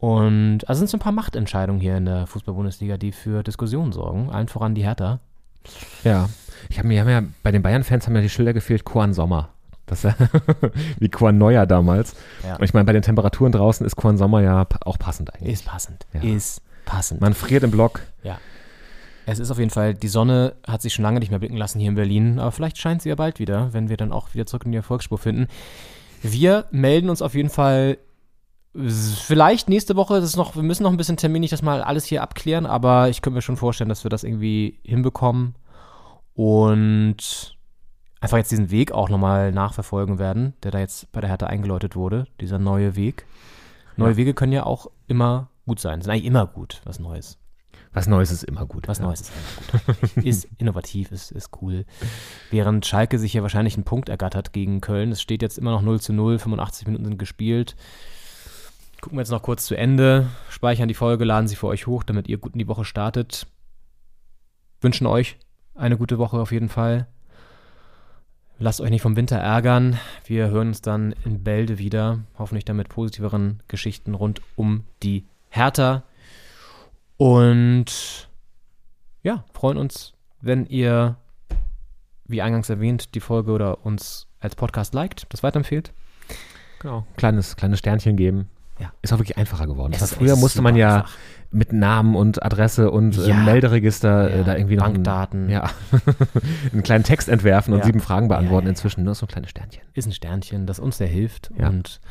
[0.00, 4.30] Und also sind so ein paar Machtentscheidungen hier in der Fußball-Bundesliga, die für Diskussionen sorgen.
[4.30, 5.20] Allen voran die Hertha.
[6.02, 6.28] Ja.
[6.68, 9.50] Ich habe mir haben ja bei den Bayern-Fans haben ja die Schilder gefehlt, Korn Sommer.
[9.86, 10.04] Das
[10.98, 12.14] wie Korn Neuer damals.
[12.42, 12.56] Ja.
[12.56, 15.52] Und ich meine, bei den Temperaturen draußen ist Korn Sommer ja auch passend eigentlich.
[15.52, 16.06] Ist passend.
[16.12, 16.22] Ja.
[16.22, 17.20] Ist passend.
[17.20, 18.00] Man friert im Block.
[18.22, 18.38] Ja.
[19.26, 21.78] Es ist auf jeden Fall, die Sonne hat sich schon lange nicht mehr blicken lassen
[21.80, 24.46] hier in Berlin, aber vielleicht scheint sie ja bald wieder, wenn wir dann auch wieder
[24.46, 25.48] zurück in die Erfolgsspur finden.
[26.22, 27.98] Wir melden uns auf jeden Fall
[28.76, 32.06] Vielleicht nächste Woche, das ist noch, wir müssen noch ein bisschen terminlich das mal alles
[32.06, 35.54] hier abklären, aber ich könnte mir schon vorstellen, dass wir das irgendwie hinbekommen
[36.34, 37.56] und
[38.20, 41.94] einfach jetzt diesen Weg auch nochmal nachverfolgen werden, der da jetzt bei der Hertha eingeläutet
[41.94, 43.26] wurde, dieser neue Weg.
[43.96, 44.16] Neue Ja.
[44.16, 47.38] Wege können ja auch immer gut sein, sind eigentlich immer gut, was Neues.
[47.94, 48.88] Was Neues ist immer gut.
[48.88, 49.06] Was ja.
[49.06, 49.32] Neues ist
[49.72, 50.16] immer gut.
[50.24, 51.86] ist innovativ, ist, ist cool.
[52.50, 55.12] Während Schalke sich ja wahrscheinlich einen Punkt ergattert gegen Köln.
[55.12, 57.76] Es steht jetzt immer noch 0 zu 0, 85 Minuten sind gespielt.
[59.00, 62.02] Gucken wir jetzt noch kurz zu Ende, speichern die Folge, laden sie für euch hoch,
[62.02, 63.46] damit ihr gut in die Woche startet.
[64.80, 65.36] Wünschen euch
[65.74, 67.06] eine gute Woche auf jeden Fall.
[68.58, 69.98] Lasst euch nicht vom Winter ärgern.
[70.24, 72.20] Wir hören uns dann in Bälde wieder.
[72.38, 76.04] Hoffentlich dann mit positiveren Geschichten rund um die Hertha.
[77.28, 78.28] Und
[79.22, 81.16] ja, freuen uns, wenn ihr,
[82.26, 85.94] wie eingangs erwähnt, die Folge oder uns als Podcast liked, das weiterempfehlt.
[86.80, 87.06] Genau.
[87.16, 88.50] Kleines, kleines Sternchen geben.
[88.78, 88.92] Ja.
[89.00, 89.94] Ist auch wirklich einfacher geworden.
[89.98, 91.16] Das früher musste man ja einfach.
[91.50, 93.36] mit Namen und Adresse und äh, Ja.
[93.36, 95.48] Melderegister äh, Ja, da irgendwie noch einen- Bankdaten.
[95.48, 95.70] ja,
[96.74, 98.66] einen kleinen Text entwerfen und sieben Fragen beantworten.
[98.66, 99.82] Inzwischen nur so ein kleines Sternchen.
[99.94, 102.02] Ist ein Sternchen, das uns sehr hilft und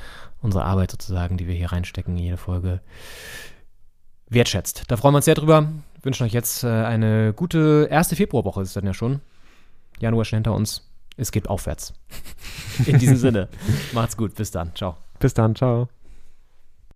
[0.42, 2.82] unsere Arbeit sozusagen, die wir hier reinstecken, in jede Folge
[4.34, 4.84] wertschätzt.
[4.88, 5.68] Da freuen wir uns sehr drüber.
[6.02, 9.22] Wünschen euch jetzt äh, eine gute erste Februarwoche, ist dann ja schon.
[10.00, 10.90] Januar schon hinter uns.
[11.16, 11.94] Es geht aufwärts.
[12.86, 13.48] In diesem Sinne.
[13.94, 14.36] Macht's gut.
[14.36, 14.74] Bis dann.
[14.76, 14.98] Ciao.
[15.20, 15.88] Bis dann, ciao.